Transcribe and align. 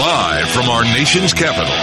Live 0.00 0.48
from 0.50 0.68
our 0.68 0.84
nation's 0.84 1.32
capital, 1.34 1.74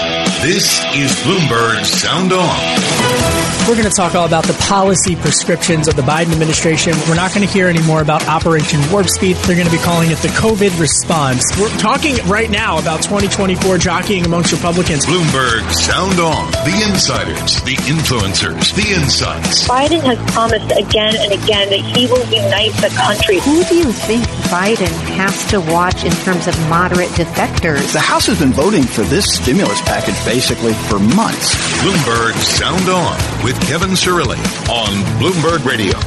this 0.41 0.83
is 0.95 1.11
Bloomberg 1.23 1.85
Sound 1.85 2.31
On. 2.33 3.45
We're 3.67 3.73
going 3.73 3.89
to 3.89 3.95
talk 3.95 4.13
all 4.13 4.27
about 4.27 4.43
the 4.45 4.53
policy 4.70 5.15
prescriptions 5.15 5.87
of 5.87 5.95
the 5.95 6.03
Biden 6.03 6.31
administration. 6.31 6.93
We're 7.09 7.15
not 7.15 7.33
going 7.33 7.45
to 7.45 7.51
hear 7.51 7.67
any 7.67 7.81
more 7.81 7.99
about 8.01 8.27
Operation 8.27 8.79
Warp 8.91 9.09
Speed. 9.09 9.37
They're 9.37 9.55
going 9.55 9.67
to 9.67 9.73
be 9.75 9.81
calling 9.81 10.11
it 10.11 10.20
the 10.20 10.27
COVID 10.29 10.79
response. 10.79 11.43
We're 11.59 11.75
talking 11.79 12.15
right 12.27 12.49
now 12.49 12.77
about 12.77 13.01
2024 13.01 13.79
jockeying 13.79 14.23
amongst 14.25 14.51
Republicans. 14.51 15.07
Bloomberg 15.07 15.65
Sound 15.73 16.20
On. 16.20 16.51
The 16.61 16.77
insiders, 16.87 17.61
the 17.63 17.73
influencers, 17.89 18.70
the 18.75 18.93
insights. 18.93 19.67
Biden 19.67 20.01
has 20.01 20.21
promised 20.31 20.70
again 20.77 21.15
and 21.17 21.34
again 21.34 21.70
that 21.70 21.81
he 21.81 22.05
will 22.05 22.25
unite 22.29 22.73
the 22.85 22.93
country. 22.95 23.39
Who 23.39 23.63
do 23.65 23.75
you 23.75 23.91
think 23.91 24.23
Biden 24.53 24.93
has 25.17 25.43
to 25.49 25.59
watch 25.59 26.05
in 26.05 26.11
terms 26.21 26.45
of 26.45 26.54
moderate 26.69 27.09
defectors? 27.09 27.93
The 27.93 27.99
House 27.99 28.27
has 28.27 28.39
been 28.39 28.53
voting 28.53 28.83
for 28.83 29.01
this 29.03 29.25
stimulus 29.25 29.81
package 29.81 30.23
basically 30.25 30.73
for 30.73 30.99
months. 30.99 31.55
Bloomberg 31.81 32.34
Sound 32.35 32.89
On 32.89 33.43
with 33.43 33.55
with 33.55 33.67
Kevin 33.67 33.91
Cirilli 33.91 34.37
on 34.70 34.93
Bloomberg 35.20 35.65
Radio. 35.65 35.97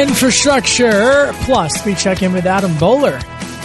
Infrastructure 0.00 1.32
Plus, 1.44 1.84
we 1.84 1.94
check 1.94 2.22
in 2.22 2.32
with 2.32 2.46
Adam 2.46 2.76
Boehler. 2.78 3.20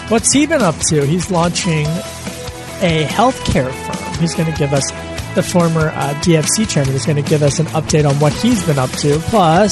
What's 0.09 0.31
he 0.31 0.45
been 0.45 0.61
up 0.61 0.77
to? 0.87 1.05
He's 1.05 1.31
launching 1.31 1.85
a 2.81 3.05
healthcare 3.05 3.71
firm. 3.71 4.19
He's 4.19 4.35
going 4.35 4.51
to 4.51 4.57
give 4.57 4.73
us 4.73 4.89
the 5.35 5.43
former 5.43 5.89
uh, 5.89 6.13
DFC 6.21 6.69
chairman 6.69 6.93
is 6.93 7.05
going 7.05 7.21
to 7.21 7.29
give 7.29 7.41
us 7.41 7.59
an 7.59 7.65
update 7.67 8.07
on 8.07 8.15
what 8.19 8.33
he's 8.33 8.65
been 8.65 8.77
up 8.77 8.89
to. 8.91 9.17
Plus, 9.19 9.71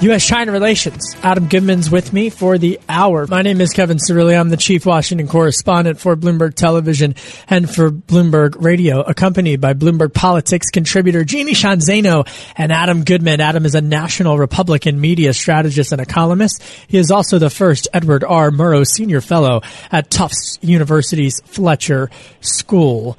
U.S. 0.00 0.24
China 0.24 0.52
relations. 0.52 1.16
Adam 1.24 1.48
Goodman's 1.48 1.90
with 1.90 2.12
me 2.12 2.30
for 2.30 2.56
the 2.56 2.78
hour. 2.88 3.26
My 3.26 3.42
name 3.42 3.60
is 3.60 3.70
Kevin 3.70 3.96
Cirilli. 3.96 4.38
I'm 4.38 4.48
the 4.48 4.56
chief 4.56 4.86
Washington 4.86 5.26
correspondent 5.26 5.98
for 5.98 6.14
Bloomberg 6.14 6.54
Television 6.54 7.16
and 7.48 7.68
for 7.68 7.90
Bloomberg 7.90 8.62
Radio, 8.62 9.00
accompanied 9.00 9.60
by 9.60 9.74
Bloomberg 9.74 10.14
Politics 10.14 10.70
contributor 10.70 11.24
Jeannie 11.24 11.52
Sheehan 11.52 11.80
Zaino 11.80 12.28
and 12.56 12.70
Adam 12.70 13.02
Goodman. 13.02 13.40
Adam 13.40 13.66
is 13.66 13.74
a 13.74 13.80
national 13.80 14.38
Republican 14.38 15.00
media 15.00 15.34
strategist 15.34 15.90
and 15.90 16.00
a 16.00 16.06
columnist. 16.06 16.62
He 16.86 16.96
is 16.96 17.10
also 17.10 17.40
the 17.40 17.50
first 17.50 17.88
Edward 17.92 18.22
R. 18.22 18.52
Murrow 18.52 18.86
Senior 18.86 19.20
Fellow 19.20 19.62
at 19.90 20.12
Tufts 20.12 20.60
University's 20.62 21.40
Fletcher 21.40 22.08
School. 22.40 23.18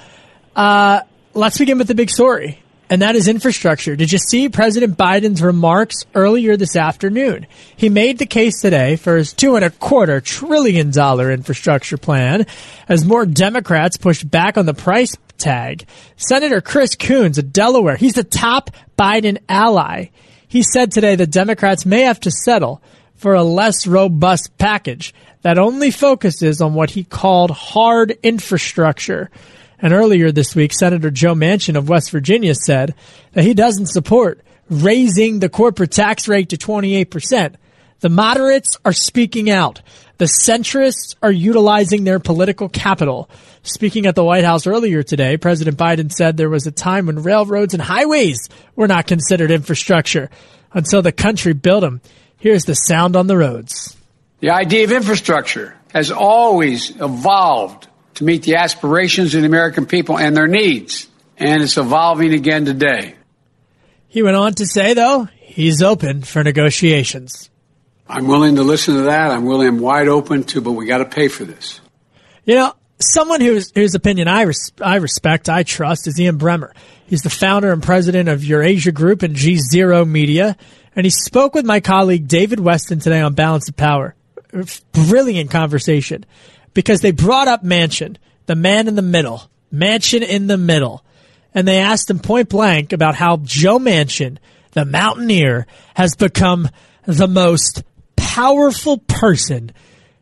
Uh, 0.55 1.02
let's 1.33 1.57
begin 1.57 1.77
with 1.77 1.89
the 1.89 1.95
big 1.95 2.09
story 2.09 2.61
and 2.90 3.02
that 3.02 3.16
is 3.16 3.28
infrastructure. 3.28 3.95
Did 3.95 4.12
you 4.12 4.18
see 4.18 4.50
President 4.50 4.98
Biden's 4.98 5.42
remarks 5.42 5.95
earlier 6.16 6.58
this 6.58 6.76
afternoon? 6.76 7.46
He 7.76 7.90
made 7.90 8.18
the 8.18 8.26
case 8.26 8.62
today 8.62 8.96
for 8.96 9.18
his 9.18 9.34
two 9.34 9.56
and 9.56 9.64
a 9.64 9.70
quarter 9.70 10.20
trillion 10.22 10.90
dollar 10.92 11.31
infrastructure 11.31 11.98
plan 11.98 12.48
as 12.88 13.06
more 13.06 13.26
Democrats 13.26 13.98
pushed 13.98 14.30
back 14.30 14.58
on 14.58 14.66
the 14.66 14.73
price 14.73 15.16
tag. 15.38 15.88
Senator 16.18 16.62
Chris 16.62 16.96
Coons 16.96 17.38
of 17.38 17.54
Delaware, 17.54 17.96
he's 17.96 18.14
the 18.14 18.24
top 18.24 18.72
Biden 18.97 19.38
ally. 19.47 20.08
He 20.47 20.63
said 20.63 20.92
today 20.92 21.16
that 21.16 21.31
Democrats 21.31 21.86
may 21.86 22.02
have 22.02 22.19
to 22.22 22.31
settle 22.31 22.81
for 23.16 23.36
a 23.36 23.44
less 23.44 23.86
robust 23.86 24.58
package 24.58 25.13
that 25.42 25.59
only 25.59 25.92
focuses 25.92 26.59
on 26.59 26.74
what 26.74 26.90
he 26.90 27.03
called 27.03 27.52
hard 27.52 28.18
infrastructure. 28.24 29.30
And 29.81 29.94
earlier 29.94 30.31
this 30.31 30.56
week, 30.56 30.73
Senator 30.73 31.09
Joe 31.09 31.35
Manchin 31.35 31.78
of 31.78 31.90
West 31.90 32.12
Virginia 32.12 32.53
said 32.53 32.95
that 33.34 33.44
he 33.44 33.53
doesn't 33.53 33.88
support 33.88 34.41
raising 34.69 35.40
the 35.40 35.50
corporate 35.50 35.91
tax 35.91 36.28
rate 36.28 36.50
to 36.50 36.57
28%. 36.57 37.56
The 38.01 38.09
moderates 38.09 38.78
are 38.85 38.94
speaking 38.94 39.50
out. 39.50 39.81
The 40.18 40.25
centrists 40.25 41.16
are 41.22 41.31
utilizing 41.31 42.03
their 42.03 42.19
political 42.19 42.69
capital. 42.69 43.29
Speaking 43.63 44.06
at 44.06 44.16
the 44.16 44.23
White 44.23 44.45
House 44.45 44.68
earlier 44.68 45.03
today, 45.03 45.38
President 45.38 45.78
Biden 45.78 46.12
said 46.12 46.38
there 46.38 46.50
was 46.50 46.68
a 46.68 46.72
time 46.72 47.07
when 47.07 47.23
railroads 47.23 47.73
and 47.73 47.84
highways 47.84 48.47
were 48.75 48.88
not 48.88 49.07
considered 49.07 49.51
infrastructure 49.51 50.29
until 50.73 51.01
the 51.01 51.12
country 51.12 51.53
built 51.53 51.81
them. 51.81 52.01
Here's 52.38 52.63
the 52.63 52.73
sound 52.73 53.18
on 53.18 53.28
the 53.28 53.38
roads. 53.38 53.97
The 54.39 54.51
idea 54.51 54.85
of 54.85 54.91
infrastructure 54.94 55.75
has 55.94 56.12
always 56.12 56.91
evolved 57.01 57.88
to 58.19 58.25
meet 58.25 58.44
the 58.44 58.56
aspirations 58.56 59.34
of 59.34 59.41
the 59.41 59.47
American 59.47 59.85
people 59.85 60.19
and 60.19 60.35
their 60.35 60.47
needs. 60.47 61.07
And 61.38 61.63
it's 61.63 61.78
evolving 61.78 62.34
again 62.34 62.66
today. 62.66 63.16
He 64.09 64.24
went 64.24 64.35
on 64.35 64.53
to 64.56 64.66
say, 64.66 64.94
though, 64.94 65.30
he's 65.38 65.81
open 65.81 66.24
for 66.24 66.44
negotiations. 66.44 67.50
I'm 68.09 68.28
willing 68.28 68.57
to 68.57 68.63
listen 68.63 68.96
to 68.96 69.02
that. 69.03 69.31
I'm 69.31 69.46
willing, 69.46 69.69
I'm 69.69 69.80
wide 69.80 70.09
open 70.09 70.44
to, 70.46 70.59
but 70.59 70.74
we 70.74 70.85
got 70.85 70.97
to 70.97 71.06
pay 71.06 71.30
for 71.30 71.46
this. 71.46 71.80
You 72.44 72.56
know, 72.56 72.74
someone 73.00 73.40
whose, 73.40 73.72
whose 73.74 73.96
opinion 73.96 74.28
I, 74.28 74.41
res- 74.41 74.74
I 74.81 74.97
respect, 74.97 75.47
I 75.47 75.63
trust, 75.63 76.06
is 76.06 76.19
Ian 76.19 76.38
Bremmer. 76.38 76.74
He's 77.07 77.22
the 77.22 77.30
founder 77.30 77.72
and 77.72 77.81
president 77.81 78.28
of 78.28 78.44
Eurasia 78.44 78.91
Group 78.91 79.24
and 79.24 79.34
G 79.34 79.56
Zero 79.57 80.03
Media. 80.03 80.57
And 80.94 81.06
he 81.06 81.09
spoke 81.09 81.53
with 81.53 81.66
my 81.66 81.80
colleague 81.80 82.28
David 82.28 82.59
Westin 82.59 83.01
today 83.01 83.22
on 83.22 83.34
Balance 83.34 83.69
of 83.69 83.78
Power. 83.78 84.16
Brilliant 84.91 85.51
conversation 85.51 86.25
because 86.74 87.02
they 87.02 87.12
brought 87.12 87.47
up 87.47 87.63
Manchin, 87.63 88.18
the 88.46 88.56
man 88.56 88.88
in 88.88 88.96
the 88.96 89.02
middle, 89.02 89.44
Manchin 89.74 90.22
in 90.22 90.47
the 90.47 90.57
middle, 90.57 91.03
and 91.53 91.68
they 91.68 91.80
asked 91.80 92.09
him 92.09 92.19
point 92.19 92.50
blank 92.50 92.94
about 92.94 93.16
how 93.16 93.38
Joe 93.38 93.80
Manchin, 93.80 94.38
the 94.72 94.85
Mountaineer, 94.85 95.68
has 95.96 96.16
become 96.16 96.69
the 97.06 97.28
most 97.28 97.84
powerful 98.16 99.00
person 99.00 99.72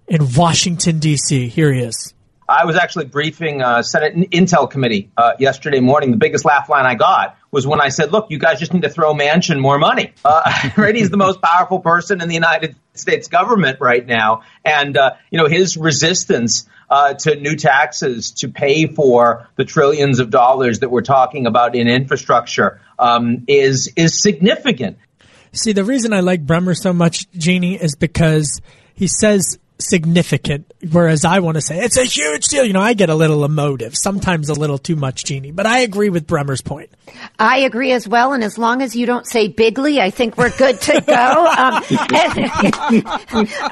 in 0.08 0.34
Washington 0.34 1.00
D.C. 1.00 1.50
Here 1.50 1.74
he 1.74 1.81
is. 1.81 2.13
I 2.50 2.66
was 2.66 2.78
actually 2.78 3.06
briefing 3.06 3.62
uh, 3.62 3.84
Senate 3.84 4.16
Intel 4.31 4.69
Committee 4.69 5.12
uh, 5.18 5.34
yesterday 5.38 5.81
morning. 5.81 6.12
The 6.12 6.18
biggest 6.18 6.46
laugh 6.46 6.69
line 6.69 6.85
I 6.85 6.96
got 6.96 7.38
was 7.52 7.68
when 7.68 7.81
I 7.81 7.90
said, 7.90 8.12
"Look, 8.12 8.28
you 8.30 8.40
guys 8.40 8.59
just 8.59 8.74
need 8.74 8.84
to 8.84 8.90
throw 8.90 9.13
Manchin 9.13 9.59
more 9.59 9.78
money." 9.78 10.13
Uh? 10.24 10.50
He's 10.94 11.09
the 11.09 11.18
most 11.18 11.41
powerful 11.41 11.80
person 11.80 12.22
in 12.22 12.30
the 12.30 12.34
United 12.34 12.75
States 12.94 13.28
government 13.28 13.80
right 13.81 14.06
now, 14.06 14.44
and 14.63 14.96
uh, 14.96 15.16
you 15.30 15.38
know 15.38 15.47
his 15.47 15.75
resistance 15.75 16.68
uh, 16.90 17.16
to 17.16 17.35
new 17.35 17.58
taxes 17.58 18.31
to 18.31 18.47
pay 18.47 18.88
for 18.88 19.50
the 19.58 19.66
trillions 19.66 20.19
of 20.19 20.29
dollars 20.29 20.79
that 20.79 20.90
we're 20.90 21.02
talking 21.02 21.47
about 21.47 21.75
in 21.75 21.90
infrastructure 21.90 22.79
um, 22.97 23.44
is 23.47 23.91
is 23.97 24.22
significant. 24.22 24.97
See, 25.52 25.74
the 25.74 25.84
reason 25.84 26.14
I 26.14 26.22
like 26.22 26.46
Bremmer 26.46 26.78
so 26.78 26.94
much, 26.94 27.29
Jeannie, 27.31 27.75
is 27.75 27.96
because 27.96 28.62
he 28.94 29.08
says 29.08 29.59
significant, 29.80 30.72
whereas 30.92 31.26
I 31.26 31.40
want 31.40 31.56
to 31.56 31.62
say 31.62 31.80
it's 31.80 31.98
a 31.98 32.04
huge 32.04 32.48
deal. 32.48 32.66
You 32.66 32.74
know, 32.74 32.82
I 32.82 32.94
get 32.94 33.10
a 33.10 33.16
little 33.16 33.46
emotive, 33.46 33.96
sometimes 33.96 34.50
a 34.50 34.54
little 34.54 34.78
too 34.78 34.96
much, 34.96 35.26
Jeannie, 35.26 35.52
but 35.52 35.66
I 35.66 35.80
agree 35.80 36.10
with 36.10 36.28
Bremmer's 36.28 36.62
point. 36.62 36.90
I 37.40 37.60
agree 37.60 37.92
as 37.92 38.08
well, 38.08 38.34
and 38.34 38.44
as 38.44 38.58
long 38.58 38.82
as 38.82 38.96
you 38.96 39.06
don't 39.06 39.26
say 39.26 39.48
bigly, 39.48 40.02
I 40.02 40.10
think 40.10 40.38
we're 40.38 40.56
good 40.58 40.80
to 40.82 41.02
go. 41.02 41.14
um, 41.58 41.84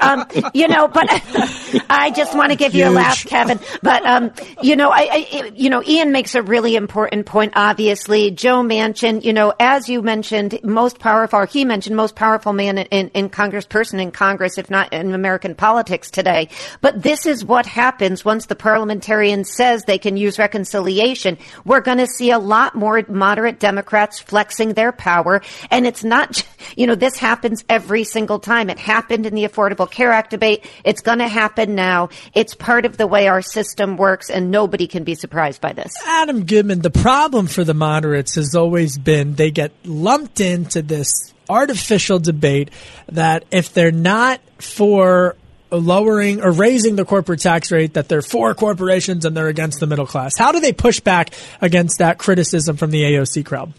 um, 0.00 0.50
you 0.54 0.68
know, 0.68 0.88
but 0.88 1.06
I 1.90 2.12
just 2.14 2.36
want 2.36 2.50
to 2.50 2.56
give 2.56 2.72
huge. 2.72 2.84
you 2.84 2.90
a 2.90 2.94
laugh, 2.94 3.24
Kevin. 3.24 3.58
But 3.82 4.04
um, 4.06 4.32
you 4.62 4.76
know, 4.76 4.90
I, 4.90 5.08
I, 5.32 5.52
you 5.54 5.70
know, 5.70 5.82
Ian 5.82 6.12
makes 6.12 6.34
a 6.34 6.42
really 6.42 6.76
important 6.76 7.26
point. 7.26 7.52
Obviously, 7.56 8.30
Joe 8.30 8.62
Manchin, 8.62 9.24
you 9.24 9.32
know, 9.32 9.52
as 9.58 9.88
you 9.88 10.02
mentioned, 10.02 10.58
most 10.62 10.98
powerful. 10.98 11.40
Or 11.40 11.46
he 11.46 11.64
mentioned 11.64 11.96
most 11.96 12.14
powerful 12.14 12.52
man 12.52 12.78
in, 12.78 12.86
in, 12.86 13.08
in 13.08 13.30
Congressperson 13.30 14.00
in 14.00 14.12
Congress, 14.12 14.58
if 14.58 14.70
not 14.70 14.92
in 14.92 15.12
American 15.12 15.54
politics 15.54 15.95
politics 15.96 16.10
today. 16.10 16.48
But 16.80 17.02
this 17.02 17.26
is 17.26 17.44
what 17.44 17.66
happens 17.66 18.24
once 18.24 18.46
the 18.46 18.54
parliamentarian 18.54 19.44
says 19.44 19.84
they 19.84 19.98
can 19.98 20.16
use 20.16 20.38
reconciliation. 20.38 21.38
We're 21.64 21.80
going 21.80 21.98
to 21.98 22.06
see 22.06 22.30
a 22.30 22.38
lot 22.38 22.74
more 22.74 23.02
moderate 23.08 23.58
Democrats 23.58 24.20
flexing 24.20 24.74
their 24.74 24.92
power. 24.92 25.42
And 25.70 25.86
it's 25.86 26.04
not, 26.04 26.46
you 26.76 26.86
know, 26.86 26.94
this 26.94 27.16
happens 27.16 27.64
every 27.68 28.04
single 28.04 28.38
time. 28.38 28.70
It 28.70 28.78
happened 28.78 29.26
in 29.26 29.34
the 29.34 29.44
Affordable 29.44 29.90
Care 29.90 30.12
Act 30.12 30.30
debate. 30.30 30.64
It's 30.84 31.00
going 31.00 31.18
to 31.18 31.28
happen 31.28 31.74
now. 31.74 32.10
It's 32.34 32.54
part 32.54 32.84
of 32.84 32.96
the 32.96 33.06
way 33.06 33.28
our 33.28 33.42
system 33.42 33.96
works, 33.96 34.30
and 34.30 34.50
nobody 34.50 34.86
can 34.86 35.04
be 35.04 35.14
surprised 35.14 35.60
by 35.60 35.72
this. 35.72 35.94
Adam 36.06 36.44
Goodman, 36.44 36.80
the 36.80 36.90
problem 36.90 37.46
for 37.46 37.64
the 37.64 37.74
moderates 37.74 38.34
has 38.34 38.54
always 38.54 38.98
been 38.98 39.34
they 39.34 39.50
get 39.50 39.72
lumped 39.84 40.40
into 40.40 40.82
this 40.82 41.08
artificial 41.48 42.18
debate 42.18 42.70
that 43.08 43.44
if 43.50 43.72
they're 43.72 43.92
not 43.92 44.40
for 44.58 45.36
lowering 45.70 46.42
or 46.42 46.50
raising 46.52 46.96
the 46.96 47.04
corporate 47.04 47.40
tax 47.40 47.70
rate, 47.72 47.94
that 47.94 48.08
they're 48.08 48.22
for 48.22 48.54
corporations 48.54 49.24
and 49.24 49.36
they're 49.36 49.48
against 49.48 49.80
the 49.80 49.86
middle 49.86 50.06
class. 50.06 50.36
How 50.36 50.52
do 50.52 50.60
they 50.60 50.72
push 50.72 51.00
back 51.00 51.30
against 51.60 51.98
that 51.98 52.18
criticism 52.18 52.76
from 52.76 52.90
the 52.90 53.02
AOC 53.02 53.44
crowd? 53.44 53.72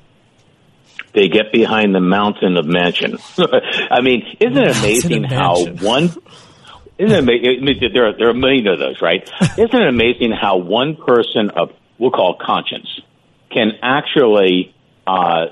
They 1.13 1.29
get 1.29 1.51
behind 1.51 1.95
the 1.95 1.99
mountain 1.99 2.57
of 2.57 2.65
Manchin. 2.65 3.19
I 3.91 4.01
mean, 4.01 4.23
isn't 4.39 4.57
it 4.57 4.77
amazing 4.77 5.23
how 5.23 5.65
one 5.65 6.11
isn't 6.97 7.15
it 7.15 7.19
amazing? 7.19 7.89
There 7.93 8.07
are, 8.07 8.17
there 8.17 8.27
are 8.27 8.31
a 8.31 8.35
million 8.35 8.67
of 8.67 8.79
those, 8.79 9.01
right? 9.01 9.21
Isn't 9.41 9.75
it 9.75 9.87
amazing 9.87 10.31
how 10.31 10.57
one 10.57 10.95
person 10.95 11.51
of, 11.51 11.71
we'll 11.99 12.11
call 12.11 12.37
conscience, 12.43 12.87
can 13.51 13.73
actually 13.83 14.73
uh, 15.05 15.47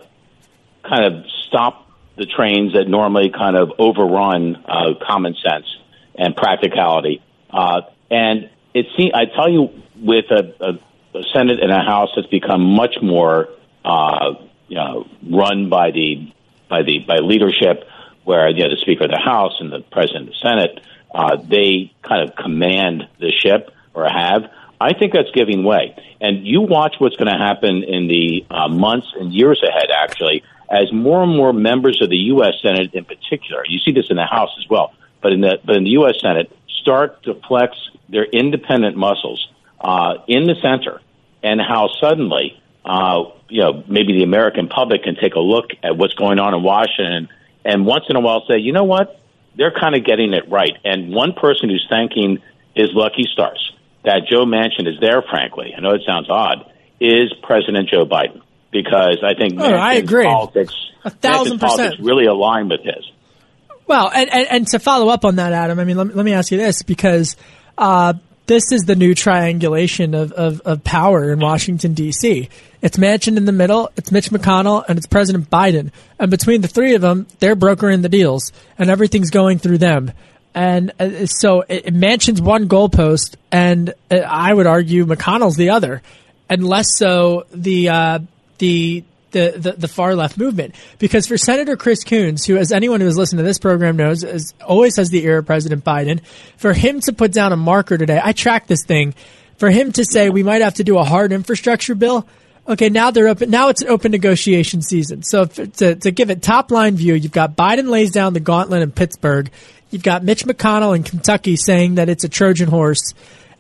kind 0.84 1.06
of 1.06 1.26
stop 1.48 1.88
the 2.18 2.26
trains 2.26 2.74
that 2.74 2.88
normally 2.88 3.30
kind 3.30 3.56
of 3.56 3.74
overrun 3.78 4.56
uh, 4.68 4.94
common 5.06 5.36
sense 5.36 5.66
and 6.18 6.36
practicality. 6.36 7.22
Uh, 7.50 7.82
and 8.10 8.50
it 8.74 8.88
seems, 8.98 9.12
I 9.14 9.26
tell 9.26 9.50
you, 9.50 9.70
with 10.00 10.26
a, 10.32 10.54
a, 10.60 11.18
a 11.18 11.24
Senate 11.34 11.60
and 11.62 11.72
a 11.72 11.82
House 11.82 12.10
that's 12.16 12.28
become 12.28 12.62
much 12.62 12.96
more, 13.02 13.50
uh, 13.84 14.34
you 14.68 14.76
know, 14.76 15.08
run 15.30 15.70
by 15.70 15.92
the 15.92 16.32
by 16.70 16.84
the 16.84 17.00
by 17.00 17.18
leadership, 17.18 17.84
where 18.24 18.50
you 18.50 18.64
know 18.64 18.70
the 18.70 18.82
Speaker 18.82 19.06
of 19.06 19.12
the 19.12 19.20
House 19.24 19.54
and 19.60 19.72
the 19.72 19.82
President 19.92 20.28
of 20.28 20.34
the 20.34 20.50
Senate, 20.50 20.80
uh, 21.14 21.38
they 21.38 21.94
kind 22.02 22.28
of 22.28 22.36
command 22.36 23.08
the 23.20 23.32
ship 23.32 23.72
or 23.94 24.08
have. 24.10 24.52
I 24.80 24.94
think 24.94 25.14
that's 25.14 25.32
giving 25.32 25.64
way. 25.64 25.96
And 26.20 26.46
you 26.46 26.62
watch 26.62 26.96
what's 27.00 27.16
going 27.16 27.32
to 27.32 27.38
happen 27.38 27.84
in 27.84 28.08
the 28.08 28.46
uh, 28.50 28.68
months 28.68 29.08
and 29.18 29.34
years 29.34 29.64
ahead, 29.64 29.90
actually, 29.96 30.44
as 30.70 30.92
more 30.92 31.24
and 31.24 31.36
more 31.36 31.54
members 31.54 32.02
of 32.02 32.10
the 32.10 32.18
U.S. 32.34 32.56
Senate, 32.62 32.94
in 32.94 33.06
particular, 33.06 33.64
you 33.68 33.80
see 33.80 33.92
this 33.92 34.10
in 34.10 34.18
the 34.18 34.26
House 34.26 34.50
as 34.60 34.70
well, 34.70 34.94
but 35.26 35.34
in 35.34 35.42
the 35.42 35.58
but 35.66 35.76
in 35.76 35.86
the 35.86 35.90
U.S. 36.02 36.22
Senate, 36.22 36.56
start 36.82 37.24
to 37.24 37.34
flex 37.48 37.76
their 38.10 38.26
independent 38.26 38.96
muscles 38.96 39.48
uh, 39.82 40.18
in 40.28 40.44
the 40.44 40.54
center, 40.62 41.02
and 41.42 41.60
how 41.60 41.90
suddenly, 42.00 42.62
uh, 42.86 43.24
you 43.50 43.64
know, 43.64 43.84
maybe 43.88 44.14
the 44.14 44.22
American 44.22 44.68
public 44.68 45.02
can 45.02 45.16
take 45.16 45.34
a 45.34 45.40
look 45.40 45.72
at 45.82 45.98
what's 45.98 46.14
going 46.14 46.38
on 46.38 46.54
in 46.54 46.62
Washington, 46.62 47.28
and 47.66 47.88
once 47.88 48.04
in 48.08 48.16
a 48.16 48.20
while 48.20 48.46
say, 48.48 48.60
you 48.60 48.72
know 48.72 48.84
what, 48.84 49.20
they're 49.58 49.74
kind 49.74 49.96
of 49.96 50.06
getting 50.06 50.32
it 50.34 50.48
right. 50.48 50.78
And 50.84 51.12
one 51.12 51.34
person 51.34 51.70
who's 51.70 51.88
thanking 51.90 52.38
his 52.76 52.90
lucky 52.94 53.24
stars 53.34 53.74
that 54.04 54.28
Joe 54.30 54.46
Manchin 54.46 54.88
is 54.88 55.00
there, 55.02 55.24
frankly, 55.24 55.74
I 55.76 55.82
know 55.82 55.96
it 55.96 56.04
sounds 56.06 56.30
odd, 56.30 56.72
is 57.02 57.34
President 57.42 57.90
Joe 57.90 58.06
Biden. 58.06 58.44
Because 58.70 59.24
I 59.24 59.34
think 59.34 59.60
oh, 59.60 59.74
I 59.74 59.94
agree. 59.94 60.26
politics, 60.26 60.76
a 61.04 61.10
thousand 61.10 61.60
percent, 61.60 61.78
politics 61.78 62.00
really 62.00 62.26
align 62.26 62.70
with 62.70 62.82
his. 62.82 63.10
Well, 63.88 64.10
and, 64.14 64.30
and, 64.32 64.48
and, 64.50 64.68
to 64.70 64.80
follow 64.80 65.10
up 65.10 65.26
on 65.26 65.36
that, 65.36 65.54
Adam, 65.54 65.80
I 65.80 65.84
mean, 65.84 65.98
let, 65.98 66.16
let 66.16 66.26
me 66.26 66.34
ask 66.34 66.52
you 66.52 66.58
this 66.58 66.82
because 66.82 67.36
uh, 67.78 68.14
this 68.48 68.72
is 68.72 68.82
the 68.82 68.96
new 68.96 69.14
triangulation 69.14 70.16
of, 70.16 70.32
of, 70.32 70.62
of 70.62 70.84
power 70.84 71.32
in 71.32 71.40
Washington, 71.40 71.94
D.C. 71.94 72.50
It's 72.82 72.98
Manchin 72.98 73.38
in 73.38 73.46
the 73.46 73.52
middle, 73.52 73.92
it's 73.96 74.12
Mitch 74.12 74.30
McConnell, 74.30 74.84
and 74.88 74.98
it's 74.98 75.08
President 75.08 75.50
Biden. 75.50 75.92
And 76.20 76.32
between 76.32 76.62
the 76.62 76.68
three 76.68 76.96
of 76.96 77.02
them, 77.02 77.28
they're 77.40 77.56
brokering 77.56 78.02
the 78.02 78.10
deals, 78.10 78.52
and 78.78 78.90
everything's 78.90 79.30
going 79.30 79.60
through 79.60 79.80
them. 79.80 80.12
And 80.54 80.94
uh, 81.00 81.26
so 81.26 81.62
it, 81.68 81.94
Manchin's 81.94 82.42
one 82.42 82.68
goalpost, 82.70 83.36
and 83.52 83.94
uh, 84.10 84.18
I 84.18 84.54
would 84.54 84.68
argue 84.68 85.06
McConnell's 85.06 85.58
the 85.58 85.72
other, 85.72 86.02
and 86.50 86.66
less 86.66 86.88
so 86.98 87.46
the 87.52 87.90
uh, 87.90 88.20
the 88.60 89.04
the, 89.36 89.54
the, 89.58 89.72
the, 89.74 89.88
far 89.90 90.16
left 90.16 90.38
movement. 90.38 90.74
Because 90.98 91.28
for 91.28 91.38
Senator 91.38 91.76
Chris 91.76 92.06
Coons, 92.06 92.46
who, 92.46 92.56
as 92.56 92.72
anyone 92.72 93.02
who 93.02 93.06
has 93.06 93.18
listened 93.18 93.40
to 93.40 93.44
this 93.44 93.60
program 93.60 93.98
knows, 93.98 94.24
is, 94.24 94.54
always 94.66 94.96
has 94.96 95.10
the 95.10 95.24
ear 95.26 95.40
of 95.40 95.46
President 95.46 95.84
Biden, 95.84 96.26
for 96.56 96.72
him 96.72 97.02
to 97.02 97.12
put 97.12 97.34
down 97.34 97.52
a 97.52 97.58
marker 97.58 97.98
today, 97.98 98.20
I 98.24 98.32
tracked 98.32 98.70
this 98.70 98.86
thing, 98.86 99.14
for 99.58 99.70
him 99.70 99.92
to 99.92 100.06
say 100.06 100.30
we 100.30 100.42
might 100.42 100.62
have 100.62 100.76
to 100.76 100.86
do 100.86 100.98
a 100.98 101.04
hard 101.04 101.34
infrastructure 101.34 101.96
bill. 101.96 102.26
Okay, 102.68 102.90
now 102.90 103.12
they're 103.12 103.28
open. 103.28 103.50
Now 103.52 103.68
it's 103.68 103.82
an 103.82 103.90
open 103.90 104.12
negotiation 104.12 104.82
season. 104.82 105.22
So 105.22 105.44
if, 105.44 105.74
to, 105.74 105.96
to 105.96 106.12
give 106.12 106.30
it 106.30 106.42
top 106.42 106.72
line 106.72 106.96
view, 106.96 107.14
you've 107.14 107.34
got 107.34 107.58
Biden 107.58 107.90
lays 107.90 108.12
down 108.12 108.34
the 108.34 108.40
gauntlet 108.40 108.82
in 108.82 108.92
Pittsburgh. 108.92 109.52
You've 109.92 110.04
got 110.04 110.24
Mitch 110.24 110.46
McConnell 110.46 110.96
in 110.96 111.04
Kentucky 111.04 111.58
saying 111.58 111.96
that 111.96 112.08
it's 112.08 112.24
a 112.24 112.30
Trojan 112.30 112.70
horse, 112.70 113.14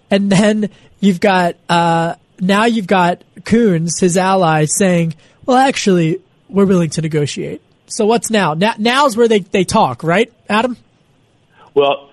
and 0.10 0.32
then 0.32 0.70
you've 1.02 1.20
got 1.20 1.56
uh, 1.70 2.16
now 2.40 2.66
you've 2.66 2.88
got 2.88 3.24
Coons, 3.44 4.00
his 4.00 4.18
ally, 4.18 4.66
saying, 4.66 5.16
"Well, 5.46 5.58
actually, 5.58 6.22
we're 6.50 6.66
willing 6.66 6.90
to 6.92 7.02
negotiate." 7.02 7.62
So 7.88 8.06
what's 8.06 8.30
now? 8.30 8.54
now 8.54 8.74
now's 8.78 9.16
where 9.16 9.28
they, 9.28 9.40
they 9.40 9.64
talk, 9.64 10.04
right, 10.04 10.32
Adam? 10.50 10.78
Well, 11.74 12.12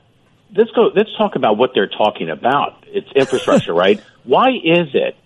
let's 0.55 0.71
go. 0.73 0.91
Let's 0.95 1.15
talk 1.17 1.37
about 1.37 1.57
what 1.57 1.71
they're 1.75 1.89
talking 1.89 2.31
about. 2.31 2.85
It's 2.87 3.11
infrastructure, 3.15 3.75
right? 3.87 4.01
Why 4.25 4.51
is 4.51 4.89
it? 4.95 5.17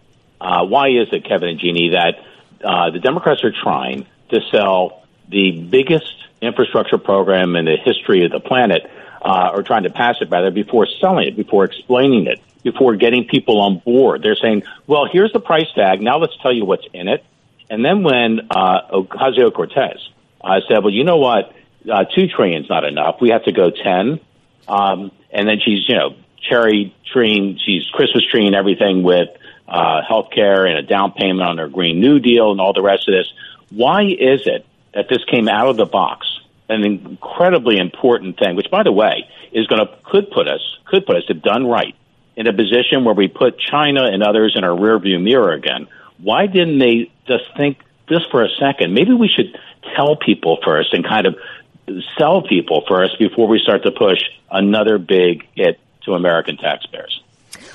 Uh, 0.41 0.67
why 0.67 0.88
is 0.88 1.08
it, 1.12 1.25
Kevin 1.25 1.49
and 1.49 1.58
Jeannie, 1.58 1.91
that 1.91 2.17
uh, 2.62 2.91
the 2.91 2.99
Democrats 2.99 3.43
are 3.43 3.53
trying 3.53 4.06
to 4.31 4.41
sell 4.50 5.03
the 5.29 5.53
biggest 5.53 6.12
infrastructure 6.43 6.99
program 6.99 7.56
in 7.56 7.64
the 7.64 7.76
history 7.82 8.25
of 8.25 8.31
the 8.31 8.41
planet, 8.41 8.88
uh, 9.23 9.50
or 9.55 9.62
trying 9.62 9.85
to 9.85 9.91
pass 9.91 10.17
it 10.20 10.31
rather 10.31 10.50
before 10.50 10.87
selling 11.00 11.29
it, 11.29 11.37
before 11.37 11.64
explaining 11.64 12.26
it, 12.26 12.41
before 12.62 12.97
getting 12.97 13.26
people 13.26 13.61
on 13.61 13.79
board. 13.79 14.23
They're 14.23 14.37
saying, 14.37 14.64
well, 14.87 15.06
here's 15.11 15.32
the 15.32 15.41
price 15.41 15.73
tag. 15.75 16.03
Now 16.03 16.19
let's 16.19 16.37
tell 16.43 16.53
you 16.53 16.64
what's 16.64 16.87
in 16.93 17.08
it. 17.08 17.25
And 17.68 17.84
then 17.84 18.02
when 18.02 18.40
uh, 18.50 18.88
Ocasio 18.92 19.52
Cortez 19.52 20.08
uh, 20.40 20.60
said, 20.68 20.82
well, 20.82 20.92
you 20.92 21.04
know 21.04 21.16
what? 21.16 21.52
Uh, 21.90 22.04
two 22.04 22.26
trillion 22.28 22.64
not 22.68 22.84
enough. 22.84 23.16
We 23.20 23.30
have 23.30 23.44
to 23.44 23.52
go 23.52 23.70
10. 23.70 24.20
Um, 24.68 25.12
and 25.30 25.48
then 25.48 25.58
she's, 25.64 25.88
you 25.88 25.96
know, 25.96 26.16
cherry 26.48 26.94
treeing, 27.12 27.58
she's 27.64 27.84
Christmas 27.92 28.24
treeing 28.30 28.54
everything 28.54 29.02
with 29.02 29.28
uh, 29.68 30.02
health 30.06 30.30
care 30.34 30.66
and 30.66 30.78
a 30.78 30.82
down 30.82 31.12
payment 31.12 31.42
on 31.42 31.58
her 31.58 31.68
Green 31.68 32.00
New 32.00 32.18
Deal 32.18 32.50
and 32.50 32.60
all 32.60 32.72
the 32.72 32.82
rest 32.82 33.08
of 33.08 33.14
this. 33.14 33.32
Why 33.70 34.02
is 34.02 34.46
it 34.46 34.64
that 34.94 35.08
this 35.08 35.24
came 35.30 35.48
out 35.48 35.69
of 35.69 35.76
the 35.76 35.86
box, 35.86 36.26
an 36.69 36.84
incredibly 36.84 37.78
important 37.78 38.38
thing, 38.38 38.56
which 38.56 38.70
by 38.70 38.82
the 38.82 38.92
way 38.92 39.28
is 39.52 39.66
going 39.66 39.86
to 39.86 39.92
could 40.04 40.30
put 40.30 40.48
us 40.48 40.60
could 40.84 41.06
put 41.06 41.16
us 41.16 41.24
if 41.28 41.42
done 41.42 41.66
right 41.66 41.94
in 42.36 42.46
a 42.46 42.52
position 42.52 43.04
where 43.04 43.14
we 43.14 43.28
put 43.28 43.58
China 43.58 44.04
and 44.04 44.22
others 44.22 44.54
in 44.56 44.64
our 44.64 44.76
rearview 44.76 45.20
mirror 45.22 45.52
again. 45.52 45.88
Why 46.18 46.46
didn't 46.46 46.78
they 46.78 47.10
just 47.26 47.44
think 47.56 47.78
just 48.08 48.30
for 48.30 48.42
a 48.42 48.48
second? 48.58 48.94
Maybe 48.94 49.12
we 49.12 49.28
should 49.28 49.58
tell 49.94 50.16
people 50.16 50.58
first 50.64 50.92
and 50.92 51.04
kind 51.04 51.26
of 51.26 51.36
sell 52.18 52.42
people 52.42 52.84
first 52.88 53.18
before 53.18 53.48
we 53.48 53.58
start 53.58 53.82
to 53.84 53.90
push 53.90 54.18
another 54.50 54.98
big 54.98 55.46
hit 55.54 55.78
to 56.04 56.14
American 56.14 56.56
taxpayers. 56.56 57.20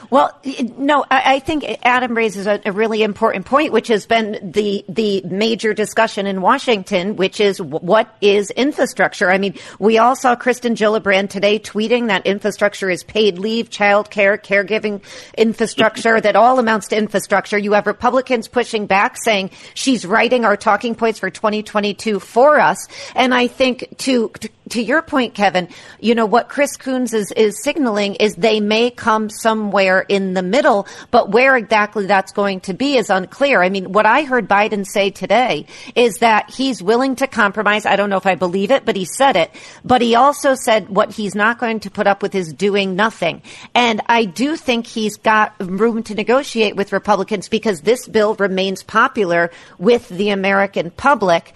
Well, 0.10 0.38
no, 0.78 1.06
I, 1.10 1.40
think 1.40 1.66
Adam 1.84 2.16
raises 2.16 2.48
a, 2.48 2.72
really 2.72 3.04
important 3.04 3.46
point, 3.46 3.72
which 3.72 3.88
has 3.90 4.06
been 4.06 4.52
the 4.52 4.84
the 4.90 5.22
major 5.26 5.74
discussion 5.74 6.26
in 6.26 6.42
Washington, 6.42 7.16
which 7.16 7.40
is 7.40 7.62
what 7.62 8.16
is 8.22 8.50
infrastructure. 8.52 9.30
I 9.30 9.38
mean, 9.38 9.56
we 9.80 9.98
all 9.98 10.16
saw 10.16 10.36
Kirsten 10.36 10.76
Gillibrand 10.76 11.30
today 11.30 11.60
tweeting 11.60 12.08
that 12.08 12.26
infrastructure 12.26 12.90
is 12.90 13.04
paid 13.04 13.38
leave, 13.38 13.70
child 13.70 14.10
care, 14.10 14.38
caregiving 14.38 15.02
infrastructure, 15.38 16.20
that 16.20 16.36
all 16.36 16.60
amounts 16.60 16.88
to 16.90 16.98
infrastructure. 16.98 17.58
You 17.58 17.74
have 17.74 17.88
Republicans 17.88 18.48
pushing 18.48 18.88
back, 18.88 19.18
saying 19.24 19.52
she's 19.74 20.06
writing 20.06 20.46
our 20.46 20.58
talking 20.58 20.96
points 20.96 21.20
for 21.20 21.30
2022 21.30 22.20
for 22.20 22.60
us. 22.60 22.88
And 23.16 23.34
I 23.34 23.48
think 23.48 23.98
to, 24.00 24.30
to 24.30 24.50
to 24.72 24.82
your 24.82 25.02
point, 25.02 25.34
Kevin, 25.34 25.68
you 26.00 26.16
know, 26.16 26.26
what 26.26 26.50
Chris 26.50 26.78
Coons 26.78 27.14
is, 27.14 27.32
is 27.34 27.62
signaling 27.64 28.16
is 28.16 28.36
they 28.36 28.60
may 28.60 28.90
come 28.90 29.30
somewhere 29.30 30.02
in 30.02 30.34
the 30.34 30.42
middle, 30.42 30.88
but 31.12 31.30
where 31.30 31.56
exactly 31.56 32.06
that's 32.06 32.32
going 32.32 32.62
to 32.62 32.74
be 32.74 32.98
is 32.98 33.10
unclear. 33.10 33.62
I 33.62 33.70
mean, 33.70 33.92
what 33.92 34.06
I 34.06 34.24
heard 34.24 34.48
Biden 34.48 34.86
say 34.86 35.10
today 35.10 35.66
is 35.96 36.16
that 36.20 36.50
he's 36.50 36.82
willing 36.82 37.16
to 37.18 37.28
compromise. 37.28 37.86
I 37.86 37.96
don't 37.96 38.10
know 38.10 38.18
if 38.18 38.26
I 38.26 38.36
believe 38.36 38.72
it, 38.72 38.86
but 38.86 38.96
he 38.96 39.06
said 39.06 39.36
it. 39.36 39.52
But 39.84 40.02
he 40.02 40.16
also 40.16 40.56
said 40.56 40.90
what 40.90 41.12
he's 41.12 41.36
not 41.36 41.60
going 41.60 41.82
to 41.82 41.92
put 41.92 42.08
up 42.08 42.22
with 42.22 42.34
is 42.36 42.54
doing 42.54 42.96
nothing. 42.96 43.42
And 43.76 44.02
I 44.08 44.26
do 44.26 44.56
think 44.56 44.88
he's 44.88 45.18
got 45.18 45.56
room 45.60 46.04
to 46.04 46.16
negotiate 46.16 46.76
with 46.76 46.94
Republicans 46.94 47.50
because 47.50 47.82
this 47.82 48.08
bill 48.08 48.36
remains 48.36 48.84
popular 48.84 49.52
with 49.78 50.08
the 50.10 50.30
American 50.30 50.92
public 50.92 51.54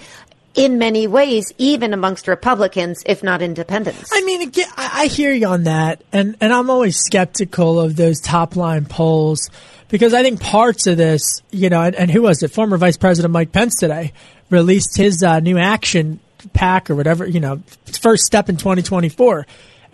in 0.56 0.78
many 0.78 1.06
ways, 1.06 1.54
even 1.58 1.94
amongst 1.94 2.28
Republicans, 2.28 3.04
if 3.06 3.22
not 3.22 3.42
independents. 3.42 4.10
I 4.14 4.22
mean, 4.24 4.42
again, 4.42 4.70
I 4.78 5.08
hear 5.08 5.32
you 5.32 5.48
on 5.48 5.64
that, 5.64 6.04
and, 6.12 6.36
and 6.42 6.54
I'm 6.54 6.70
always 6.70 6.98
skeptical 6.98 7.80
of 7.80 7.96
those 7.96 8.20
top 8.22 8.56
line 8.56 8.86
polls 8.86 9.50
because 9.90 10.14
I 10.14 10.24
think 10.24 10.42
parts 10.42 10.88
of 10.88 10.98
this, 10.98 11.42
you 11.52 11.70
know, 11.70 11.82
and, 11.82 11.96
and 11.96 12.10
who 12.10 12.22
was 12.22 12.42
it? 12.42 12.52
Former 12.52 12.78
Vice 12.78 12.98
President 12.98 13.32
Mike 13.32 13.52
Pence 13.52 13.76
today 13.76 14.14
released 14.50 14.98
his 14.98 15.22
uh, 15.24 15.40
new 15.40 15.58
action 15.58 16.20
pack 16.54 16.90
or 16.90 16.96
whatever, 16.96 17.28
you 17.28 17.40
know, 17.40 17.62
first 18.02 18.24
step 18.24 18.50
in 18.50 18.58
2024. 18.58 19.46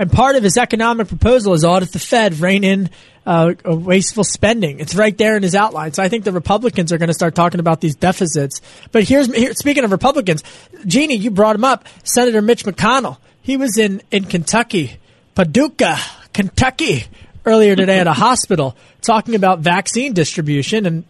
And 0.01 0.11
part 0.11 0.35
of 0.35 0.41
his 0.41 0.57
economic 0.57 1.09
proposal 1.09 1.53
is 1.53 1.63
audit 1.63 1.91
the 1.91 1.99
Fed, 1.99 2.39
rein 2.39 2.63
in 2.63 2.89
uh, 3.23 3.53
wasteful 3.63 4.23
spending. 4.23 4.79
It's 4.79 4.95
right 4.95 5.15
there 5.15 5.37
in 5.37 5.43
his 5.43 5.53
outline. 5.53 5.93
So 5.93 6.01
I 6.01 6.09
think 6.09 6.23
the 6.23 6.31
Republicans 6.31 6.91
are 6.91 6.97
going 6.97 7.09
to 7.09 7.13
start 7.13 7.35
talking 7.35 7.59
about 7.59 7.81
these 7.81 7.93
deficits. 7.93 8.61
But 8.91 9.03
here's 9.03 9.31
here, 9.31 9.53
speaking 9.53 9.83
of 9.83 9.91
Republicans, 9.91 10.43
Jeannie, 10.87 11.17
you 11.17 11.29
brought 11.29 11.55
him 11.55 11.63
up. 11.63 11.85
Senator 12.03 12.41
Mitch 12.41 12.65
McConnell. 12.65 13.19
He 13.43 13.57
was 13.57 13.77
in 13.77 14.01
in 14.09 14.23
Kentucky 14.23 14.97
Paducah, 15.35 15.99
Kentucky, 16.33 17.03
earlier 17.45 17.75
today 17.75 17.99
at 17.99 18.07
a 18.07 18.13
hospital, 18.27 18.75
talking 19.01 19.35
about 19.35 19.59
vaccine 19.59 20.13
distribution, 20.13 20.87
and 20.87 21.03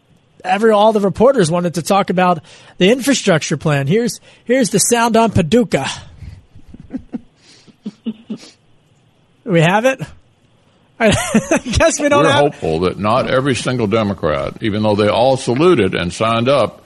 every 0.43 0.71
all 0.71 0.91
the 0.91 0.99
reporters 0.99 1.49
wanted 1.49 1.75
to 1.75 1.81
talk 1.81 2.09
about 2.09 2.43
the 2.77 2.91
infrastructure 2.91 3.55
plan. 3.55 3.87
Here's 3.87 4.19
here's 4.43 4.71
the 4.71 4.79
sound 4.79 5.15
on 5.15 5.31
Paducah. 5.31 5.87
we 9.43 9.61
have 9.61 9.85
it. 9.85 10.01
I 10.99 11.09
guess 11.63 11.99
we 11.99 12.09
don't 12.09 12.23
We're 12.23 12.31
have 12.31 12.41
hopeful 12.41 12.81
that 12.81 12.99
not 12.99 13.29
every 13.29 13.55
single 13.55 13.87
Democrat, 13.87 14.61
even 14.61 14.83
though 14.83 14.95
they 14.95 15.07
all 15.07 15.35
saluted 15.35 15.95
and 15.95 16.13
signed 16.13 16.47
up 16.47 16.83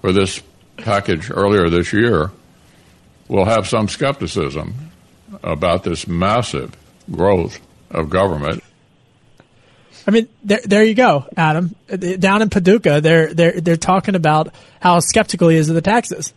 for 0.00 0.12
this 0.12 0.40
package 0.76 1.30
earlier 1.30 1.68
this 1.68 1.92
year, 1.92 2.30
will 3.26 3.44
have 3.44 3.66
some 3.66 3.88
skepticism 3.88 4.74
about 5.42 5.82
this 5.82 6.06
massive 6.06 6.76
growth 7.10 7.58
of 7.90 8.10
government. 8.10 8.62
I 10.06 10.10
mean, 10.10 10.28
there, 10.42 10.60
there 10.64 10.84
you 10.84 10.94
go, 10.94 11.26
Adam. 11.36 11.74
Down 12.18 12.42
in 12.42 12.48
Paducah, 12.48 13.00
they're 13.00 13.34
they're 13.34 13.60
they're 13.60 13.76
talking 13.76 14.14
about 14.14 14.54
how 14.80 15.00
skeptical 15.00 15.48
he 15.48 15.56
is 15.56 15.68
of 15.68 15.74
the 15.74 15.82
taxes. 15.82 16.32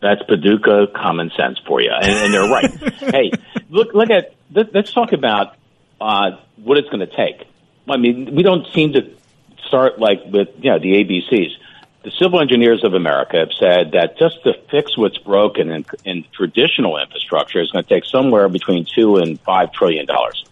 That's 0.00 0.22
Paducah 0.22 0.88
common 0.94 1.30
sense 1.36 1.58
for 1.66 1.80
you, 1.80 1.90
and, 1.90 2.10
and 2.10 2.34
they're 2.34 2.50
right. 2.50 2.70
hey, 3.14 3.30
look 3.70 3.94
look 3.94 4.10
at 4.10 4.34
let, 4.52 4.74
us 4.76 4.92
talk 4.92 5.12
about 5.12 5.56
uh, 6.00 6.32
what 6.56 6.76
it's 6.78 6.88
going 6.88 7.00
to 7.00 7.16
take. 7.16 7.46
I 7.88 7.96
mean, 7.96 8.34
we 8.34 8.42
don't 8.42 8.66
seem 8.72 8.92
to 8.92 9.10
start 9.66 9.98
like 9.98 10.24
with 10.26 10.48
you 10.60 10.70
know 10.70 10.78
the 10.78 11.02
ABCs. 11.02 11.52
The 12.04 12.12
civil 12.22 12.40
engineers 12.40 12.84
of 12.84 12.94
America 12.94 13.38
have 13.38 13.52
said 13.58 13.92
that 13.92 14.16
just 14.16 14.42
to 14.44 14.52
fix 14.70 14.96
what's 14.96 15.18
broken 15.18 15.70
in, 15.70 15.84
in 16.04 16.24
traditional 16.32 16.98
infrastructure 16.98 17.60
is 17.60 17.72
going 17.72 17.84
to 17.84 17.88
take 17.92 18.04
somewhere 18.04 18.48
between 18.48 18.84
two 18.84 19.16
and 19.16 19.40
five 19.40 19.72
trillion 19.72 20.06
dollars. 20.06 20.44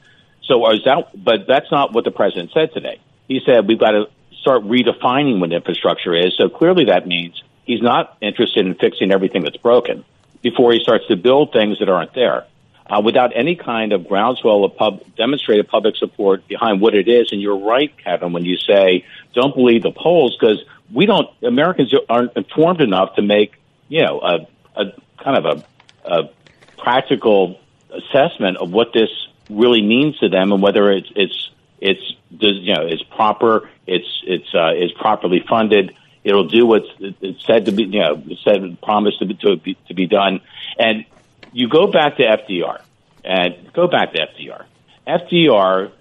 So 0.43 0.69
is 0.71 0.85
that? 0.85 1.11
But 1.15 1.47
that's 1.47 1.71
not 1.71 1.93
what 1.93 2.05
the 2.05 2.11
president 2.11 2.51
said 2.53 2.73
today. 2.73 2.99
He 3.29 3.41
said 3.45 3.69
we've 3.69 3.79
got 3.79 3.93
to 3.93 4.07
start 4.41 4.63
redefining 4.63 5.39
what 5.41 5.53
infrastructure 5.53 6.15
is. 6.15 6.37
So 6.37 6.49
clearly 6.49 6.87
that 6.87 7.07
means 7.07 7.43
he's 7.65 7.83
not 7.83 8.17
interested 8.21 8.67
in 8.67 8.75
fixing 8.75 9.11
everything 9.11 9.43
that's 9.43 9.57
broken 9.57 10.05
before 10.43 10.73
he 10.73 10.81
starts 10.81 11.07
to 11.09 11.17
build 11.17 11.53
things 11.53 11.79
that 11.79 11.89
aren't 11.89 12.15
there 12.15 12.47
uh, 12.87 13.01
without 13.03 13.33
any 13.35 13.57
kind 13.57 13.93
of 13.93 14.07
groundswell 14.07 14.65
of 14.65 14.77
pub- 14.77 15.03
demonstrated 15.17 15.69
public 15.69 15.97
support 15.97 16.47
behind 16.47 16.81
what 16.81 16.95
it 16.95 17.09
is. 17.09 17.33
And 17.33 17.41
you're 17.41 17.59
right, 17.59 17.97
Kevin, 17.99 18.33
when 18.33 18.45
you 18.45 18.57
say 18.57 19.05
don't 19.33 19.55
believe 19.55 19.83
the 19.83 19.91
polls 19.91 20.37
because 20.39 20.63
we 20.93 21.07
don't. 21.07 21.29
Americans 21.43 21.95
aren't 22.09 22.37
informed 22.37 22.81
enough 22.81 23.17
to 23.17 23.23
make 23.23 23.55
you 23.89 24.03
know 24.03 24.21
a, 24.21 24.47
a 24.81 24.93
kind 25.23 25.45
of 25.45 25.45
a, 25.45 25.65
a 26.05 26.31
practical 26.79 27.59
assessment 27.91 28.59
of 28.59 28.71
what 28.71 28.93
this 28.93 29.09
really 29.49 29.83
means 29.83 30.19
to 30.19 30.29
them 30.29 30.53
and 30.53 30.63
whether 30.63 30.91
it's 30.91 31.11
it's 31.17 31.51
it's 31.81 32.03
you 32.31 32.75
know 32.75 32.87
it's 32.87 33.03
proper, 33.03 33.69
it's 33.87 34.23
it's 34.27 34.55
uh, 34.55 34.73
it's 34.75 34.93
properly 34.93 35.45
funded. 35.49 35.95
It'll 36.25 36.49
do 36.49 36.67
what's 36.67 36.89
it's 36.99 37.45
said 37.45 37.67
to 37.67 37.73
be 37.73 37.85
you 37.85 38.01
know 38.01 38.23
said 38.43 38.81
promised 38.83 39.19
to 39.19 39.27
be, 39.27 39.35
to 39.35 39.57
be 39.57 39.77
to 39.89 39.95
be 39.95 40.07
done. 40.07 40.41
And 40.79 41.05
you 41.53 41.69
go 41.69 41.87
back 41.87 42.17
to 42.17 42.23
FDR 42.23 42.81
and 43.25 43.73
go 43.73 43.87
back 43.87 44.13
to 44.13 44.19
FDR. 44.19 44.65
FDR 45.07 45.93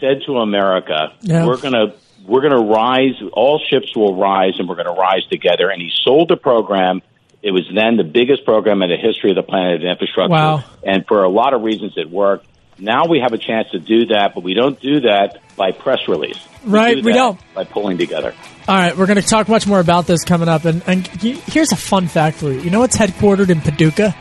said 0.00 0.22
to 0.26 0.38
America, 0.38 1.12
yeah. 1.20 1.46
"We're 1.46 1.58
going 1.58 1.74
to 1.74 1.94
we're 2.26 2.40
going 2.40 2.52
to 2.52 2.72
rise. 2.72 3.14
All 3.32 3.58
ships 3.58 3.94
will 3.94 4.16
rise, 4.16 4.58
and 4.58 4.68
we're 4.68 4.76
going 4.76 4.86
to 4.86 5.00
rise 5.00 5.26
together." 5.26 5.70
And 5.70 5.80
he 5.80 5.90
sold 6.02 6.28
the 6.28 6.36
program. 6.36 7.02
It 7.42 7.52
was 7.52 7.70
then 7.72 7.96
the 7.96 8.04
biggest 8.04 8.44
program 8.44 8.82
in 8.82 8.90
the 8.90 8.96
history 8.96 9.30
of 9.30 9.36
the 9.36 9.42
planet 9.42 9.82
in 9.82 9.88
infrastructure, 9.88 10.32
wow. 10.32 10.64
and 10.82 11.06
for 11.06 11.22
a 11.22 11.28
lot 11.28 11.54
of 11.54 11.62
reasons, 11.62 11.92
it 11.96 12.10
worked. 12.10 12.46
Now 12.78 13.06
we 13.08 13.20
have 13.20 13.32
a 13.32 13.38
chance 13.38 13.70
to 13.70 13.78
do 13.78 14.06
that, 14.06 14.32
but 14.34 14.44
we 14.44 14.54
don't 14.54 14.80
do 14.80 15.00
that 15.00 15.40
by 15.56 15.72
press 15.72 16.06
release. 16.06 16.38
We 16.64 16.70
right, 16.70 16.96
do 16.96 17.02
we 17.02 17.12
don't. 17.12 17.38
By 17.54 17.64
pulling 17.64 17.98
together. 17.98 18.34
All 18.68 18.74
right, 18.74 18.96
we're 18.96 19.06
going 19.06 19.20
to 19.20 19.26
talk 19.26 19.48
much 19.48 19.66
more 19.66 19.80
about 19.80 20.06
this 20.06 20.24
coming 20.24 20.48
up. 20.48 20.64
And, 20.64 20.82
and 20.86 21.06
here's 21.06 21.72
a 21.72 21.76
fun 21.76 22.06
fact 22.06 22.36
for 22.36 22.52
you. 22.52 22.60
You 22.60 22.70
know 22.70 22.80
what's 22.80 22.96
headquartered 22.96 23.50
in 23.50 23.60
Paducah? 23.60 24.14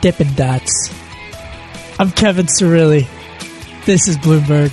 Dippin' 0.00 0.34
Dots. 0.34 0.94
I'm 1.98 2.10
Kevin 2.10 2.46
Cirilli. 2.46 3.08
This 3.84 4.06
is 4.08 4.16
Bloomberg. 4.18 4.72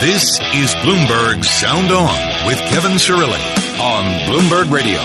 This 0.00 0.38
is 0.54 0.76
Bloomberg 0.76 1.44
Sound 1.44 1.90
On 1.90 2.46
with 2.46 2.56
Kevin 2.70 2.92
Cirilli 2.92 3.80
on 3.80 4.04
Bloomberg 4.28 4.70
Radio. 4.70 5.00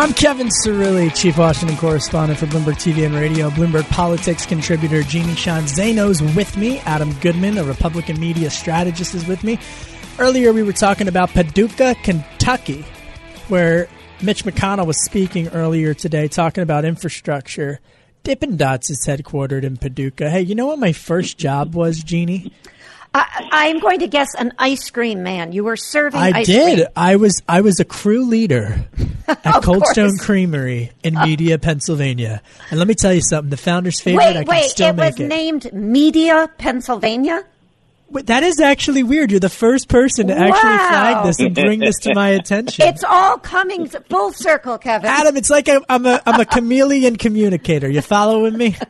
I'm 0.00 0.12
Kevin 0.12 0.48
Cirilli, 0.64 1.12
Chief 1.12 1.36
Washington 1.36 1.76
Correspondent 1.76 2.38
for 2.38 2.46
Bloomberg 2.46 2.76
TV 2.76 3.04
and 3.04 3.16
Radio. 3.16 3.50
Bloomberg 3.50 3.90
Politics 3.90 4.46
contributor 4.46 5.02
Jeannie 5.02 5.34
Sheehan 5.34 5.64
Zaino's 5.64 6.22
with 6.36 6.56
me. 6.56 6.78
Adam 6.80 7.12
Goodman, 7.14 7.58
a 7.58 7.64
Republican 7.64 8.20
media 8.20 8.48
strategist, 8.48 9.16
is 9.16 9.26
with 9.26 9.42
me. 9.42 9.58
Earlier, 10.20 10.52
we 10.52 10.62
were 10.62 10.72
talking 10.72 11.08
about 11.08 11.30
Paducah, 11.30 11.96
Kentucky, 12.04 12.84
where 13.48 13.88
Mitch 14.22 14.44
McConnell 14.44 14.86
was 14.86 15.04
speaking 15.04 15.48
earlier 15.48 15.94
today, 15.94 16.28
talking 16.28 16.62
about 16.62 16.84
infrastructure. 16.84 17.80
Dippin' 18.22 18.56
Dots 18.56 18.88
is 18.88 19.04
headquartered 19.04 19.64
in 19.64 19.78
Paducah. 19.78 20.30
Hey, 20.30 20.42
you 20.42 20.54
know 20.54 20.66
what 20.66 20.78
my 20.78 20.92
first 20.92 21.38
job 21.38 21.74
was, 21.74 22.04
Jeannie? 22.04 22.52
I, 23.12 23.66
am 23.66 23.80
going 23.80 24.00
to 24.00 24.08
guess 24.08 24.34
an 24.38 24.52
ice 24.58 24.88
cream 24.90 25.22
man. 25.22 25.52
You 25.52 25.64
were 25.64 25.76
serving. 25.76 26.20
I 26.20 26.44
did. 26.44 26.76
Cream. 26.76 26.86
I 26.94 27.16
was. 27.16 27.42
I 27.48 27.60
was 27.60 27.80
a 27.80 27.84
crew 27.84 28.24
leader 28.24 28.84
at 29.28 29.62
Cold 29.62 29.84
Stone 29.86 30.18
Creamery 30.18 30.92
in 31.02 31.16
uh. 31.16 31.26
Media, 31.26 31.58
Pennsylvania. 31.58 32.42
And 32.70 32.78
let 32.78 32.86
me 32.86 32.94
tell 32.94 33.12
you 33.12 33.22
something. 33.22 33.50
The 33.50 33.56
founder's 33.56 34.00
favorite. 34.00 34.24
Wait, 34.24 34.36
I 34.36 34.42
wait. 34.42 34.80
it 34.80 34.96
was 34.96 35.18
it. 35.18 35.26
named 35.26 35.72
Media, 35.72 36.48
Pennsylvania. 36.58 37.44
Wait, 38.10 38.26
that 38.26 38.42
is 38.42 38.60
actually 38.60 39.04
weird. 39.04 39.30
You're 39.30 39.38
the 39.38 39.48
first 39.48 39.88
person 39.88 40.28
to 40.28 40.34
actually 40.34 40.70
wow. 40.70 40.88
flag 40.88 41.26
this 41.26 41.38
and 41.38 41.54
bring 41.54 41.78
this 41.78 41.98
to 42.00 42.14
my 42.14 42.28
attention. 42.40 42.86
It's 42.86 43.04
all 43.04 43.38
coming 43.38 43.86
full 43.86 44.32
circle, 44.32 44.78
Kevin. 44.78 45.08
Adam, 45.08 45.36
it's 45.36 45.50
like 45.50 45.68
I'm, 45.68 45.84
I'm 45.88 46.06
a 46.06 46.20
I'm 46.26 46.40
a 46.40 46.44
chameleon 46.44 47.16
communicator. 47.16 47.88
You 47.88 48.02
following 48.02 48.56
me? 48.56 48.76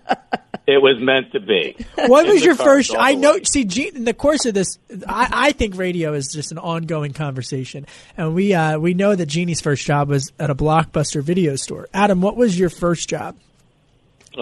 It 0.71 0.81
was 0.81 0.99
meant 1.01 1.33
to 1.33 1.41
be. 1.41 1.75
What 2.07 2.27
was 2.29 2.45
your 2.45 2.55
first? 2.55 2.95
I 2.97 3.15
know. 3.15 3.39
See, 3.43 3.65
Gene, 3.65 3.97
in 3.97 4.05
the 4.05 4.15
course 4.15 4.47
of 4.47 4.55
this, 4.55 4.79
I, 5.07 5.29
I, 5.33 5.53
think 5.53 5.77
radio 5.77 6.15
is 6.15 6.29
just 6.33 6.51
an 6.51 6.59
ongoing 6.59 7.13
conversation, 7.13 7.87
and 8.17 8.35
we 8.35 8.55
uh, 8.55 8.79
we 8.79 8.95
know 8.95 9.15
that 9.15 9.27
Jeannie's 9.27 9.61
first 9.61 9.85
job 9.85 10.09
was 10.09 10.33
at 10.39 10.49
a 10.49 10.55
blockbuster 10.55 11.23
video 11.23 11.57
store. 11.57 11.89
Adam, 11.93 12.21
what 12.21 12.37
was 12.37 12.59
your 12.59 12.71
first 12.71 13.09
job? 13.09 13.37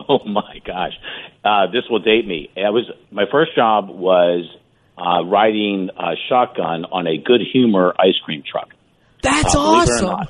Oh 0.09 0.23
my 0.27 0.61
gosh, 0.67 0.93
uh, 1.45 1.67
this 1.73 1.85
will 1.89 2.01
date 2.01 2.27
me. 2.27 2.51
I 2.57 2.69
was 2.71 2.85
my 3.11 3.25
first 3.33 3.57
job 3.57 3.89
was 3.89 4.45
uh, 4.99 5.25
riding 5.25 5.89
a 5.99 6.13
shotgun 6.29 6.85
on 6.85 7.07
a 7.07 7.17
Good 7.17 7.41
Humor 7.53 7.95
ice 7.99 8.19
cream 8.23 8.43
truck. 8.49 8.69
That's 9.23 9.55
uh, 9.55 9.59
awesome. 9.59 10.29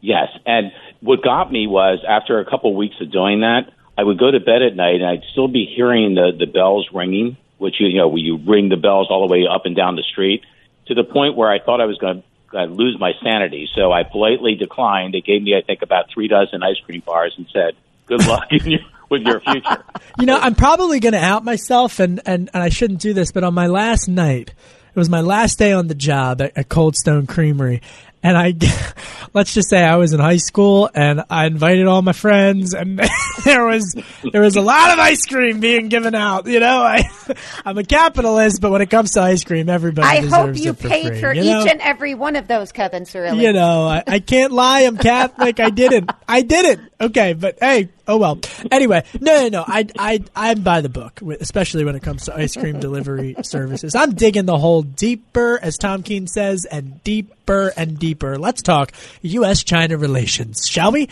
Yes, 0.00 0.28
and 0.46 0.72
what 1.00 1.22
got 1.22 1.52
me 1.52 1.66
was 1.66 2.02
after 2.08 2.40
a 2.40 2.50
couple 2.50 2.70
of 2.70 2.76
weeks 2.76 2.96
of 3.00 3.12
doing 3.12 3.40
that, 3.40 3.70
I 3.96 4.02
would 4.02 4.18
go 4.18 4.30
to 4.30 4.40
bed 4.40 4.62
at 4.62 4.74
night 4.74 4.96
and 4.96 5.06
I'd 5.06 5.22
still 5.32 5.48
be 5.48 5.66
hearing 5.66 6.14
the 6.14 6.32
the 6.36 6.46
bells 6.46 6.88
ringing, 6.92 7.36
which 7.58 7.76
you, 7.78 7.94
know, 7.94 8.08
where 8.08 8.18
you 8.18 8.38
ring 8.38 8.68
the 8.68 8.76
bells 8.76 9.08
all 9.10 9.26
the 9.26 9.32
way 9.32 9.46
up 9.48 9.66
and 9.66 9.76
down 9.76 9.96
the 9.96 10.02
street, 10.02 10.42
to 10.86 10.94
the 10.94 11.04
point 11.04 11.36
where 11.36 11.50
I 11.50 11.60
thought 11.60 11.80
I 11.80 11.86
was 11.86 11.98
going 11.98 12.22
to 12.52 12.64
lose 12.64 12.96
my 12.98 13.12
sanity. 13.22 13.68
So 13.74 13.92
I 13.92 14.02
politely 14.02 14.54
declined. 14.54 15.14
They 15.14 15.20
gave 15.20 15.42
me, 15.42 15.56
I 15.56 15.62
think, 15.62 15.82
about 15.82 16.06
three 16.12 16.28
dozen 16.28 16.62
ice 16.62 16.78
cream 16.84 17.02
bars 17.04 17.34
and 17.36 17.46
said, 17.52 17.74
"Good 18.06 18.26
luck 18.26 18.48
with 19.10 19.22
your 19.22 19.40
future." 19.40 19.84
you 20.18 20.26
know, 20.26 20.38
I'm 20.38 20.54
probably 20.54 21.00
going 21.00 21.12
to 21.12 21.24
out 21.24 21.44
myself, 21.44 22.00
and, 22.00 22.20
and 22.26 22.50
and 22.52 22.62
I 22.62 22.68
shouldn't 22.68 23.00
do 23.00 23.12
this, 23.12 23.32
but 23.32 23.44
on 23.44 23.54
my 23.54 23.68
last 23.68 24.08
night 24.08 24.50
It 24.50 24.98
was 24.98 25.10
my 25.10 25.20
last 25.20 25.58
day 25.58 25.72
on 25.72 25.88
the 25.88 25.94
job 25.94 26.40
at, 26.40 26.56
at 26.56 26.68
Cold 26.68 26.96
Stone 26.96 27.26
Creamery, 27.26 27.80
and 28.24 28.36
I 28.38 28.54
let's 29.34 29.52
just 29.52 29.68
say 29.68 29.82
I 29.82 29.96
was 29.96 30.12
in 30.12 30.18
high 30.18 30.38
school 30.38 30.90
and 30.94 31.22
I 31.28 31.46
invited 31.46 31.86
all 31.86 32.00
my 32.02 32.12
friends 32.12 32.72
and 32.72 32.98
there 33.44 33.66
was 33.66 33.94
there 34.32 34.40
was 34.40 34.56
a 34.56 34.60
lot 34.62 34.92
of 34.92 34.98
ice 34.98 35.26
cream 35.26 35.60
being 35.60 35.88
given 35.88 36.14
out. 36.14 36.46
You 36.46 36.58
know, 36.58 36.82
I 36.82 37.04
I'm 37.64 37.76
a 37.76 37.84
capitalist, 37.84 38.60
but 38.60 38.72
when 38.72 38.80
it 38.80 38.90
comes 38.90 39.12
to 39.12 39.20
ice 39.20 39.44
cream, 39.44 39.68
everybody. 39.68 40.08
I 40.08 40.26
hope 40.26 40.56
you 40.56 40.72
for 40.72 40.88
paid 40.88 41.08
free, 41.08 41.20
for 41.20 41.32
you 41.34 41.42
each 41.42 41.46
know? 41.46 41.66
and 41.66 41.80
every 41.80 42.14
one 42.14 42.36
of 42.36 42.48
those, 42.48 42.72
Kevin 42.72 43.04
Cirilli. 43.04 43.42
You 43.42 43.52
know, 43.52 43.86
I, 43.86 44.02
I 44.06 44.18
can't 44.20 44.52
lie. 44.52 44.80
I'm 44.80 44.96
Catholic. 44.96 45.60
I 45.60 45.70
didn't. 45.70 46.10
I 46.26 46.40
didn't. 46.42 46.92
Okay, 47.00 47.34
but 47.34 47.58
hey, 47.60 47.90
oh 48.08 48.16
well. 48.16 48.38
Anyway, 48.70 49.04
no, 49.20 49.42
no, 49.42 49.48
no. 49.48 49.64
I, 49.66 49.86
I, 49.98 50.24
I'm 50.34 50.62
by 50.62 50.80
the 50.80 50.88
book, 50.88 51.20
especially 51.40 51.84
when 51.84 51.96
it 51.96 52.02
comes 52.02 52.24
to 52.26 52.34
ice 52.34 52.56
cream 52.56 52.80
delivery 52.80 53.36
services. 53.42 53.94
I'm 53.94 54.14
digging 54.14 54.46
the 54.46 54.56
hole 54.56 54.82
deeper, 54.82 55.58
as 55.60 55.76
Tom 55.76 56.02
Keene 56.02 56.26
says, 56.26 56.64
and 56.64 57.02
deeper 57.04 57.72
and 57.76 57.98
deeper. 57.98 58.13
Let's 58.22 58.62
talk 58.62 58.92
U.S.-China 59.22 60.00
relations, 60.00 60.66
shall 60.66 60.92
we? 60.92 61.08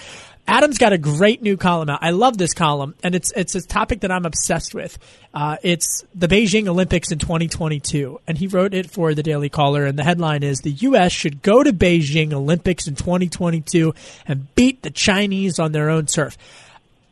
Adam's 0.46 0.78
got 0.78 0.92
a 0.92 0.98
great 0.98 1.40
new 1.40 1.56
column 1.56 1.88
out. 1.88 2.00
I 2.02 2.10
love 2.10 2.36
this 2.36 2.52
column, 2.52 2.94
and 3.02 3.14
it's 3.14 3.32
it's 3.36 3.54
a 3.54 3.64
topic 3.64 4.00
that 4.00 4.10
I'm 4.10 4.26
obsessed 4.26 4.74
with. 4.74 4.98
Uh, 5.32 5.56
it's 5.62 6.04
the 6.14 6.26
Beijing 6.26 6.66
Olympics 6.66 7.12
in 7.12 7.18
2022, 7.20 8.20
and 8.26 8.36
he 8.36 8.48
wrote 8.48 8.74
it 8.74 8.90
for 8.90 9.14
the 9.14 9.22
Daily 9.22 9.48
Caller. 9.48 9.86
And 9.86 9.96
the 9.96 10.02
headline 10.02 10.42
is: 10.42 10.60
"The 10.60 10.72
U.S. 10.72 11.12
should 11.12 11.42
go 11.42 11.62
to 11.62 11.72
Beijing 11.72 12.32
Olympics 12.32 12.88
in 12.88 12.96
2022 12.96 13.94
and 14.26 14.52
beat 14.56 14.82
the 14.82 14.90
Chinese 14.90 15.60
on 15.60 15.70
their 15.70 15.88
own 15.88 16.06
turf." 16.06 16.36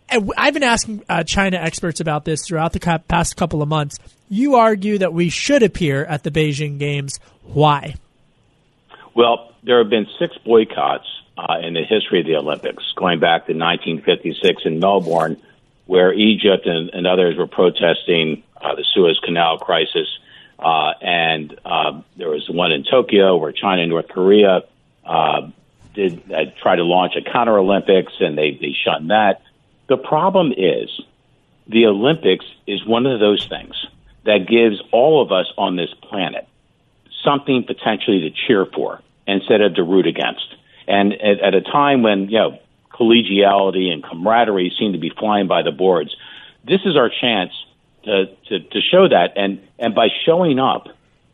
And 0.08 0.32
I've 0.36 0.54
been 0.54 0.64
asking 0.64 1.04
uh, 1.08 1.22
China 1.22 1.58
experts 1.58 2.00
about 2.00 2.24
this 2.24 2.44
throughout 2.44 2.72
the 2.72 3.00
past 3.06 3.36
couple 3.36 3.62
of 3.62 3.68
months. 3.68 3.96
You 4.28 4.56
argue 4.56 4.98
that 4.98 5.12
we 5.12 5.28
should 5.28 5.62
appear 5.62 6.04
at 6.04 6.24
the 6.24 6.32
Beijing 6.32 6.80
Games. 6.80 7.20
Why? 7.44 7.94
Well, 9.14 9.49
there 9.62 9.78
have 9.78 9.90
been 9.90 10.06
six 10.18 10.36
boycotts 10.38 11.06
uh, 11.36 11.58
in 11.62 11.74
the 11.74 11.84
history 11.84 12.20
of 12.20 12.26
the 12.26 12.36
Olympics, 12.36 12.84
going 12.96 13.20
back 13.20 13.46
to 13.46 13.52
1956 13.52 14.62
in 14.64 14.78
Melbourne, 14.78 15.40
where 15.86 16.12
Egypt 16.12 16.66
and, 16.66 16.90
and 16.90 17.06
others 17.06 17.36
were 17.36 17.46
protesting 17.46 18.42
uh, 18.60 18.74
the 18.74 18.84
Suez 18.94 19.18
Canal 19.24 19.58
crisis. 19.58 20.08
Uh, 20.58 20.92
and 21.00 21.58
uh, 21.64 22.00
there 22.16 22.28
was 22.28 22.48
one 22.50 22.72
in 22.72 22.84
Tokyo 22.84 23.36
where 23.36 23.52
China 23.52 23.82
and 23.82 23.90
North 23.90 24.08
Korea 24.08 24.62
uh, 25.04 25.48
did 25.94 26.30
uh, 26.30 26.44
try 26.62 26.76
to 26.76 26.84
launch 26.84 27.14
a 27.16 27.22
counter 27.22 27.58
Olympics, 27.58 28.12
and 28.20 28.36
they, 28.36 28.52
they 28.52 28.74
shunned 28.84 29.10
that. 29.10 29.42
The 29.88 29.96
problem 29.96 30.52
is 30.56 31.00
the 31.66 31.86
Olympics 31.86 32.44
is 32.66 32.84
one 32.86 33.06
of 33.06 33.20
those 33.20 33.46
things 33.46 33.74
that 34.24 34.46
gives 34.46 34.80
all 34.92 35.22
of 35.22 35.32
us 35.32 35.46
on 35.56 35.76
this 35.76 35.92
planet 36.02 36.46
something 37.24 37.64
potentially 37.64 38.20
to 38.20 38.30
cheer 38.30 38.66
for 38.66 39.00
instead 39.26 39.60
of 39.60 39.74
to 39.74 39.82
root 39.82 40.06
against. 40.06 40.54
And 40.86 41.12
at, 41.12 41.40
at 41.40 41.54
a 41.54 41.60
time 41.60 42.02
when, 42.02 42.28
you 42.28 42.38
know, 42.38 42.58
collegiality 42.92 43.90
and 43.92 44.02
camaraderie 44.02 44.72
seem 44.78 44.92
to 44.92 44.98
be 44.98 45.10
flying 45.10 45.46
by 45.46 45.62
the 45.62 45.70
boards, 45.70 46.14
this 46.64 46.80
is 46.84 46.96
our 46.96 47.08
chance 47.08 47.52
to, 48.04 48.26
to, 48.48 48.60
to 48.60 48.80
show 48.80 49.08
that. 49.08 49.32
And, 49.36 49.60
and 49.78 49.94
by 49.94 50.08
showing 50.26 50.58
up 50.58 50.88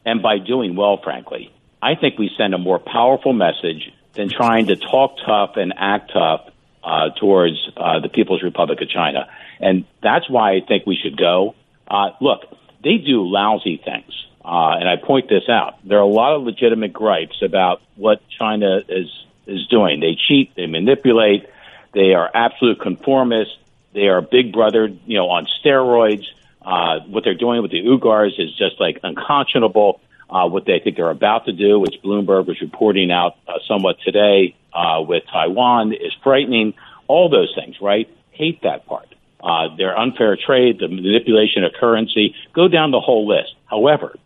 and 0.05 0.23
by 0.23 0.39
doing 0.39 0.77
well, 0.77 1.01
frankly, 1.03 1.53
I 1.83 1.95
think 1.95 2.19
we 2.19 2.31
send 2.37 2.55
a 2.55 2.59
more 2.59 2.79
powerful 2.79 3.33
message 3.33 3.93
than 4.15 4.29
trying 4.29 4.67
to 4.67 4.77
talk 4.77 5.17
tough 5.25 5.57
and 5.57 5.75
act 5.77 6.13
tough 6.13 6.49
uh, 6.83 7.11
towards 7.19 7.57
uh, 7.77 8.01
the 8.01 8.09
People's 8.09 8.43
Republic 8.43 8.81
of 8.81 8.89
China. 8.89 9.29
And 9.61 9.85
that's 10.03 10.29
why 10.31 10.53
I 10.53 10.61
think 10.67 10.87
we 10.87 10.97
should 10.97 11.17
go. 11.17 11.55
Uh, 11.89 12.11
look, 12.21 12.43
they 12.83 12.99
do 12.99 13.27
lousy 13.27 13.81
things. 13.85 14.26
Uh, 14.47 14.77
and 14.79 14.89
I 14.89 14.95
point 14.95 15.29
this 15.29 15.49
out. 15.49 15.75
There 15.85 15.99
are 15.99 16.03
a 16.03 16.07
lot 16.07 16.37
of 16.37 16.45
legitimate 16.45 16.93
gripes 16.93 17.43
about 17.43 17.83
what 17.97 18.23
China 18.29 18.81
is 18.89 19.11
is 19.47 19.67
doing. 19.67 20.01
They 20.01 20.17
cheat, 20.17 20.55
they 20.57 20.67
manipulate, 20.67 21.49
they 21.93 22.15
are 22.15 22.31
absolute 22.33 22.79
conformists, 22.79 23.57
they 23.93 24.09
are 24.09 24.21
Big 24.21 24.53
Brother, 24.53 24.87
you 24.87 25.17
know, 25.17 25.29
on 25.31 25.47
steroids. 25.47 26.27
Uh, 26.63 27.01
what 27.07 27.25
they're 27.25 27.35
doing 27.35 27.63
with 27.63 27.71
the 27.71 27.81
Uyghurs 27.81 28.39
is 28.39 28.57
just 28.57 28.81
like 28.81 29.01
unconscionable. 29.03 30.01
Uh, 30.29 30.49
what 30.49 30.65
they 30.65 30.81
think 30.81 30.97
they're 30.97 31.11
about 31.11 31.47
to 31.47 31.53
do, 31.53 31.79
which 31.79 31.95
Bloomberg 32.03 32.47
was 32.47 32.61
reporting 32.61 33.13
out 33.13 33.37
uh, 33.47 33.55
somewhat 33.69 33.97
today 34.05 34.57
uh, 34.73 35.01
with 35.01 35.23
Taiwan, 35.33 35.93
is 35.93 36.13
frightening. 36.25 36.75
All 37.07 37.29
those 37.29 37.53
things, 37.55 37.77
right? 37.81 38.09
Hate 38.33 38.63
that 38.63 38.87
part. 38.87 39.07
Uh, 39.41 39.77
their 39.77 39.97
unfair 39.97 40.37
trade, 40.37 40.81
the 40.81 40.89
manipulation 40.89 41.63
of 41.63 41.73
currency, 41.79 42.35
go 42.53 42.67
down 42.67 42.91
the 42.91 43.01
whole 43.01 43.29
list. 43.29 43.55
However, 43.67 44.17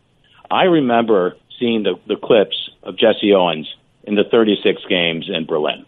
I 0.51 0.65
remember 0.65 1.37
seeing 1.59 1.83
the, 1.85 1.95
the 2.07 2.17
clips 2.17 2.71
of 2.83 2.97
Jesse 2.97 3.33
Owens 3.33 3.73
in 4.05 4.15
the 4.15 4.25
36 4.25 4.83
games 4.89 5.31
in 5.33 5.47
Berlin. 5.47 5.87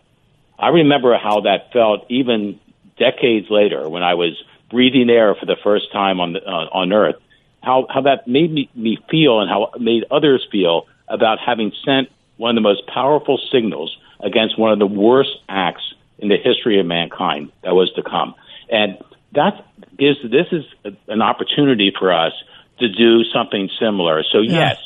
I 0.59 0.69
remember 0.69 1.19
how 1.19 1.41
that 1.41 1.73
felt 1.73 2.07
even 2.09 2.61
decades 2.99 3.49
later 3.51 3.89
when 3.89 4.03
I 4.03 4.15
was 4.15 4.41
breathing 4.71 5.11
air 5.11 5.35
for 5.35 5.47
the 5.47 5.57
first 5.63 5.91
time 5.93 6.21
on 6.21 6.35
the, 6.35 6.41
uh, 6.47 6.69
on 6.73 6.93
Earth. 6.93 7.17
How 7.63 7.87
how 7.89 8.03
that 8.03 8.27
made 8.27 8.53
me, 8.53 8.69
me 8.75 8.99
feel 9.11 9.41
and 9.41 9.49
how 9.49 9.71
it 9.75 9.81
made 9.81 10.05
others 10.11 10.47
feel 10.51 10.87
about 11.09 11.39
having 11.39 11.73
sent 11.85 12.09
one 12.37 12.51
of 12.51 12.55
the 12.57 12.61
most 12.61 12.87
powerful 12.87 13.41
signals 13.51 13.97
against 14.21 14.59
one 14.59 14.73
of 14.73 14.79
the 14.79 14.87
worst 14.87 15.37
acts 15.49 15.95
in 16.19 16.29
the 16.29 16.37
history 16.37 16.81
of 16.81 16.87
mankind 16.87 17.51
that 17.63 17.75
was 17.75 17.93
to 17.95 18.03
come. 18.03 18.35
And 18.71 18.99
that 19.35 19.65
gives 19.99 20.19
this 20.23 20.47
is 20.53 20.65
an 21.09 21.23
opportunity 21.23 21.93
for 21.97 22.13
us 22.13 22.33
to 22.83 22.89
do 22.89 23.25
something 23.33 23.69
similar. 23.81 24.23
So 24.31 24.41
Yeah. 24.41 24.59
yes, 24.61 24.77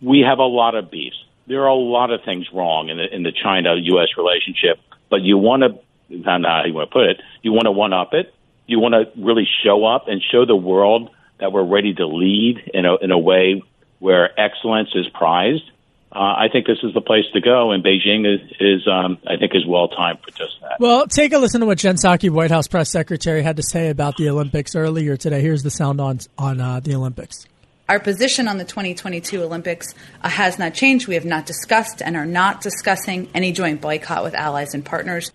we 0.00 0.20
have 0.20 0.38
a 0.38 0.44
lot 0.46 0.74
of 0.74 0.90
beefs. 0.90 1.16
There 1.46 1.62
are 1.62 1.68
a 1.68 1.74
lot 1.74 2.10
of 2.10 2.22
things 2.24 2.46
wrong 2.52 2.88
in 2.88 2.96
the 2.98 3.14
in 3.14 3.22
the 3.22 3.32
China 3.32 3.74
U.S. 3.76 4.08
relationship, 4.16 4.78
but 5.10 5.22
you 5.22 5.38
want 5.38 5.62
to, 5.62 5.68
I 6.10 6.32
don't 6.32 6.42
know 6.42 6.48
how 6.48 6.64
you 6.64 6.74
want 6.74 6.90
to 6.90 6.92
put 6.92 7.06
it, 7.06 7.20
you 7.42 7.52
want 7.52 7.64
to 7.66 7.72
one 7.72 7.92
up 7.92 8.14
it. 8.14 8.32
You 8.66 8.78
want 8.78 8.94
to 8.94 9.10
really 9.20 9.46
show 9.64 9.84
up 9.84 10.06
and 10.08 10.22
show 10.22 10.46
the 10.46 10.56
world 10.56 11.10
that 11.40 11.52
we're 11.52 11.64
ready 11.64 11.92
to 11.94 12.06
lead 12.06 12.70
in 12.72 12.86
a 12.86 12.96
in 12.96 13.10
a 13.10 13.18
way 13.18 13.62
where 13.98 14.30
excellence 14.40 14.90
is 14.94 15.06
prized. 15.08 15.64
Uh, 16.14 16.18
I 16.18 16.48
think 16.52 16.66
this 16.66 16.78
is 16.82 16.92
the 16.92 17.00
place 17.00 17.24
to 17.32 17.40
go, 17.40 17.70
and 17.70 17.82
Beijing 17.82 18.26
is, 18.26 18.40
is 18.60 18.86
um, 18.86 19.16
I 19.26 19.36
think, 19.38 19.54
is 19.54 19.66
well 19.66 19.88
timed 19.88 20.18
for 20.22 20.30
just 20.30 20.60
that. 20.60 20.78
Well, 20.78 21.06
take 21.06 21.32
a 21.32 21.38
listen 21.38 21.60
to 21.60 21.66
what 21.66 21.78
Jen 21.78 21.94
Psaki, 21.94 22.28
White 22.28 22.50
House 22.50 22.68
press 22.68 22.90
secretary, 22.90 23.42
had 23.42 23.56
to 23.56 23.62
say 23.62 23.88
about 23.88 24.18
the 24.18 24.28
Olympics 24.28 24.76
earlier 24.76 25.16
today. 25.16 25.40
Here's 25.40 25.62
the 25.62 25.70
sound 25.70 26.02
on 26.02 26.20
on 26.36 26.60
uh, 26.60 26.80
the 26.80 26.94
Olympics. 26.94 27.46
Our 27.88 27.98
position 27.98 28.46
on 28.46 28.58
the 28.58 28.64
2022 28.64 29.42
Olympics 29.42 29.94
uh, 30.22 30.28
has 30.28 30.58
not 30.58 30.74
changed. 30.74 31.08
We 31.08 31.14
have 31.14 31.24
not 31.24 31.46
discussed 31.46 32.02
and 32.02 32.14
are 32.14 32.26
not 32.26 32.60
discussing 32.60 33.28
any 33.34 33.52
joint 33.52 33.80
boycott 33.80 34.22
with 34.22 34.34
allies 34.34 34.74
and 34.74 34.84
partners. 34.84 35.32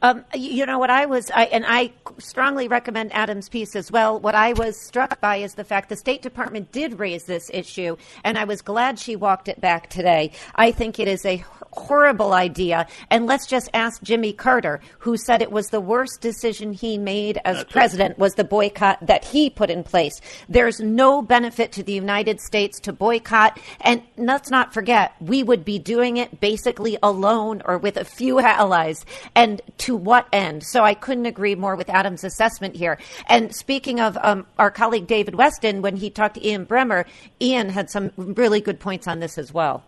Um, 0.00 0.24
you 0.32 0.64
know 0.64 0.78
what 0.78 0.90
I 0.90 1.06
was, 1.06 1.28
I, 1.34 1.46
and 1.46 1.64
I 1.66 1.92
strongly 2.18 2.68
recommend 2.68 3.12
Adam's 3.12 3.48
piece 3.48 3.74
as 3.74 3.90
well. 3.90 4.20
What 4.20 4.36
I 4.36 4.52
was 4.52 4.80
struck 4.86 5.20
by 5.20 5.38
is 5.38 5.54
the 5.54 5.64
fact 5.64 5.88
the 5.88 5.96
State 5.96 6.22
Department 6.22 6.70
did 6.70 7.00
raise 7.00 7.24
this 7.24 7.50
issue, 7.52 7.96
and 8.22 8.38
I 8.38 8.44
was 8.44 8.62
glad 8.62 9.00
she 9.00 9.16
walked 9.16 9.48
it 9.48 9.60
back 9.60 9.90
today. 9.90 10.30
I 10.54 10.70
think 10.70 11.00
it 11.00 11.08
is 11.08 11.26
a 11.26 11.44
horrible 11.72 12.32
idea, 12.32 12.86
and 13.10 13.26
let's 13.26 13.46
just 13.46 13.68
ask 13.74 14.00
Jimmy 14.02 14.32
Carter, 14.32 14.80
who 15.00 15.16
said 15.16 15.42
it 15.42 15.50
was 15.50 15.66
the 15.66 15.80
worst 15.80 16.20
decision 16.20 16.72
he 16.72 16.96
made 16.96 17.40
as 17.44 17.64
president 17.64 18.18
was 18.18 18.34
the 18.34 18.44
boycott 18.44 19.04
that 19.04 19.24
he 19.24 19.50
put 19.50 19.68
in 19.68 19.82
place. 19.82 20.20
There's 20.48 20.78
no 20.78 21.22
benefit 21.22 21.72
to 21.72 21.82
the 21.82 21.92
United 21.92 22.40
States 22.40 22.78
to 22.80 22.92
boycott, 22.92 23.58
and 23.80 24.02
let's 24.16 24.48
not 24.48 24.72
forget 24.72 25.14
we 25.20 25.42
would 25.42 25.64
be 25.64 25.80
doing 25.80 26.18
it 26.18 26.40
basically 26.40 26.96
alone 27.02 27.62
or 27.64 27.78
with 27.78 27.96
a 27.96 28.04
few 28.04 28.38
allies, 28.38 29.04
and 29.34 29.60
to 29.88 29.96
what 29.96 30.28
end? 30.34 30.62
So 30.62 30.84
I 30.84 30.92
couldn't 30.92 31.24
agree 31.24 31.54
more 31.54 31.74
with 31.74 31.88
Adam's 31.88 32.22
assessment 32.22 32.76
here. 32.76 32.98
And 33.26 33.54
speaking 33.54 34.00
of 34.00 34.18
um, 34.20 34.46
our 34.58 34.70
colleague 34.70 35.06
David 35.06 35.32
Westin, 35.32 35.80
when 35.80 35.96
he 35.96 36.10
talked 36.10 36.34
to 36.34 36.46
Ian 36.46 36.66
Bremmer, 36.66 37.06
Ian 37.40 37.70
had 37.70 37.88
some 37.88 38.12
really 38.16 38.60
good 38.60 38.80
points 38.80 39.08
on 39.08 39.20
this 39.20 39.38
as 39.38 39.52
well. 39.52 39.82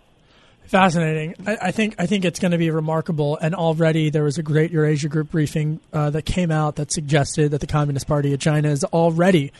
Fascinating. 0.64 1.34
I, 1.46 1.58
I 1.62 1.70
think 1.70 1.96
I 1.98 2.06
think 2.06 2.24
it's 2.24 2.40
going 2.40 2.52
to 2.52 2.58
be 2.58 2.70
remarkable. 2.70 3.36
And 3.36 3.54
already 3.54 4.08
there 4.08 4.24
was 4.24 4.38
a 4.38 4.42
great 4.42 4.70
Eurasia 4.70 5.08
Group 5.08 5.32
briefing 5.32 5.80
uh, 5.92 6.08
that 6.10 6.22
came 6.22 6.50
out 6.50 6.76
that 6.76 6.90
suggested 6.90 7.50
that 7.50 7.60
the 7.60 7.66
Communist 7.66 8.06
Party 8.06 8.32
of 8.32 8.40
China 8.40 8.70
is 8.70 8.84
already 8.84 9.52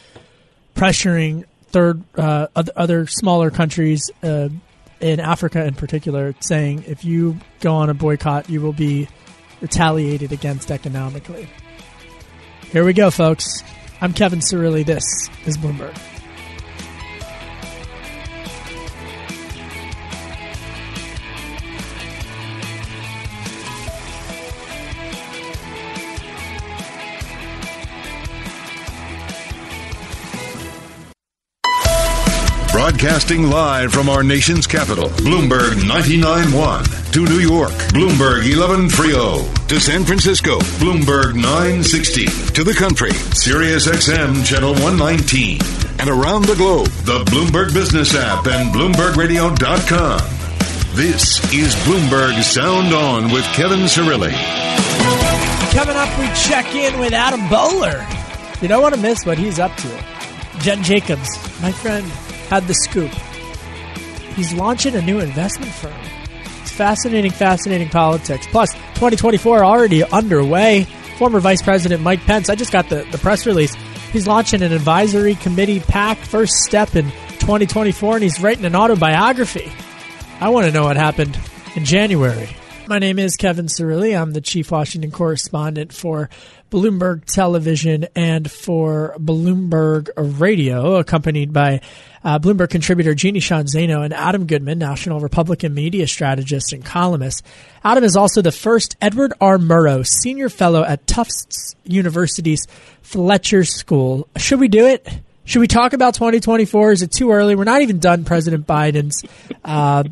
pressuring 0.74 1.44
third 1.66 2.02
uh, 2.16 2.46
other, 2.54 3.06
smaller 3.06 3.50
countries 3.50 4.10
uh, 4.22 4.48
in 5.00 5.20
Africa, 5.20 5.66
in 5.66 5.74
particular, 5.74 6.34
saying 6.40 6.84
if 6.86 7.04
you 7.04 7.38
go 7.60 7.74
on 7.74 7.90
a 7.90 7.94
boycott, 7.94 8.48
you 8.48 8.62
will 8.62 8.72
be 8.72 9.06
retaliated 9.60 10.32
against 10.32 10.70
economically. 10.70 11.48
Here 12.72 12.84
we 12.84 12.92
go, 12.92 13.10
folks. 13.10 13.62
I'm 14.00 14.12
Kevin 14.12 14.40
Cirilli. 14.40 14.84
This 14.84 15.28
is 15.46 15.58
Bloomberg. 15.58 15.96
Broadcasting 33.00 33.48
live 33.48 33.92
from 33.94 34.10
our 34.10 34.22
nation's 34.22 34.66
capital, 34.66 35.08
Bloomberg 35.08 35.72
99.1. 35.88 37.12
To 37.14 37.24
New 37.24 37.38
York, 37.38 37.70
Bloomberg 37.94 38.42
11.30. 38.42 39.68
To 39.68 39.80
San 39.80 40.04
Francisco, 40.04 40.58
Bloomberg 40.76 41.34
960. 41.34 42.26
To 42.52 42.62
the 42.62 42.74
country, 42.74 43.12
Sirius 43.32 43.86
XM 43.86 44.44
Channel 44.44 44.74
119. 44.74 45.60
And 45.98 46.10
around 46.10 46.44
the 46.44 46.54
globe, 46.56 46.88
the 47.06 47.24
Bloomberg 47.24 47.72
Business 47.72 48.14
app 48.14 48.46
and 48.46 48.70
BloombergRadio.com. 48.74 50.20
This 50.94 51.42
is 51.54 51.74
Bloomberg 51.86 52.42
Sound 52.42 52.92
On 52.92 53.32
with 53.32 53.44
Kevin 53.54 53.86
Cirilli. 53.86 54.34
Coming 55.72 55.96
up, 55.96 56.18
we 56.18 56.26
check 56.34 56.74
in 56.74 57.00
with 57.00 57.14
Adam 57.14 57.48
Boehler. 57.48 58.06
You 58.60 58.68
don't 58.68 58.82
want 58.82 58.94
to 58.94 59.00
miss 59.00 59.24
what 59.24 59.38
he's 59.38 59.58
up 59.58 59.74
to. 59.78 60.04
Jen 60.58 60.82
Jacobs, 60.82 61.30
my 61.62 61.72
friend, 61.72 62.04
had 62.50 62.66
the 62.66 62.74
scoop. 62.74 63.12
He's 64.34 64.52
launching 64.52 64.94
a 64.96 65.02
new 65.02 65.20
investment 65.20 65.72
firm. 65.72 65.94
It's 66.62 66.72
fascinating, 66.72 67.30
fascinating 67.30 67.88
politics. 67.88 68.46
Plus, 68.48 68.72
2024 68.72 69.64
already 69.64 70.04
underway. 70.04 70.84
Former 71.16 71.38
Vice 71.40 71.62
President 71.62 72.02
Mike 72.02 72.20
Pence, 72.22 72.48
I 72.48 72.56
just 72.56 72.72
got 72.72 72.88
the, 72.88 73.06
the 73.12 73.18
press 73.18 73.46
release. 73.46 73.74
He's 74.12 74.26
launching 74.26 74.62
an 74.62 74.72
advisory 74.72 75.36
committee 75.36 75.80
pack, 75.80 76.18
first 76.18 76.54
step 76.64 76.96
in 76.96 77.04
2024, 77.38 78.14
and 78.14 78.22
he's 78.22 78.40
writing 78.40 78.64
an 78.64 78.74
autobiography. 78.74 79.70
I 80.40 80.48
want 80.48 80.66
to 80.66 80.72
know 80.72 80.84
what 80.84 80.96
happened 80.96 81.38
in 81.76 81.84
January. 81.84 82.48
My 82.90 82.98
name 82.98 83.20
is 83.20 83.36
Kevin 83.36 83.66
Cirilli. 83.66 84.20
I'm 84.20 84.32
the 84.32 84.40
chief 84.40 84.72
Washington 84.72 85.12
correspondent 85.12 85.92
for 85.92 86.28
Bloomberg 86.72 87.24
Television 87.24 88.08
and 88.16 88.50
for 88.50 89.14
Bloomberg 89.16 90.08
Radio, 90.16 90.96
accompanied 90.96 91.52
by 91.52 91.82
uh, 92.24 92.40
Bloomberg 92.40 92.70
contributor 92.70 93.14
Jeannie 93.14 93.38
Sheehan 93.38 93.66
Zaino 93.66 94.04
and 94.04 94.12
Adam 94.12 94.44
Goodman, 94.44 94.80
national 94.80 95.20
Republican 95.20 95.72
media 95.72 96.08
strategist 96.08 96.72
and 96.72 96.84
columnist. 96.84 97.46
Adam 97.84 98.02
is 98.02 98.16
also 98.16 98.42
the 98.42 98.50
first 98.50 98.96
Edward 99.00 99.34
R. 99.40 99.56
Murrow 99.56 100.04
Senior 100.04 100.48
Fellow 100.48 100.82
at 100.82 101.06
Tufts 101.06 101.76
University's 101.84 102.66
Fletcher 103.02 103.64
School. 103.64 104.26
Should 104.36 104.58
we 104.58 104.66
do 104.66 104.88
it? 104.88 105.08
Should 105.44 105.60
we 105.60 105.68
talk 105.68 105.92
about 105.92 106.14
2024? 106.14 106.90
Is 106.90 107.02
it 107.02 107.12
too 107.12 107.30
early? 107.30 107.54
We're 107.54 107.62
not 107.62 107.82
even 107.82 108.00
done 108.00 108.24
President 108.24 108.66
Biden's 108.66 109.24
uh, 109.64 110.02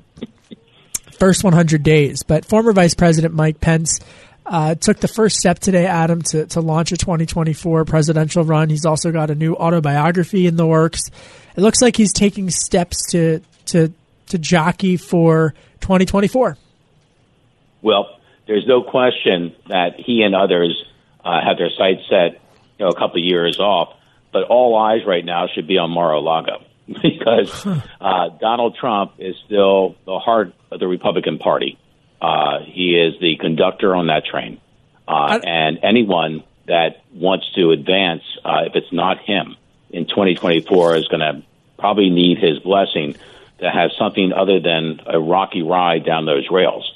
first 1.18 1.44
100 1.44 1.83
days. 1.83 2.22
But 2.22 2.44
former 2.44 2.72
Vice 2.72 2.94
President 2.94 3.35
Mike 3.35 3.61
Pence 3.61 4.00
uh, 4.46 4.74
took 4.74 4.98
the 5.00 5.09
first 5.09 5.37
step 5.37 5.59
today, 5.59 5.87
Adam, 5.87 6.22
to, 6.22 6.46
to 6.46 6.61
launch 6.61 6.92
a 6.92 6.96
2024 6.96 7.85
presidential 7.85 8.44
run. 8.44 8.70
He's 8.70 8.87
also 8.87 9.12
got 9.12 9.31
a 9.31 9.35
new 9.35 9.54
autobiography 9.54 10.46
in 10.46 10.57
the 10.57 10.66
works. 10.66 11.11
It 11.57 11.61
looks 11.61 11.83
like 11.83 11.96
he's 11.96 12.12
taking 12.12 12.50
steps 12.50 13.11
to 13.11 13.40
to 13.66 13.92
to 14.28 14.38
jockey 14.38 14.96
for 14.96 15.54
2024. 15.81 16.57
Well, 17.83 18.18
there's 18.46 18.66
no 18.66 18.83
question 18.83 19.54
that 19.68 19.94
he 19.98 20.22
and 20.22 20.35
others 20.35 20.85
uh, 21.24 21.40
have 21.42 21.59
their 21.59 21.70
sights 21.70 22.02
set, 22.09 22.40
you 22.78 22.85
know, 22.85 22.88
a 22.88 22.94
couple 22.94 23.20
of 23.20 23.24
years 23.24 23.59
off. 23.59 23.94
But 24.33 24.44
all 24.44 24.76
eyes 24.76 25.07
right 25.07 25.24
now 25.24 25.46
should 25.52 25.66
be 25.66 25.78
on 25.78 25.90
Mar-a-Lago 25.90 26.64
because 27.03 27.66
uh, 28.01 28.29
Donald 28.40 28.77
Trump 28.81 29.12
is 29.18 29.37
still 29.44 29.96
the 30.07 30.18
heart 30.18 30.55
of 30.70 30.81
the 30.81 30.87
Republican 30.87 31.38
Party. 31.38 31.79
Uh, 32.20 32.61
he 32.64 32.98
is 32.98 33.20
the 33.20 33.37
conductor 33.37 33.94
on 33.94 34.07
that 34.07 34.24
train. 34.24 34.61
Uh, 35.07 35.38
and 35.42 35.79
anyone 35.83 36.42
that 36.66 37.03
wants 37.14 37.51
to 37.55 37.70
advance, 37.70 38.22
uh, 38.44 38.62
if 38.66 38.74
it's 38.74 38.92
not 38.92 39.18
him, 39.18 39.57
in 39.90 40.07
2024 40.07 40.96
is 40.96 41.09
going 41.09 41.20
to 41.20 41.42
probably 41.79 42.11
need 42.11 42.38
his 42.38 42.59
blessing 42.59 43.14
to 43.59 43.70
have 43.70 43.90
something 43.98 44.33
other 44.33 44.61
than 44.61 45.01
a 45.07 45.18
rocky 45.18 45.62
ride 45.62 46.05
down 46.05 46.27
those 46.27 46.48
rails. 46.51 46.92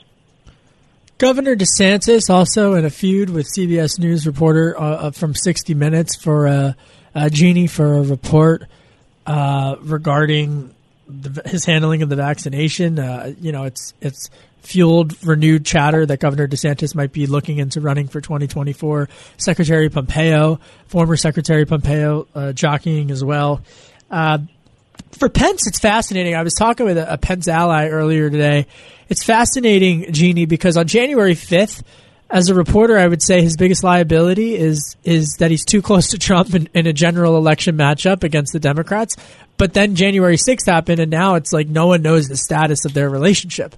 Governor 1.19 1.55
DeSantis 1.55 2.29
also 2.29 2.75
in 2.75 2.85
a 2.85 2.91
feud 2.91 3.31
with 3.31 3.47
CBS 3.47 3.99
News 3.99 4.27
reporter 4.27 4.79
uh, 4.79 5.11
from 5.13 5.35
60 5.35 5.75
Minutes 5.75 6.17
for 6.17 6.49
uh, 6.49 6.73
uh, 7.15 7.29
Jeannie 7.29 7.69
for 7.69 7.95
a 7.95 8.03
report 8.03 8.65
uh, 9.27 9.77
regarding 9.81 10.75
the, 11.09 11.43
his 11.47 11.65
handling 11.65 12.03
of 12.03 12.09
the 12.09 12.17
vaccination. 12.17 12.99
Uh, 12.99 13.35
you 13.41 13.53
know, 13.53 13.65
it's 13.65 13.95
it's 14.01 14.31
fueled 14.63 15.15
renewed 15.27 15.67
chatter 15.67 16.07
that 16.07 16.21
Governor 16.21 16.47
DeSantis 16.47 16.95
might 16.95 17.13
be 17.13 17.27
looking 17.27 17.59
into 17.59 17.81
running 17.81 18.09
for 18.09 18.21
2024. 18.21 19.09
Secretary 19.37 19.89
Pompeo, 19.89 20.61
former 20.87 21.17
Secretary 21.17 21.67
Pompeo, 21.67 22.29
uh, 22.35 22.53
jockeying 22.53 23.11
as 23.11 23.25
well. 23.25 23.61
Uh, 24.11 24.39
for 25.13 25.29
Pence, 25.29 25.67
it's 25.67 25.79
fascinating. 25.79 26.35
I 26.35 26.43
was 26.43 26.55
talking 26.55 26.87
with 26.87 26.99
a, 26.99 27.15
a 27.15 27.19
Pence 27.19 27.49
ally 27.49 27.89
earlier 27.89 28.31
today. 28.31 28.67
It's 29.09 29.23
fascinating, 29.23 30.13
Jeannie, 30.13 30.47
because 30.47 30.77
on 30.77 30.87
January 30.87 31.35
5th, 31.35 31.83
as 32.33 32.49
a 32.49 32.55
reporter, 32.55 32.99
I 32.99 33.07
would 33.07 33.23
say 33.23 33.43
his 33.43 33.57
biggest 33.59 33.85
liability 33.85 34.57
is 34.57 34.97
is 35.05 35.37
that 35.39 35.51
he's 35.51 35.65
too 35.65 35.83
close 35.83 36.09
to 36.09 36.19
Trump 36.19 36.55
in, 36.55 36.69
in, 36.75 36.87
a 36.87 36.93
general 36.93 37.37
election 37.37 37.77
matchup 37.77 38.25
against 38.25 38.55
the 38.55 38.59
Democrats. 38.59 39.17
But 39.59 39.75
then 39.75 39.95
January 39.95 40.37
6th 40.37 40.67
happened, 40.67 40.99
and 40.99 41.11
now 41.11 41.35
it's 41.35 41.53
like 41.53 41.69
no 41.69 41.89
one 41.89 42.01
knows 42.01 42.29
the 42.29 42.37
status 42.37 42.87
of 42.87 42.95
their 42.95 43.11
relationship. 43.11 43.77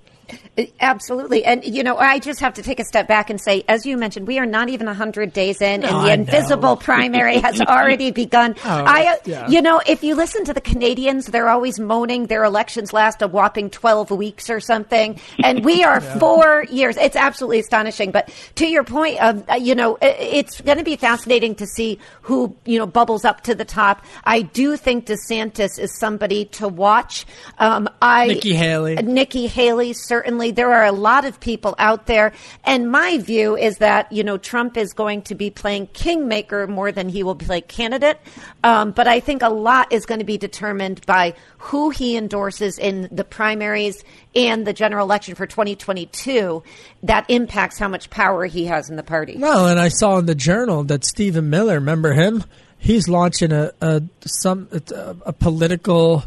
Absolutely. 0.80 1.44
And, 1.44 1.64
you 1.64 1.82
know, 1.82 1.96
I 1.96 2.18
just 2.18 2.40
have 2.40 2.54
to 2.54 2.62
take 2.62 2.78
a 2.78 2.84
step 2.84 3.08
back 3.08 3.28
and 3.30 3.40
say, 3.40 3.64
as 3.68 3.84
you 3.84 3.96
mentioned, 3.96 4.26
we 4.26 4.38
are 4.38 4.46
not 4.46 4.68
even 4.68 4.86
100 4.86 5.32
days 5.32 5.60
in, 5.60 5.82
and 5.82 6.06
the 6.06 6.10
I 6.10 6.14
invisible 6.14 6.70
know. 6.70 6.76
primary 6.76 7.38
has 7.38 7.60
already 7.68 8.10
begun. 8.10 8.54
Oh, 8.64 8.68
I, 8.68 9.06
uh, 9.06 9.16
yeah. 9.24 9.48
You 9.48 9.62
know, 9.62 9.80
if 9.86 10.04
you 10.04 10.14
listen 10.14 10.44
to 10.44 10.52
the 10.52 10.60
Canadians, 10.60 11.26
they're 11.26 11.48
always 11.48 11.80
moaning 11.80 12.26
their 12.26 12.44
elections 12.44 12.92
last 12.92 13.22
a 13.22 13.28
whopping 13.28 13.70
12 13.70 14.10
weeks 14.12 14.48
or 14.48 14.60
something. 14.60 15.18
And 15.42 15.64
we 15.64 15.82
are 15.82 16.00
yeah. 16.02 16.18
four 16.18 16.64
years. 16.70 16.96
It's 16.96 17.16
absolutely 17.16 17.60
astonishing. 17.60 18.10
But 18.10 18.32
to 18.56 18.66
your 18.66 18.84
point 18.84 19.20
of, 19.20 19.48
uh, 19.48 19.54
you 19.54 19.74
know, 19.74 19.98
it's 20.00 20.60
going 20.60 20.78
to 20.78 20.84
be 20.84 20.96
fascinating 20.96 21.56
to 21.56 21.66
see 21.66 21.98
who, 22.22 22.56
you 22.64 22.78
know, 22.78 22.86
bubbles 22.86 23.24
up 23.24 23.42
to 23.42 23.54
the 23.54 23.64
top. 23.64 24.04
I 24.24 24.42
do 24.42 24.76
think 24.76 25.06
DeSantis 25.06 25.78
is 25.78 25.98
somebody 25.98 26.44
to 26.46 26.68
watch. 26.68 27.26
Um, 27.58 27.88
I, 28.00 28.28
Nikki 28.28 28.54
Haley. 28.54 28.94
Nikki 28.96 29.46
Haley, 29.46 29.92
certainly 29.92 30.13
certainly 30.14 30.52
there 30.52 30.72
are 30.72 30.84
a 30.84 30.92
lot 30.92 31.24
of 31.24 31.40
people 31.40 31.74
out 31.76 32.06
there. 32.06 32.32
And 32.62 32.88
my 32.88 33.18
view 33.18 33.56
is 33.56 33.78
that, 33.78 34.12
you 34.12 34.22
know, 34.22 34.38
Trump 34.38 34.76
is 34.76 34.92
going 34.92 35.22
to 35.22 35.34
be 35.34 35.50
playing 35.50 35.88
kingmaker 35.88 36.68
more 36.68 36.92
than 36.92 37.08
he 37.08 37.24
will 37.24 37.34
play 37.34 37.60
candidate. 37.60 38.20
Um, 38.62 38.92
but 38.92 39.08
I 39.08 39.18
think 39.18 39.42
a 39.42 39.48
lot 39.48 39.92
is 39.92 40.06
going 40.06 40.20
to 40.20 40.24
be 40.24 40.38
determined 40.38 41.04
by 41.04 41.34
who 41.58 41.90
he 41.90 42.16
endorses 42.16 42.78
in 42.78 43.08
the 43.10 43.24
primaries 43.24 44.04
and 44.36 44.64
the 44.64 44.72
general 44.72 45.04
election 45.04 45.34
for 45.34 45.48
2022 45.48 46.62
that 47.02 47.28
impacts 47.28 47.80
how 47.80 47.88
much 47.88 48.08
power 48.08 48.46
he 48.46 48.66
has 48.66 48.88
in 48.88 48.94
the 48.94 49.02
party. 49.02 49.36
Well, 49.36 49.66
and 49.66 49.80
I 49.80 49.88
saw 49.88 50.18
in 50.18 50.26
the 50.26 50.36
journal 50.36 50.84
that 50.84 51.04
Stephen 51.04 51.50
Miller, 51.50 51.74
remember 51.74 52.12
him? 52.12 52.44
He's 52.78 53.08
launching 53.08 53.50
a, 53.50 53.72
a 53.80 54.02
some 54.24 54.68
a, 54.70 55.16
a 55.26 55.32
political 55.32 56.22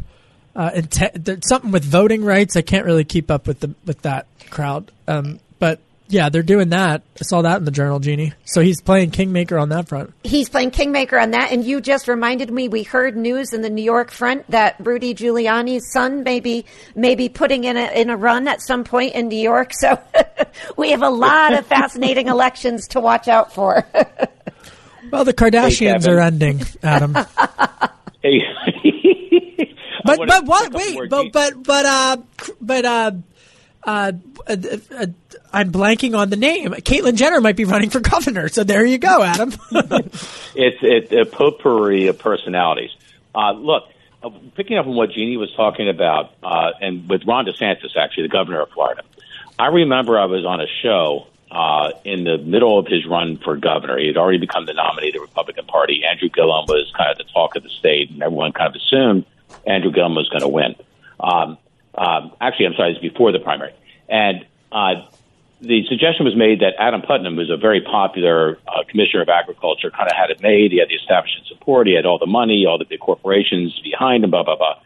uh, 0.58 0.72
intent, 0.74 1.44
something 1.44 1.70
with 1.70 1.84
voting 1.84 2.24
rights. 2.24 2.56
I 2.56 2.62
can't 2.62 2.84
really 2.84 3.04
keep 3.04 3.30
up 3.30 3.46
with 3.46 3.60
the 3.60 3.74
with 3.86 4.02
that 4.02 4.26
crowd. 4.50 4.90
Um, 5.06 5.38
but 5.60 5.78
yeah, 6.08 6.30
they're 6.30 6.42
doing 6.42 6.70
that. 6.70 7.02
I 7.20 7.24
saw 7.24 7.42
that 7.42 7.58
in 7.58 7.64
the 7.64 7.70
journal, 7.70 8.00
Jeannie. 8.00 8.32
So 8.44 8.60
he's 8.60 8.80
playing 8.80 9.12
kingmaker 9.12 9.56
on 9.56 9.68
that 9.68 9.86
front. 9.86 10.12
He's 10.24 10.48
playing 10.48 10.72
kingmaker 10.72 11.16
on 11.16 11.30
that, 11.30 11.52
and 11.52 11.64
you 11.64 11.80
just 11.80 12.08
reminded 12.08 12.50
me. 12.50 12.66
We 12.66 12.82
heard 12.82 13.16
news 13.16 13.52
in 13.52 13.62
the 13.62 13.70
New 13.70 13.84
York 13.84 14.10
front 14.10 14.50
that 14.50 14.74
Rudy 14.80 15.14
Giuliani's 15.14 15.92
son 15.92 16.24
may 16.24 16.40
be, 16.40 16.64
may 16.96 17.14
be 17.14 17.28
putting 17.28 17.62
in 17.62 17.76
a 17.76 17.92
in 17.92 18.10
a 18.10 18.16
run 18.16 18.48
at 18.48 18.60
some 18.60 18.82
point 18.82 19.14
in 19.14 19.28
New 19.28 19.38
York. 19.38 19.70
So 19.74 19.96
we 20.76 20.90
have 20.90 21.02
a 21.02 21.10
lot 21.10 21.54
of 21.54 21.66
fascinating 21.66 22.26
elections 22.26 22.88
to 22.88 23.00
watch 23.00 23.28
out 23.28 23.54
for. 23.54 23.86
well, 25.12 25.24
the 25.24 25.34
Kardashians 25.34 26.06
hey, 26.06 26.12
are 26.12 26.18
ending, 26.18 26.62
Adam. 26.82 27.14
hey. 28.22 28.40
But 30.16 30.26
but 30.26 30.44
what? 30.46 30.72
Wait, 30.72 31.10
but 31.10 31.32
but 31.32 31.62
but 31.62 31.84
uh, 31.86 32.16
but 32.60 32.84
uh, 32.84 33.12
uh, 33.84 34.12
uh, 34.46 34.56
uh, 34.96 35.06
I'm 35.52 35.72
blanking 35.72 36.16
on 36.16 36.30
the 36.30 36.36
name. 36.36 36.72
Caitlyn 36.72 37.14
Jenner 37.14 37.40
might 37.40 37.56
be 37.56 37.64
running 37.64 37.90
for 37.90 38.00
governor. 38.00 38.48
So 38.48 38.64
there 38.64 38.84
you 38.84 38.98
go, 38.98 39.22
Adam. 39.22 39.52
it's 39.70 40.78
it's 40.82 41.12
a 41.12 41.24
potpourri 41.24 42.08
of 42.08 42.18
personalities. 42.18 42.90
Uh, 43.34 43.52
look, 43.52 43.84
uh, 44.22 44.30
picking 44.56 44.78
up 44.78 44.86
on 44.86 44.94
what 44.94 45.10
Jeannie 45.10 45.36
was 45.36 45.52
talking 45.54 45.88
about, 45.88 46.34
uh, 46.42 46.72
and 46.80 47.08
with 47.08 47.22
Ron 47.26 47.46
DeSantis, 47.46 47.96
actually, 47.96 48.24
the 48.24 48.28
governor 48.30 48.62
of 48.62 48.70
Florida. 48.70 49.02
I 49.58 49.66
remember 49.66 50.18
I 50.18 50.26
was 50.26 50.44
on 50.44 50.60
a 50.60 50.66
show 50.82 51.26
uh, 51.50 51.90
in 52.04 52.24
the 52.24 52.38
middle 52.38 52.78
of 52.78 52.86
his 52.86 53.06
run 53.06 53.38
for 53.38 53.56
governor. 53.56 53.98
He 53.98 54.06
had 54.06 54.16
already 54.16 54.38
become 54.38 54.66
the 54.66 54.74
nominee 54.74 55.08
of 55.08 55.14
the 55.14 55.20
Republican 55.20 55.66
Party. 55.66 56.02
Andrew 56.08 56.28
Gillum 56.28 56.66
was 56.68 56.92
kind 56.96 57.10
of 57.10 57.18
the 57.18 57.32
talk 57.32 57.56
of 57.56 57.62
the 57.62 57.70
state, 57.70 58.10
and 58.10 58.22
everyone 58.22 58.52
kind 58.52 58.68
of 58.68 58.80
assumed 58.80 59.24
Andrew 59.68 59.92
Gillum 59.92 60.14
was 60.14 60.28
going 60.28 60.42
to 60.42 60.48
win. 60.48 60.74
Um, 61.20 61.58
um, 61.94 62.32
actually, 62.40 62.66
I'm 62.66 62.74
sorry, 62.74 62.92
it's 62.92 63.00
before 63.00 63.32
the 63.32 63.38
primary. 63.38 63.74
And 64.08 64.46
uh, 64.72 65.06
the 65.60 65.84
suggestion 65.88 66.24
was 66.24 66.36
made 66.36 66.60
that 66.60 66.74
Adam 66.78 67.02
Putnam, 67.02 67.36
who's 67.36 67.50
a 67.50 67.56
very 67.56 67.80
popular 67.80 68.58
uh, 68.66 68.84
commissioner 68.88 69.22
of 69.22 69.28
agriculture, 69.28 69.90
kind 69.90 70.08
of 70.08 70.16
had 70.16 70.30
it 70.30 70.40
made. 70.40 70.72
He 70.72 70.78
had 70.78 70.88
the 70.88 70.94
establishment 70.94 71.46
support. 71.46 71.86
He 71.86 71.94
had 71.94 72.06
all 72.06 72.18
the 72.18 72.26
money, 72.26 72.64
all 72.66 72.78
the 72.78 72.84
big 72.84 73.00
corporations 73.00 73.78
behind 73.80 74.24
him, 74.24 74.30
blah, 74.30 74.44
blah, 74.44 74.56
blah. 74.56 74.80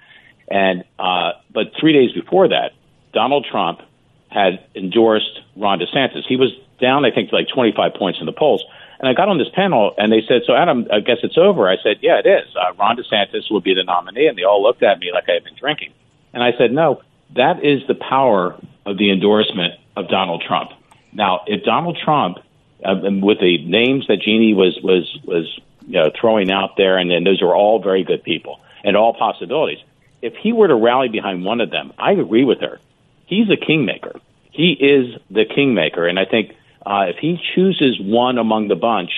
And 0.49 0.85
uh, 0.99 1.33
but 1.53 1.73
three 1.79 1.93
days 1.93 2.13
before 2.13 2.49
that, 2.49 2.73
Donald 3.13 3.47
Trump 3.51 3.81
had 4.29 4.65
endorsed 4.75 5.41
Ron 5.57 5.79
DeSantis. 5.79 6.25
He 6.27 6.37
was 6.37 6.51
down, 6.81 7.05
I 7.05 7.11
think, 7.11 7.33
like 7.33 7.49
25 7.49 7.95
points 7.95 8.19
in 8.21 8.27
the 8.27 8.33
polls. 8.33 8.65
And 9.03 9.09
I 9.09 9.15
got 9.15 9.29
on 9.29 9.37
this 9.37 9.49
panel, 9.53 9.95
and 9.99 10.13
they 10.13 10.23
said, 10.27 10.43
"So 10.47 10.55
Adam, 10.55 10.87
I 10.93 11.01
guess 11.01 11.19
it's 11.23 11.37
over." 11.37 11.69
I 11.69 11.77
said, 11.83 11.99
"Yeah, 12.01 12.21
it 12.25 12.27
is. 12.27 12.47
Uh, 12.55 12.73
Ron 12.79 12.97
DeSantis 12.97 13.51
will 13.51 13.61
be 13.61 13.75
the 13.75 13.83
nominee." 13.83 14.29
And 14.29 14.39
they 14.39 14.45
all 14.45 14.63
looked 14.63 14.83
at 14.83 15.01
me 15.01 15.11
like 15.13 15.29
I 15.29 15.33
had 15.33 15.45
been 15.45 15.57
drinking. 15.57 15.91
And 16.33 16.43
I 16.43 16.53
said, 16.57 16.73
"No, 16.73 17.03
that 17.35 17.65
is 17.65 17.85
the 17.89 17.97
power 17.97 18.55
of 18.87 18.99
the 18.99 19.11
endorsement 19.11 19.75
of 19.97 20.09
Donald 20.09 20.45
Trump." 20.47 20.71
Now, 21.13 21.43
if 21.47 21.65
Donald 21.65 21.99
Trump, 22.03 22.39
uh, 22.85 22.95
with 23.21 23.41
the 23.41 23.59
names 23.67 24.07
that 24.07 24.21
Jeannie 24.21 24.55
was 24.55 24.79
was 24.83 25.19
was 25.25 25.59
you 25.87 25.99
know, 25.99 26.11
throwing 26.19 26.51
out 26.51 26.77
there, 26.77 26.97
and, 26.97 27.11
and 27.11 27.27
those 27.27 27.43
are 27.43 27.55
all 27.55 27.81
very 27.83 28.05
good 28.05 28.23
people 28.23 28.61
and 28.85 28.97
all 28.97 29.15
possibilities. 29.15 29.79
If 30.21 30.35
he 30.37 30.53
were 30.53 30.69
to 30.69 30.75
rally 30.75 31.09
behind 31.09 31.45
one 31.45 31.61
of 31.61 31.71
them, 31.71 31.93
I 31.99 32.13
agree 32.13 32.45
with 32.45 32.61
her. 32.61 32.79
He's 33.27 33.51
a 33.51 33.57
kingmaker. 33.57 34.21
He 34.51 34.73
is 34.73 35.21
the 35.31 35.45
kingmaker, 35.45 36.07
and 36.07 36.19
I 36.19 36.25
think 36.25 36.55
uh, 36.85 37.07
if 37.09 37.17
he 37.17 37.39
chooses 37.55 37.99
one 38.01 38.39
among 38.39 38.69
the 38.69 38.75
bunch, 38.75 39.11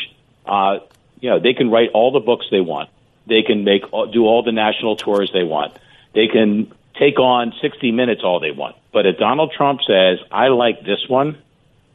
uh, 0.47 0.79
you 1.21 1.31
know, 1.31 1.41
they 1.41 1.55
can 1.55 1.71
write 1.71 1.91
all 1.95 2.13
the 2.13 2.21
books 2.21 2.47
they 2.51 2.61
want. 2.61 2.91
They 3.27 3.43
can 3.43 3.65
make 3.65 3.83
do 4.13 4.27
all 4.27 4.43
the 4.43 4.53
national 4.53 4.97
tours 4.97 5.31
they 5.33 5.45
want. 5.45 5.79
They 6.15 6.29
can 6.29 6.73
take 6.99 7.19
on 7.19 7.55
60 7.61 7.91
Minutes 7.93 8.23
all 8.23 8.41
they 8.41 8.51
want. 8.51 8.77
But 8.93 9.07
if 9.07 9.17
Donald 9.19 9.53
Trump 9.57 9.81
says, 9.87 10.19
"I 10.31 10.49
like 10.49 10.85
this 10.85 11.09
one," 11.09 11.39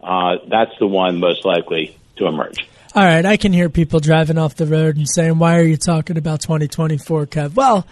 uh, 0.02 0.38
that's 0.48 0.78
the 0.80 0.88
one 0.88 1.20
most 1.20 1.46
likely 1.46 1.96
to 2.18 2.26
emerge. 2.26 2.68
All 2.96 3.04
right, 3.04 3.26
I 3.26 3.38
can 3.38 3.54
hear 3.54 3.70
people 3.70 4.00
driving 4.00 4.40
off 4.40 4.56
the 4.56 4.66
road 4.66 4.98
and 4.98 5.08
saying, 5.08 5.38
"Why 5.38 5.58
are 5.58 5.64
you 5.64 5.78
talking 5.78 6.18
about 6.18 6.42
2024, 6.42 7.28
Kev?" 7.28 7.54
Well, 7.54 7.86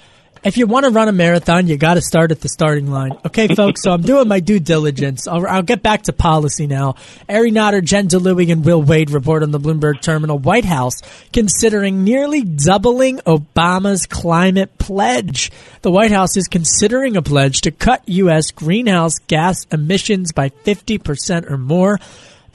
if 0.44 0.58
you 0.58 0.68
want 0.68 0.86
to 0.86 0.92
run 0.92 1.08
a 1.08 1.12
marathon, 1.12 1.68
you 1.68 1.78
got 1.78 1.96
to 1.96 2.02
start 2.02 2.32
at 2.32 2.42
the 2.42 2.50
starting 2.50 2.92
line. 2.92 3.18
Okay, 3.26 3.48
folks. 3.56 3.84
so 3.84 3.92
I'm 3.92 4.02
doing 4.02 4.28
my 4.28 4.40
due 4.40 4.60
diligence. 4.60 5.28
I'll, 5.28 5.46
I'll 5.46 5.64
get 5.64 5.82
back 5.82 6.04
to 6.04 6.14
policy 6.14 6.68
now. 6.68 6.96
Ari 7.30 7.52
Natter, 7.52 7.82
Jen 7.82 8.08
Dlouhy, 8.08 8.52
and 8.52 8.64
Will 8.66 8.82
Wade 8.82 9.10
report 9.10 9.44
on 9.44 9.52
the 9.52 9.60
Bloomberg 9.60 10.02
Terminal. 10.02 10.38
White 10.38 10.66
House 10.66 11.02
considering 11.34 12.04
nearly 12.04 12.44
doubling 12.44 13.18
Obama's 13.20 14.06
climate 14.06 14.78
pledge. 14.78 15.52
The 15.82 15.92
White 15.92 16.12
House 16.12 16.38
is 16.38 16.48
considering 16.48 17.18
a 17.18 17.22
pledge 17.22 17.62
to 17.62 17.72
cut 17.72 18.08
U.S. 18.08 18.52
greenhouse 18.52 19.20
gas 19.28 19.66
emissions 19.72 20.32
by 20.32 20.50
50 20.50 20.98
percent 20.98 21.46
or 21.48 21.58
more 21.58 22.00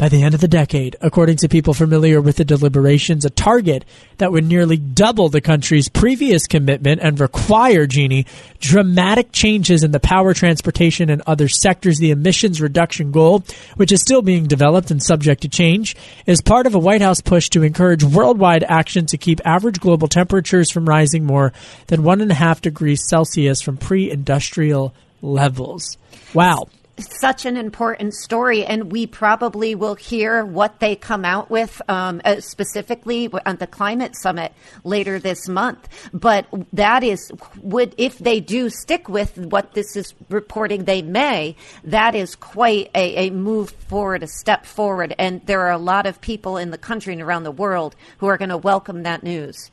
by 0.03 0.09
the 0.09 0.25
end 0.25 0.35
of 0.35 0.41
the 0.41 0.49
decade, 0.49 0.97
according 1.01 1.37
to 1.37 1.49
people 1.49 1.73
familiar 1.73 2.21
with 2.21 2.35
the 2.35 2.45
deliberations, 2.45 3.25
a 3.25 3.31
target 3.31 3.85
that 4.19 4.33
would 4.33 4.45
nearly 4.45 4.77
double 4.77 5.29
the 5.29 5.41
country's 5.41 5.89
previous 5.89 6.49
commitment 6.49 7.01
and 7.01 7.21
require, 7.21 7.87
Jeannie, 7.87 8.27
dramatic 8.59 9.31
changes 9.31 9.85
in 9.85 9.93
the 9.93 10.01
power, 10.01 10.35
transportation, 10.35 11.09
and 11.09 11.23
other 11.25 11.47
sectors. 11.47 12.01
The 12.01 12.11
emissions 12.11 12.61
reduction 12.61 13.13
goal, 13.13 13.45
which 13.77 13.93
is 13.93 14.01
still 14.01 14.23
being 14.23 14.49
developed 14.49 14.91
and 14.91 15.01
subject 15.01 15.43
to 15.43 15.49
change, 15.49 15.95
is 16.27 16.43
part 16.43 16.67
of 16.67 16.75
a 16.75 16.81
White 16.81 17.01
House 17.01 17.21
push 17.21 17.49
to 17.51 17.63
encourage 17.63 18.03
worldwide 18.03 18.65
action 18.65 19.07
to 19.07 19.17
keep 19.17 19.41
average 19.45 19.79
global 19.79 20.09
temperatures 20.09 20.69
from 20.69 20.85
rising 20.85 21.25
more 21.25 21.53
than 21.87 22.03
one 22.03 22.21
and 22.21 22.33
a 22.33 22.35
half 22.35 22.61
degrees 22.61 23.07
Celsius 23.07 23.63
from 23.63 23.77
pre 23.77 24.11
industrial 24.11 24.93
levels. 25.21 25.97
Wow 26.35 26.67
such 26.99 27.47
an 27.47 27.57
important 27.57 28.15
story, 28.15 28.65
and 28.65 28.93
we 28.93 29.07
probably 29.07 29.75
will 29.75 29.95
hear 29.95 30.45
what 30.45 30.79
they 30.81 30.95
come 30.95 31.25
out 31.25 31.51
with 31.51 31.81
um, 31.89 32.21
uh, 32.25 32.41
specifically 32.41 33.31
on 33.47 33.57
the 33.57 33.67
climate 33.67 34.17
summit 34.17 34.53
later 34.85 35.19
this 35.19 35.49
month. 35.49 35.89
But 36.13 36.47
that 36.73 37.03
is 37.03 37.33
would 37.63 37.95
if 37.97 38.19
they 38.19 38.41
do 38.41 38.69
stick 38.69 39.09
with 39.09 39.39
what 39.39 39.73
this 39.73 39.97
is 39.97 40.15
reporting, 40.29 40.85
they 40.85 41.03
may. 41.03 41.57
That 41.85 42.15
is 42.15 42.37
quite 42.37 42.91
a, 42.95 43.29
a 43.29 43.31
move 43.31 43.71
forward, 43.71 44.23
a 44.23 44.29
step 44.29 44.67
forward, 44.67 45.15
and 45.19 45.45
there 45.47 45.63
are 45.63 45.73
a 45.73 45.79
lot 45.79 46.07
of 46.07 46.21
people 46.21 46.57
in 46.57 46.71
the 46.71 46.79
country 46.79 47.15
and 47.15 47.23
around 47.23 47.45
the 47.45 47.51
world 47.51 47.97
who 48.19 48.27
are 48.27 48.37
going 48.37 48.51
to 48.51 48.59
welcome 48.59 49.03
that 49.05 49.23
news. 49.23 49.71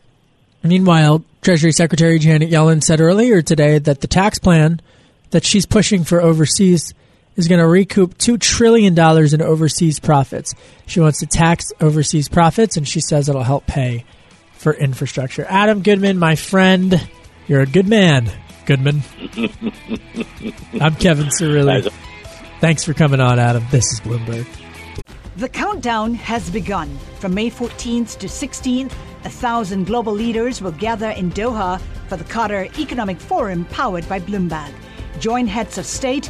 Meanwhile, 0.63 1.23
Treasury 1.41 1.71
Secretary 1.71 2.19
Janet 2.19 2.49
Yellen 2.49 2.83
said 2.83 2.99
earlier 2.99 3.41
today 3.41 3.79
that 3.79 4.01
the 4.01 4.07
tax 4.07 4.39
plan 4.39 4.81
that 5.29 5.45
she's 5.45 5.65
pushing 5.65 6.03
for 6.03 6.21
overseas 6.21 6.93
is 7.39 7.47
going 7.47 7.59
to 7.61 7.67
recoup 7.67 8.17
$2 8.17 8.39
trillion 8.39 8.93
in 8.99 9.41
overseas 9.41 9.99
profits. 9.99 10.53
She 10.85 10.99
wants 10.99 11.19
to 11.19 11.25
tax 11.25 11.71
overseas 11.79 12.27
profits, 12.27 12.75
and 12.75 12.87
she 12.87 12.99
says 12.99 13.29
it'll 13.29 13.43
help 13.43 13.65
pay 13.65 14.03
for 14.53 14.73
infrastructure. 14.73 15.45
Adam 15.47 15.81
Goodman, 15.81 16.19
my 16.19 16.35
friend, 16.35 17.09
you're 17.47 17.61
a 17.61 17.65
good 17.65 17.87
man, 17.87 18.29
Goodman. 18.65 19.01
I'm 20.81 20.95
Kevin 20.95 21.27
Cirilli. 21.27 21.89
Thanks 22.59 22.83
for 22.83 22.93
coming 22.93 23.21
on, 23.21 23.39
Adam. 23.39 23.63
This 23.71 23.85
is 23.85 24.01
Bloomberg. 24.01 24.45
The 25.37 25.47
countdown 25.47 26.15
has 26.15 26.49
begun. 26.49 26.97
From 27.19 27.33
May 27.33 27.49
14th 27.49 28.17
to 28.19 28.27
16th, 28.27 28.91
a 29.23 29.29
thousand 29.29 29.85
global 29.85 30.11
leaders 30.11 30.61
will 30.61 30.73
gather 30.73 31.11
in 31.11 31.31
Doha 31.31 31.79
for 32.09 32.17
the 32.17 32.25
Qatar 32.25 32.77
Economic 32.77 33.17
Forum 33.17 33.63
powered 33.65 34.07
by 34.09 34.19
Bloomberg. 34.19 34.73
Join 35.19 35.47
heads 35.47 35.77
of 35.77 35.85
state, 35.85 36.29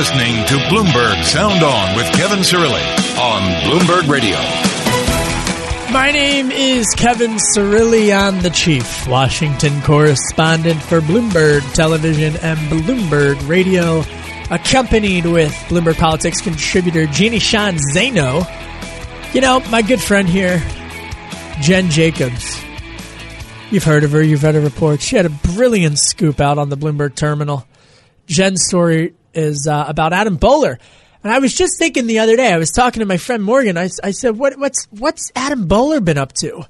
listening 0.00 0.46
to 0.46 0.54
Bloomberg 0.70 1.22
Sound 1.24 1.62
On 1.62 1.94
with 1.94 2.10
Kevin 2.14 2.38
Cirilli 2.38 2.80
on 3.18 3.42
Bloomberg 3.64 4.08
Radio. 4.08 4.34
My 5.92 6.10
name 6.10 6.50
is 6.50 6.86
Kevin 6.96 7.32
Cirilli. 7.54 8.10
I'm 8.10 8.40
the 8.40 8.48
chief 8.48 9.06
Washington 9.06 9.82
correspondent 9.82 10.82
for 10.82 11.02
Bloomberg 11.02 11.70
Television 11.74 12.34
and 12.36 12.58
Bloomberg 12.70 13.46
Radio, 13.46 14.02
accompanied 14.50 15.26
with 15.26 15.52
Bloomberg 15.68 15.98
Politics 15.98 16.40
contributor 16.40 17.04
Jeannie 17.04 17.38
Sheehan 17.38 17.76
Zaino. 17.94 18.48
You 19.34 19.42
know, 19.42 19.60
my 19.68 19.82
good 19.82 20.00
friend 20.00 20.26
here, 20.26 20.62
Jen 21.60 21.90
Jacobs. 21.90 22.58
You've 23.70 23.84
heard 23.84 24.04
of 24.04 24.12
her, 24.12 24.22
you've 24.22 24.44
read 24.44 24.54
her 24.54 24.62
report. 24.62 25.02
She 25.02 25.16
had 25.16 25.26
a 25.26 25.30
brilliant 25.30 25.98
scoop 25.98 26.40
out 26.40 26.56
on 26.56 26.70
the 26.70 26.76
Bloomberg 26.78 27.16
terminal. 27.16 27.66
Jen's 28.26 28.64
story 28.66 29.12
is 29.34 29.66
uh, 29.66 29.84
about 29.88 30.12
Adam 30.12 30.36
Boehler. 30.36 30.78
And 31.22 31.32
I 31.32 31.38
was 31.38 31.54
just 31.54 31.78
thinking 31.78 32.06
the 32.06 32.20
other 32.20 32.36
day, 32.36 32.52
I 32.52 32.58
was 32.58 32.70
talking 32.70 33.00
to 33.00 33.06
my 33.06 33.18
friend 33.18 33.42
Morgan. 33.42 33.76
I, 33.76 33.90
I 34.02 34.12
said, 34.12 34.38
what, 34.38 34.58
what's, 34.58 34.86
what's 34.86 35.30
Adam 35.36 35.66
Boehler 35.66 36.00
been 36.00 36.18
up 36.18 36.32
to? 36.34 36.64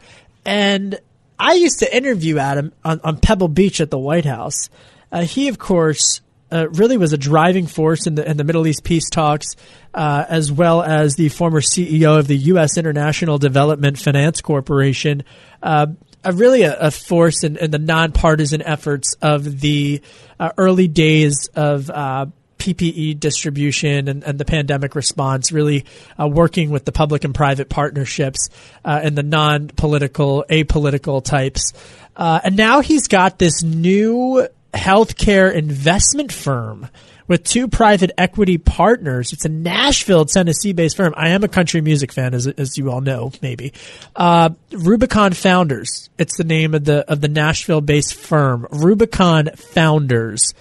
And 0.45 0.99
I 1.39 1.55
used 1.55 1.79
to 1.81 1.97
interview 1.97 2.39
Adam 2.39 2.73
on, 2.85 3.01
on 3.05 3.19
Pebble 3.19 3.49
Beach 3.49 3.81
at 3.81 3.91
the 3.91 3.99
White 3.99 4.25
House. 4.25 4.69
Uh, 5.13 5.23
he, 5.23 5.49
of 5.49 5.59
course, 5.59 6.21
uh, 6.53 6.69
really 6.71 6.97
was 6.97 7.13
a 7.13 7.19
driving 7.19 7.67
force 7.67 8.07
in 8.07 8.17
the, 8.17 8.29
in 8.29 8.37
the 8.37 8.45
Middle 8.45 8.67
East 8.67 8.83
peace 8.83 9.09
talks, 9.09 9.55
uh, 9.95 10.25
as 10.29 10.51
well 10.51 10.83
as 10.83 11.15
the 11.15 11.29
former 11.29 11.61
CEO 11.61 12.19
of 12.19 12.27
the 12.27 12.37
U.S. 12.37 12.77
International 12.77 13.39
Development 13.39 13.97
Finance 13.97 14.41
Corporation. 14.41 15.23
Uh, 15.63 15.89
a 16.25 16.33
really 16.33 16.63
a, 16.63 16.79
a 16.79 16.91
force 16.91 17.45
in, 17.45 17.57
in, 17.57 17.71
the 17.71 17.79
nonpartisan 17.79 18.63
efforts 18.63 19.15
of 19.23 19.61
the 19.61 20.03
uh, 20.39 20.51
early 20.59 20.89
days 20.89 21.49
of 21.55 21.89
uh, 21.89 22.27
PPE 22.61 23.19
distribution 23.19 24.07
and, 24.07 24.23
and 24.23 24.39
the 24.39 24.45
pandemic 24.45 24.95
response, 24.95 25.51
really 25.51 25.85
uh, 26.21 26.29
working 26.29 26.71
with 26.71 26.85
the 26.85 26.93
public 26.93 27.25
and 27.25 27.35
private 27.35 27.69
partnerships 27.69 28.49
uh, 28.85 29.01
and 29.03 29.17
the 29.17 29.23
non 29.23 29.69
political, 29.69 30.45
apolitical 30.49 31.25
types. 31.25 31.73
Uh, 32.15 32.41
and 32.45 32.57
now 32.57 32.81
he's 32.81 33.09
got 33.09 33.39
this 33.39 33.63
new 33.63 34.47
healthcare 34.75 35.53
investment 35.53 36.33
firm 36.33 36.89
with 37.31 37.45
two 37.45 37.69
private 37.69 38.11
equity 38.19 38.59
partners. 38.59 39.33
It's 39.33 39.45
a 39.45 39.49
Nashville, 39.49 40.25
Tennessee 40.25 40.73
based 40.73 40.97
firm. 40.97 41.15
I 41.17 41.29
am 41.29 41.45
a 41.45 41.49
country 41.49 41.81
music 41.81 42.13
fan, 42.13 42.35
as, 42.35 42.49
as 42.49 42.77
you 42.77 42.91
all 42.91 43.01
know, 43.01 43.31
maybe. 43.41 43.73
Uh, 44.17 44.51
Rubicon 44.73 45.33
Founders. 45.33 46.11
It's 46.19 46.37
the 46.37 46.45
name 46.45 46.75
of 46.75 46.85
the, 46.85 47.09
of 47.11 47.21
the 47.21 47.29
Nashville 47.29 47.81
based 47.81 48.15
firm. 48.15 48.67
Rubicon 48.73 49.51
Founders. 49.55 50.55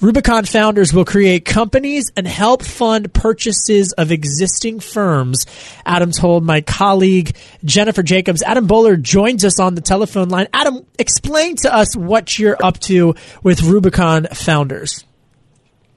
Rubicon 0.00 0.46
founders 0.46 0.94
will 0.94 1.04
create 1.04 1.44
companies 1.44 2.10
and 2.16 2.26
help 2.26 2.62
fund 2.62 3.12
purchases 3.12 3.92
of 3.92 4.10
existing 4.10 4.80
firms. 4.80 5.44
Adam 5.84 6.10
told 6.10 6.42
my 6.42 6.62
colleague 6.62 7.36
Jennifer 7.64 8.02
Jacobs. 8.02 8.42
Adam 8.42 8.66
Boehler 8.66 8.96
joins 8.96 9.44
us 9.44 9.60
on 9.60 9.74
the 9.74 9.82
telephone 9.82 10.30
line. 10.30 10.48
Adam, 10.54 10.86
explain 10.98 11.56
to 11.56 11.74
us 11.74 11.94
what 11.94 12.38
you're 12.38 12.56
up 12.64 12.78
to 12.80 13.14
with 13.42 13.62
Rubicon 13.62 14.26
founders. 14.32 15.04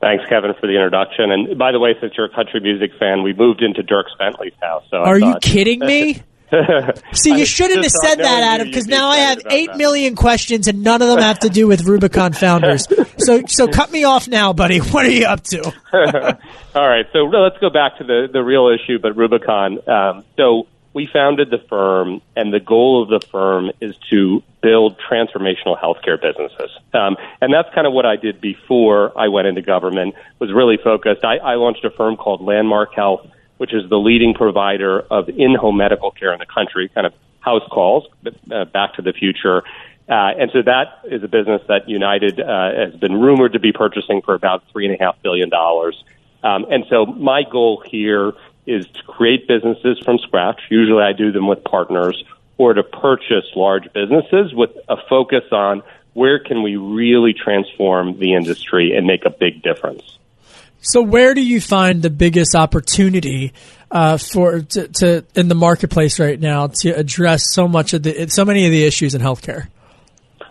Thanks, 0.02 0.26
Kevin, 0.28 0.54
for 0.60 0.68
the 0.68 0.74
introduction. 0.74 1.32
And 1.32 1.58
by 1.58 1.72
the 1.72 1.80
way, 1.80 1.96
since 2.02 2.12
you're 2.18 2.26
a 2.26 2.36
country 2.36 2.60
music 2.60 2.92
fan, 3.00 3.24
we 3.24 3.32
moved 3.32 3.62
into 3.62 3.84
Dierks 3.84 4.18
Bentley's 4.20 4.52
house. 4.62 4.84
So 4.92 4.98
are 4.98 5.18
you 5.18 5.36
kidding 5.42 5.80
me? 5.80 6.22
See, 7.14 7.38
you 7.38 7.46
shouldn't 7.46 7.84
have 7.84 7.92
said 7.92 8.16
that, 8.16 8.44
Adam, 8.44 8.68
because 8.68 8.88
now 8.88 9.08
I 9.08 9.18
have 9.18 9.42
eight 9.50 9.68
that. 9.68 9.78
million 9.78 10.16
questions 10.16 10.68
and 10.68 10.84
none 10.84 11.02
of 11.02 11.08
them 11.08 11.20
have 11.20 11.40
to 11.40 11.50
do 11.50 11.68
with 11.68 11.84
Rubicon 11.86 12.34
founders. 12.34 12.88
so, 13.18 13.42
so 13.48 13.68
cut 13.68 13.92
me 13.92 14.04
off 14.04 14.28
now, 14.28 14.54
buddy. 14.54 14.80
What 14.94 15.06
are 15.06 15.12
you 15.12 15.26
up 15.26 15.42
to? 15.46 15.74
All 16.76 16.88
right, 16.88 17.06
so 17.14 17.20
let's 17.26 17.58
go 17.60 17.70
back 17.70 17.98
to 17.98 18.04
the 18.04 18.28
the 18.32 18.44
real 18.44 18.68
issue, 18.70 19.00
but 19.00 19.16
Rubicon. 19.18 19.80
Um, 19.90 20.24
so 20.38 20.68
we 20.94 21.08
founded 21.12 21.50
the 21.50 21.58
firm, 21.58 22.22
and 22.36 22.54
the 22.54 22.60
goal 22.60 23.02
of 23.02 23.10
the 23.10 23.26
firm 23.28 23.72
is 23.82 23.96
to 24.12 24.44
build 24.62 24.98
transformational 25.00 25.80
healthcare 25.82 26.22
businesses. 26.22 26.70
Um, 26.94 27.18
and 27.42 27.52
that's 27.52 27.74
kind 27.74 27.88
of 27.88 27.94
what 27.94 28.06
I 28.06 28.16
did 28.16 28.40
before 28.40 29.18
I 29.18 29.30
went 29.30 29.48
into 29.48 29.62
government. 29.62 30.16
Was 30.40 30.54
really 30.54 30.78
focused. 30.78 31.26
I, 31.26 31.38
I 31.38 31.56
launched 31.56 31.84
a 31.86 31.90
firm 31.90 32.16
called 32.18 32.42
Landmark 32.42 32.94
Health 32.94 33.28
which 33.58 33.74
is 33.74 33.90
the 33.90 33.98
leading 33.98 34.34
provider 34.34 35.00
of 35.00 35.30
in-home 35.30 35.78
medical 35.78 36.12
care 36.12 36.34
in 36.34 36.40
the 36.40 36.46
country, 36.46 36.90
kind 36.90 37.08
of 37.08 37.14
house 37.40 37.64
calls, 37.72 38.06
uh, 38.52 38.66
back 38.66 38.96
to 38.96 39.02
the 39.02 39.14
future. 39.14 39.64
Uh, 40.10 40.32
and 40.38 40.52
so 40.52 40.62
that 40.62 41.00
is 41.06 41.24
a 41.24 41.28
business 41.28 41.62
that 41.68 41.88
United 41.88 42.40
uh, 42.40 42.74
has 42.76 42.96
been 42.96 43.20
rumored 43.20 43.54
to 43.54 43.60
be 43.60 43.72
purchasing 43.72 44.22
for 44.22 44.34
about 44.34 44.64
three 44.72 44.86
and 44.86 45.00
a 45.00 45.04
half 45.04 45.22
billion 45.22 45.50
dollars. 45.50 46.04
Um, 46.44 46.66
and 46.70 46.86
so 46.90 47.06
my 47.06 47.44
goal 47.44 47.82
here 47.86 48.34
is 48.66 48.86
to 48.88 49.04
create 49.04 49.48
businesses 49.48 50.00
from 50.00 50.18
scratch. 50.20 50.62
Usually 50.70 51.04
I 51.04 51.14
do 51.14 51.32
them 51.32 51.48
with 51.48 51.64
partners 51.64 52.24
or 52.58 52.74
to 52.74 52.84
purchase 52.84 53.46
large 53.56 53.92
businesses 53.94 54.54
with 54.54 54.72
a 54.90 54.98
focus 55.10 55.44
on 55.52 55.84
where 56.14 56.40
can 56.40 56.62
we 56.64 56.76
really 56.76 57.34
transform 57.34 58.20
the 58.20 58.34
industry 58.34 58.96
and 58.96 59.08
make 59.08 59.26
a 59.26 59.30
big 59.30 59.62
difference. 59.62 60.18
So, 60.84 61.02
where 61.02 61.34
do 61.34 61.42
you 61.42 61.62
find 61.62 62.02
the 62.02 62.10
biggest 62.10 62.56
opportunity 62.56 63.54
uh, 63.90 64.18
for 64.18 64.62
to, 64.62 64.88
to, 64.90 65.26
in 65.34 65.48
the 65.48 65.56
marketplace 65.56 66.20
right 66.20 66.40
now 66.40 66.68
to 66.82 66.90
address 66.90 67.46
so 67.54 67.68
much 67.68 67.94
of 67.94 68.04
the 68.04 68.28
so 68.28 68.44
many 68.44 68.66
of 68.66 68.72
the 68.72 68.84
issues 68.84 69.16
in 69.16 69.22
healthcare? 69.22 69.68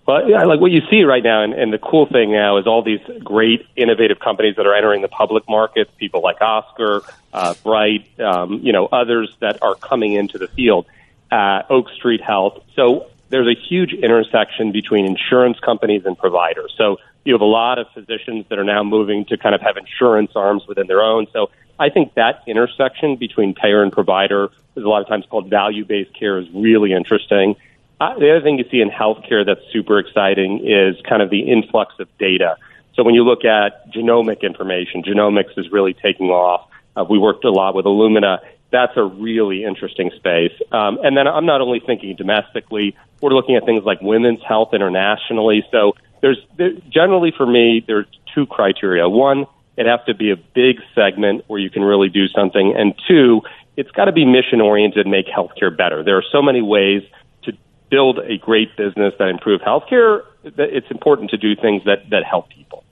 Well, 0.06 0.28
yeah, 0.28 0.42
like 0.44 0.58
what 0.58 0.72
you 0.72 0.80
see 0.90 1.04
right 1.04 1.22
now, 1.22 1.44
and, 1.44 1.52
and 1.52 1.72
the 1.72 1.78
cool 1.78 2.06
thing 2.06 2.32
now 2.32 2.56
is 2.56 2.66
all 2.66 2.82
these 2.82 3.00
great 3.22 3.66
innovative 3.76 4.18
companies 4.18 4.56
that 4.56 4.66
are 4.66 4.74
entering 4.74 5.02
the 5.02 5.08
public 5.08 5.44
markets. 5.48 5.90
People 5.98 6.22
like 6.22 6.40
Oscar, 6.40 7.02
uh, 7.32 7.54
Bright, 7.62 8.08
um, 8.18 8.60
you 8.64 8.72
know, 8.72 8.86
others 8.86 9.36
that 9.40 9.62
are 9.62 9.74
coming 9.74 10.14
into 10.14 10.38
the 10.38 10.48
field. 10.48 10.86
Uh, 11.30 11.62
Oak 11.70 11.88
Street 11.90 12.20
Health. 12.20 12.62
So 12.74 13.06
there's 13.28 13.46
a 13.46 13.58
huge 13.58 13.92
intersection 13.92 14.72
between 14.72 15.06
insurance 15.06 15.58
companies 15.60 16.04
and 16.04 16.16
providers. 16.18 16.74
So 16.76 16.98
you 17.24 17.34
have 17.34 17.40
a 17.40 17.44
lot 17.44 17.78
of 17.78 17.86
physicians 17.94 18.46
that 18.48 18.58
are 18.58 18.64
now 18.64 18.82
moving 18.82 19.24
to 19.26 19.36
kind 19.36 19.54
of 19.54 19.60
have 19.60 19.76
insurance 19.76 20.32
arms 20.34 20.62
within 20.66 20.86
their 20.86 21.02
own. 21.02 21.26
So 21.32 21.50
I 21.78 21.88
think 21.88 22.14
that 22.14 22.42
intersection 22.46 23.16
between 23.16 23.54
payer 23.54 23.82
and 23.82 23.92
provider 23.92 24.50
is 24.76 24.84
a 24.84 24.88
lot 24.88 25.02
of 25.02 25.08
times 25.08 25.24
called 25.28 25.48
value 25.48 25.84
based 25.84 26.18
care 26.18 26.38
is 26.38 26.46
really 26.52 26.92
interesting. 26.92 27.56
Uh, 28.00 28.18
the 28.18 28.30
other 28.30 28.40
thing 28.42 28.58
you 28.58 28.64
see 28.70 28.80
in 28.80 28.90
healthcare 28.90 29.46
that's 29.46 29.60
super 29.72 29.98
exciting 29.98 30.66
is 30.66 31.00
kind 31.08 31.22
of 31.22 31.30
the 31.30 31.40
influx 31.40 31.94
of 32.00 32.08
data. 32.18 32.56
So 32.94 33.04
when 33.04 33.14
you 33.14 33.24
look 33.24 33.44
at 33.44 33.92
genomic 33.92 34.42
information, 34.42 35.02
genomics 35.02 35.56
is 35.56 35.70
really 35.70 35.94
taking 35.94 36.26
off. 36.26 36.68
Uh, 36.96 37.04
we 37.08 37.18
worked 37.18 37.44
a 37.44 37.50
lot 37.50 37.74
with 37.74 37.86
Illumina 37.86 38.40
that's 38.72 38.96
a 38.96 39.04
really 39.04 39.64
interesting 39.64 40.10
space. 40.16 40.52
Um, 40.72 40.98
and 41.04 41.16
then 41.16 41.28
I'm 41.28 41.46
not 41.46 41.60
only 41.60 41.80
thinking 41.80 42.16
domestically, 42.16 42.96
we're 43.20 43.34
looking 43.34 43.54
at 43.54 43.64
things 43.64 43.84
like 43.84 44.00
women's 44.00 44.42
health 44.42 44.70
internationally. 44.72 45.64
So 45.70 45.94
there's 46.22 46.38
there, 46.56 46.70
generally 46.88 47.32
for 47.36 47.46
me, 47.46 47.84
there's 47.86 48.06
two 48.34 48.46
criteria. 48.46 49.08
One, 49.08 49.46
it 49.76 49.86
has 49.86 50.00
to 50.06 50.14
be 50.14 50.30
a 50.30 50.36
big 50.36 50.76
segment 50.94 51.44
where 51.48 51.60
you 51.60 51.68
can 51.68 51.82
really 51.82 52.08
do 52.08 52.28
something. 52.28 52.74
And 52.76 52.94
two, 53.06 53.42
it's 53.76 53.90
got 53.90 54.06
to 54.06 54.12
be 54.12 54.24
mission 54.24 54.60
oriented 54.60 55.06
and 55.06 55.10
make 55.10 55.26
healthcare 55.26 55.76
better. 55.76 56.02
There 56.02 56.16
are 56.16 56.24
so 56.32 56.40
many 56.40 56.62
ways 56.62 57.02
to 57.42 57.52
build 57.90 58.18
a 58.20 58.38
great 58.38 58.76
business 58.76 59.14
that 59.18 59.28
improve 59.28 59.60
healthcare. 59.60 60.22
That 60.44 60.74
it's 60.74 60.90
important 60.90 61.30
to 61.30 61.36
do 61.36 61.54
things 61.54 61.82
that, 61.84 62.08
that 62.10 62.24
help 62.24 62.48
people. 62.50 62.84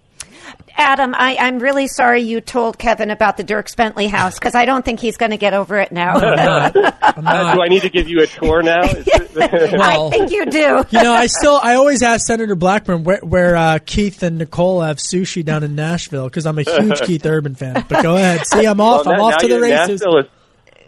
Adam, 0.77 1.15
I, 1.15 1.33
am 1.39 1.59
really 1.59 1.89
sorry 1.89 2.23
you 2.23 2.41
told 2.41 2.79
Kevin 2.79 3.11
about 3.11 3.37
the 3.37 3.45
Dierks 3.45 3.77
Bentley 3.77 4.07
house 4.07 4.39
because 4.39 4.55
I 4.55 4.65
don't 4.65 4.85
think 4.85 4.99
he's 4.99 5.17
going 5.17 5.31
to 5.31 5.37
get 5.37 5.53
over 5.53 5.79
it 5.79 5.93
now. 5.93 6.17
uh, 6.17 6.71
do 6.71 7.63
I 7.63 7.69
need 7.69 7.83
to 7.83 7.91
give 7.91 8.09
you 8.09 8.23
a 8.23 8.27
tour 8.27 8.63
now? 8.63 8.81
well, 9.35 10.09
I 10.09 10.11
think 10.11 10.31
you 10.31 10.47
do. 10.47 10.85
you 10.91 11.03
know, 11.03 11.13
I 11.13 11.27
still, 11.27 11.61
I 11.63 11.75
always 11.75 12.03
ask 12.03 12.27
Senator 12.27 12.55
Blackburn 12.55 13.05
where, 13.05 13.21
where 13.23 13.57
uh, 13.57 13.79
Keith 13.85 14.23
and 14.23 14.39
Nicole 14.39 14.81
have 14.81 14.97
sushi 14.97 15.45
down 15.45 15.63
in 15.65 15.75
Nashville 15.75 16.25
because 16.25 16.47
I'm 16.47 16.59
a 16.59 16.63
huge 16.63 17.01
Keith 17.03 17.27
Urban 17.27 17.55
fan. 17.55 17.85
But 17.89 18.03
go 18.03 18.17
ahead. 18.17 18.47
See, 18.47 18.65
I'm 18.67 18.81
off. 18.81 19.05
Well, 19.05 19.15
I'm 19.15 19.21
now, 19.21 19.27
off 19.27 19.39
to 19.39 19.49
the 19.49 19.61
races. 19.61 20.01
Nashville 20.01 20.19
is, 20.19 20.27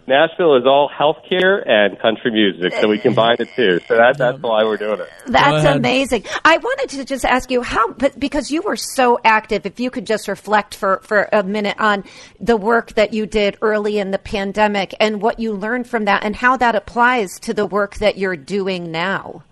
Nashville 0.07 0.57
is 0.57 0.65
all 0.67 0.91
healthcare 0.91 1.67
and 1.67 1.99
country 2.01 2.33
music, 2.33 2.73
so 2.81 2.89
we 2.89 2.99
combine 2.99 3.37
the 3.39 3.47
two. 3.47 3.79
So 3.87 3.97
that, 3.97 4.19
that's 4.19 4.39
why 4.41 4.65
we're 4.65 4.77
doing 4.77 5.01
it. 5.01 5.09
That's 5.27 5.65
amazing. 5.65 6.25
I 6.45 6.57
wanted 6.57 6.89
to 6.91 7.05
just 7.05 7.25
ask 7.25 7.51
you 7.51 7.63
how, 7.63 7.93
because 7.93 8.51
you 8.51 8.63
were 8.63 8.77
so 8.77 9.21
active, 9.25 9.65
if 9.65 9.79
you 9.79 9.91
could 9.91 10.07
just 10.07 10.27
reflect 10.27 10.75
for, 10.75 11.01
for 11.05 11.29
a 11.33 11.45
minute 11.45 11.77
on 11.79 12.03
the 12.41 12.57
work 12.57 12.95
that 12.95 13.13
you 13.13 13.27
did 13.27 13.57
early 13.63 13.99
in 13.99 14.11
the 14.11 14.19
pandemic 14.19 14.93
and 14.99 15.23
what 15.23 15.39
you 15.39 15.53
learned 15.53 15.87
from 15.87 16.07
that 16.07 16.25
and 16.25 16.35
how 16.35 16.57
that 16.57 16.75
applies 16.75 17.39
to 17.41 17.55
the 17.55 17.67
work 17.67 17.97
that 17.97 18.19
you're 18.19 18.37
doing 18.37 18.91
now. 18.91 19.45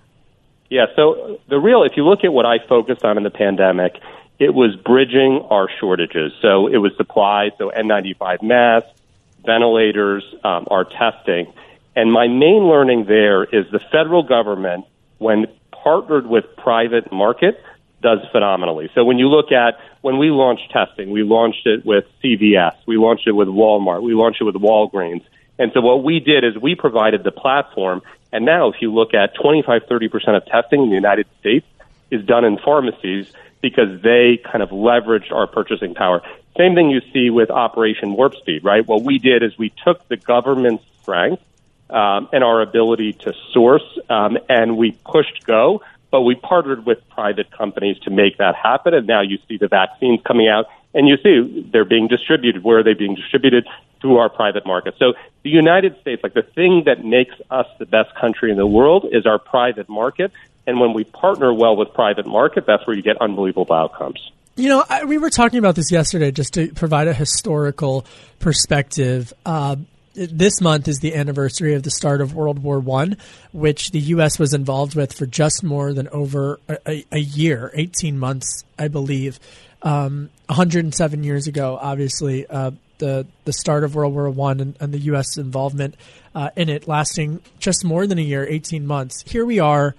Yeah, 0.68 0.86
so 0.96 1.38
the 1.48 1.58
real, 1.58 1.84
if 1.84 1.92
you 1.96 2.04
look 2.04 2.24
at 2.24 2.32
what 2.32 2.46
I 2.46 2.58
focused 2.68 3.04
on 3.04 3.16
in 3.16 3.22
the 3.22 3.30
pandemic, 3.30 3.92
it 4.40 4.54
was 4.54 4.74
bridging 4.74 5.46
our 5.50 5.68
shortages. 5.78 6.32
So 6.42 6.66
it 6.66 6.78
was 6.78 6.92
supplies, 6.96 7.52
so 7.58 7.70
N95 7.70 8.42
masks, 8.42 8.99
ventilators, 9.44 10.24
um, 10.44 10.66
our 10.70 10.84
testing. 10.84 11.52
And 11.96 12.12
my 12.12 12.28
main 12.28 12.68
learning 12.68 13.06
there 13.06 13.44
is 13.44 13.70
the 13.72 13.80
federal 13.90 14.22
government, 14.22 14.86
when 15.18 15.46
partnered 15.70 16.26
with 16.26 16.44
private 16.56 17.12
market, 17.12 17.60
does 18.02 18.18
phenomenally. 18.32 18.90
So 18.94 19.04
when 19.04 19.18
you 19.18 19.28
look 19.28 19.52
at 19.52 19.78
when 20.00 20.18
we 20.18 20.30
launched 20.30 20.70
testing, 20.70 21.10
we 21.10 21.22
launched 21.22 21.66
it 21.66 21.84
with 21.84 22.04
CVS, 22.24 22.74
we 22.86 22.96
launched 22.96 23.26
it 23.26 23.32
with 23.32 23.48
Walmart, 23.48 24.02
we 24.02 24.14
launched 24.14 24.40
it 24.40 24.44
with 24.44 24.54
Walgreens. 24.54 25.22
And 25.58 25.70
so 25.74 25.82
what 25.82 26.02
we 26.02 26.20
did 26.20 26.42
is 26.42 26.56
we 26.56 26.74
provided 26.74 27.22
the 27.22 27.30
platform. 27.30 28.00
And 28.32 28.46
now 28.46 28.70
if 28.70 28.76
you 28.80 28.92
look 28.92 29.12
at 29.12 29.34
25, 29.34 29.82
30% 29.82 30.36
of 30.36 30.46
testing 30.46 30.82
in 30.82 30.88
the 30.88 30.94
United 30.94 31.26
States 31.40 31.66
is 32.10 32.24
done 32.24 32.44
in 32.44 32.58
pharmacies 32.58 33.30
because 33.60 34.00
they 34.02 34.40
kind 34.42 34.62
of 34.62 34.70
leveraged 34.70 35.32
our 35.32 35.46
purchasing 35.46 35.94
power. 35.94 36.22
Same 36.56 36.74
thing 36.74 36.90
you 36.90 37.00
see 37.12 37.30
with 37.30 37.50
Operation 37.50 38.14
Warp 38.14 38.34
Speed, 38.36 38.64
right? 38.64 38.86
What 38.86 39.02
we 39.02 39.18
did 39.18 39.42
is 39.42 39.56
we 39.58 39.72
took 39.84 40.06
the 40.08 40.16
government's 40.16 40.84
strength 41.02 41.42
um, 41.88 42.28
and 42.32 42.42
our 42.44 42.60
ability 42.60 43.14
to 43.14 43.34
source, 43.52 43.98
um, 44.08 44.38
and 44.48 44.76
we 44.76 44.92
pushed 44.92 45.44
go, 45.44 45.82
but 46.10 46.22
we 46.22 46.34
partnered 46.34 46.86
with 46.86 46.98
private 47.10 47.50
companies 47.50 47.98
to 48.00 48.10
make 48.10 48.38
that 48.38 48.54
happen. 48.56 48.94
And 48.94 49.06
now 49.06 49.20
you 49.20 49.38
see 49.48 49.56
the 49.56 49.68
vaccines 49.68 50.20
coming 50.26 50.48
out, 50.48 50.66
and 50.94 51.08
you 51.08 51.16
see 51.22 51.68
they're 51.72 51.84
being 51.84 52.08
distributed. 52.08 52.64
Where 52.64 52.78
are 52.78 52.82
they 52.82 52.94
being 52.94 53.14
distributed? 53.14 53.66
Through 54.00 54.16
our 54.16 54.30
private 54.30 54.64
market. 54.64 54.94
So 54.98 55.12
the 55.42 55.50
United 55.50 56.00
States, 56.00 56.22
like 56.22 56.32
the 56.32 56.42
thing 56.42 56.84
that 56.86 57.04
makes 57.04 57.34
us 57.50 57.66
the 57.78 57.84
best 57.84 58.14
country 58.14 58.50
in 58.50 58.56
the 58.56 58.66
world, 58.66 59.06
is 59.12 59.26
our 59.26 59.38
private 59.38 59.90
market. 59.90 60.32
And 60.66 60.80
when 60.80 60.92
we 60.92 61.04
partner 61.04 61.52
well 61.52 61.76
with 61.76 61.92
private 61.94 62.26
market, 62.26 62.66
that's 62.66 62.86
where 62.86 62.94
you 62.94 63.02
get 63.02 63.20
unbelievable 63.20 63.74
outcomes. 63.74 64.30
You 64.56 64.68
know, 64.68 64.84
I, 64.88 65.04
we 65.04 65.18
were 65.18 65.30
talking 65.30 65.58
about 65.58 65.74
this 65.74 65.90
yesterday 65.90 66.30
just 66.30 66.54
to 66.54 66.68
provide 66.74 67.08
a 67.08 67.14
historical 67.14 68.04
perspective. 68.40 69.32
Uh, 69.46 69.76
this 70.14 70.60
month 70.60 70.88
is 70.88 70.98
the 70.98 71.14
anniversary 71.14 71.74
of 71.74 71.82
the 71.82 71.90
start 71.90 72.20
of 72.20 72.34
World 72.34 72.62
War 72.62 72.80
One, 72.80 73.16
which 73.52 73.90
the 73.92 74.00
U.S. 74.00 74.38
was 74.38 74.52
involved 74.52 74.94
with 74.94 75.12
for 75.12 75.24
just 75.24 75.62
more 75.62 75.92
than 75.92 76.08
over 76.08 76.58
a, 76.68 77.06
a 77.12 77.18
year, 77.18 77.70
eighteen 77.74 78.18
months, 78.18 78.64
I 78.78 78.88
believe. 78.88 79.38
Um, 79.82 80.28
107 80.48 81.24
years 81.24 81.46
ago, 81.46 81.78
obviously, 81.80 82.46
uh, 82.46 82.72
the 82.98 83.26
the 83.44 83.52
start 83.52 83.82
of 83.82 83.94
World 83.94 84.12
War 84.12 84.28
One 84.28 84.60
and, 84.60 84.76
and, 84.80 84.92
the 84.92 84.98
U.S. 84.98 85.38
involvement 85.38 85.94
uh, 86.34 86.50
in 86.54 86.68
it, 86.68 86.86
lasting 86.86 87.40
just 87.58 87.84
more 87.84 88.06
than 88.06 88.18
a 88.18 88.22
year, 88.22 88.46
18 88.46 88.86
months. 88.86 89.22
Here 89.22 89.46
we 89.46 89.58
are. 89.58 89.94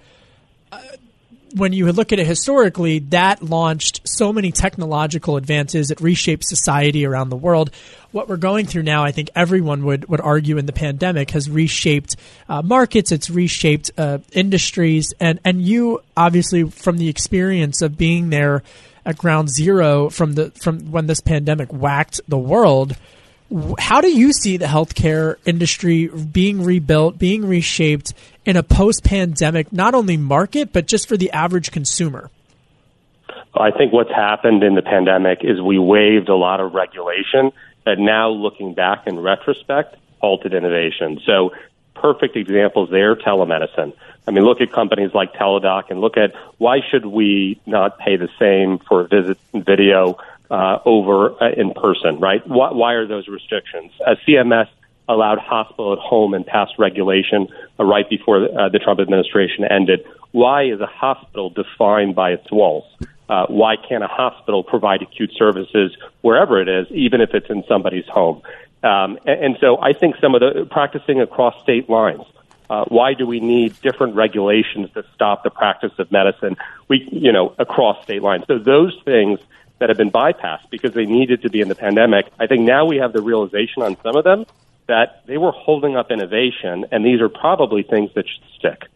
When 1.54 1.74
you 1.74 1.92
look 1.92 2.12
at 2.12 2.18
it 2.18 2.26
historically, 2.26 3.00
that 3.10 3.42
launched 3.42 4.00
so 4.04 4.32
many 4.32 4.52
technological 4.52 5.36
advances. 5.36 5.90
It 5.90 6.00
reshaped 6.00 6.44
society 6.46 7.04
around 7.04 7.28
the 7.28 7.36
world. 7.36 7.70
What 8.10 8.28
we're 8.28 8.38
going 8.38 8.66
through 8.66 8.84
now, 8.84 9.04
I 9.04 9.12
think 9.12 9.28
everyone 9.34 9.84
would, 9.84 10.08
would 10.08 10.20
argue 10.20 10.56
in 10.56 10.64
the 10.64 10.72
pandemic 10.72 11.30
has 11.32 11.50
reshaped 11.50 12.16
uh, 12.48 12.62
markets. 12.62 13.12
It's 13.12 13.28
reshaped 13.28 13.90
uh, 13.98 14.18
industries. 14.32 15.12
And, 15.20 15.40
and 15.44 15.60
you, 15.60 16.02
obviously, 16.16 16.64
from 16.64 16.96
the 16.96 17.08
experience 17.08 17.82
of 17.82 17.98
being 17.98 18.30
there 18.30 18.62
at 19.04 19.18
ground 19.18 19.50
zero 19.50 20.08
from 20.10 20.34
the 20.34 20.50
from 20.52 20.90
when 20.92 21.06
this 21.06 21.20
pandemic 21.20 21.72
whacked 21.72 22.20
the 22.28 22.38
world. 22.38 22.96
How 23.78 24.00
do 24.00 24.08
you 24.08 24.32
see 24.32 24.56
the 24.56 24.66
healthcare 24.66 25.36
industry 25.44 26.06
being 26.06 26.64
rebuilt, 26.64 27.18
being 27.18 27.44
reshaped 27.44 28.14
in 28.44 28.56
a 28.56 28.62
post-pandemic, 28.62 29.72
not 29.72 29.94
only 29.94 30.16
market 30.16 30.72
but 30.72 30.86
just 30.86 31.08
for 31.08 31.16
the 31.16 31.30
average 31.30 31.70
consumer? 31.70 32.30
I 33.54 33.70
think 33.70 33.92
what's 33.92 34.10
happened 34.10 34.62
in 34.62 34.74
the 34.74 34.82
pandemic 34.82 35.40
is 35.42 35.60
we 35.60 35.78
waived 35.78 36.28
a 36.28 36.36
lot 36.36 36.60
of 36.60 36.72
regulation 36.72 37.52
that 37.84 37.98
now, 37.98 38.30
looking 38.30 38.74
back 38.74 39.06
in 39.06 39.18
retrospect, 39.18 39.96
halted 40.20 40.54
innovation. 40.54 41.20
So, 41.26 41.52
perfect 41.94 42.36
examples 42.36 42.90
there 42.90 43.14
telemedicine. 43.16 43.92
I 44.26 44.30
mean, 44.30 44.44
look 44.44 44.60
at 44.60 44.72
companies 44.72 45.12
like 45.14 45.34
Teladoc 45.34 45.90
and 45.90 46.00
look 46.00 46.16
at 46.16 46.34
why 46.58 46.80
should 46.90 47.04
we 47.04 47.60
not 47.66 47.98
pay 47.98 48.16
the 48.16 48.28
same 48.38 48.78
for 48.78 49.02
a 49.02 49.08
visit 49.08 49.38
video 49.52 50.18
uh, 50.50 50.78
over 50.84 51.42
uh, 51.42 51.50
in 51.52 51.72
person, 51.72 52.20
right? 52.20 52.46
Why, 52.46 52.72
why 52.72 52.92
are 52.94 53.06
those 53.06 53.26
restrictions? 53.28 53.92
Uh, 54.04 54.14
CMS 54.26 54.68
allowed 55.12 55.38
hospital 55.38 55.92
at 55.92 55.98
home 55.98 56.34
and 56.34 56.46
passed 56.46 56.72
regulation 56.78 57.48
uh, 57.78 57.84
right 57.84 58.08
before 58.08 58.44
uh, 58.44 58.68
the 58.68 58.78
Trump 58.78 59.00
administration 59.00 59.64
ended. 59.64 60.04
Why 60.32 60.64
is 60.64 60.80
a 60.80 60.86
hospital 60.86 61.50
defined 61.50 62.14
by 62.14 62.30
its 62.32 62.50
walls? 62.50 62.84
Uh, 63.28 63.46
why 63.46 63.76
can't 63.76 64.02
a 64.02 64.08
hospital 64.08 64.62
provide 64.62 65.02
acute 65.02 65.30
services 65.38 65.96
wherever 66.20 66.60
it 66.60 66.68
is, 66.68 66.86
even 66.90 67.20
if 67.20 67.30
it's 67.34 67.48
in 67.48 67.64
somebody's 67.68 68.06
home? 68.06 68.42
Um, 68.82 69.18
and, 69.26 69.44
and 69.44 69.56
so 69.60 69.80
I 69.80 69.92
think 69.92 70.16
some 70.20 70.34
of 70.34 70.40
the 70.40 70.66
practicing 70.70 71.20
across 71.20 71.60
state 71.62 71.88
lines. 71.88 72.22
Uh, 72.68 72.84
why 72.88 73.12
do 73.12 73.26
we 73.26 73.38
need 73.38 73.78
different 73.82 74.14
regulations 74.14 74.88
to 74.94 75.04
stop 75.14 75.44
the 75.44 75.50
practice 75.50 75.92
of 75.98 76.10
medicine? 76.10 76.56
We, 76.88 77.06
you 77.12 77.30
know, 77.30 77.54
across 77.58 78.02
state 78.02 78.22
lines. 78.22 78.44
So 78.46 78.58
those 78.58 78.98
things 79.04 79.40
that 79.78 79.90
have 79.90 79.98
been 79.98 80.12
bypassed 80.12 80.70
because 80.70 80.92
they 80.92 81.04
needed 81.04 81.42
to 81.42 81.50
be 81.50 81.60
in 81.60 81.68
the 81.68 81.74
pandemic. 81.74 82.26
I 82.38 82.46
think 82.46 82.62
now 82.62 82.86
we 82.86 82.98
have 82.98 83.12
the 83.12 83.20
realization 83.20 83.82
on 83.82 83.96
some 84.02 84.16
of 84.16 84.24
them 84.24 84.46
that 84.88 85.22
they 85.26 85.38
were 85.38 85.52
holding 85.52 85.96
up 85.96 86.10
innovation, 86.10 86.86
and 86.90 87.04
these 87.04 87.20
are 87.20 87.28
probably 87.28 87.82
things 87.82 88.10
that 88.14 88.24
should 88.28 88.58
stick. 88.58 88.88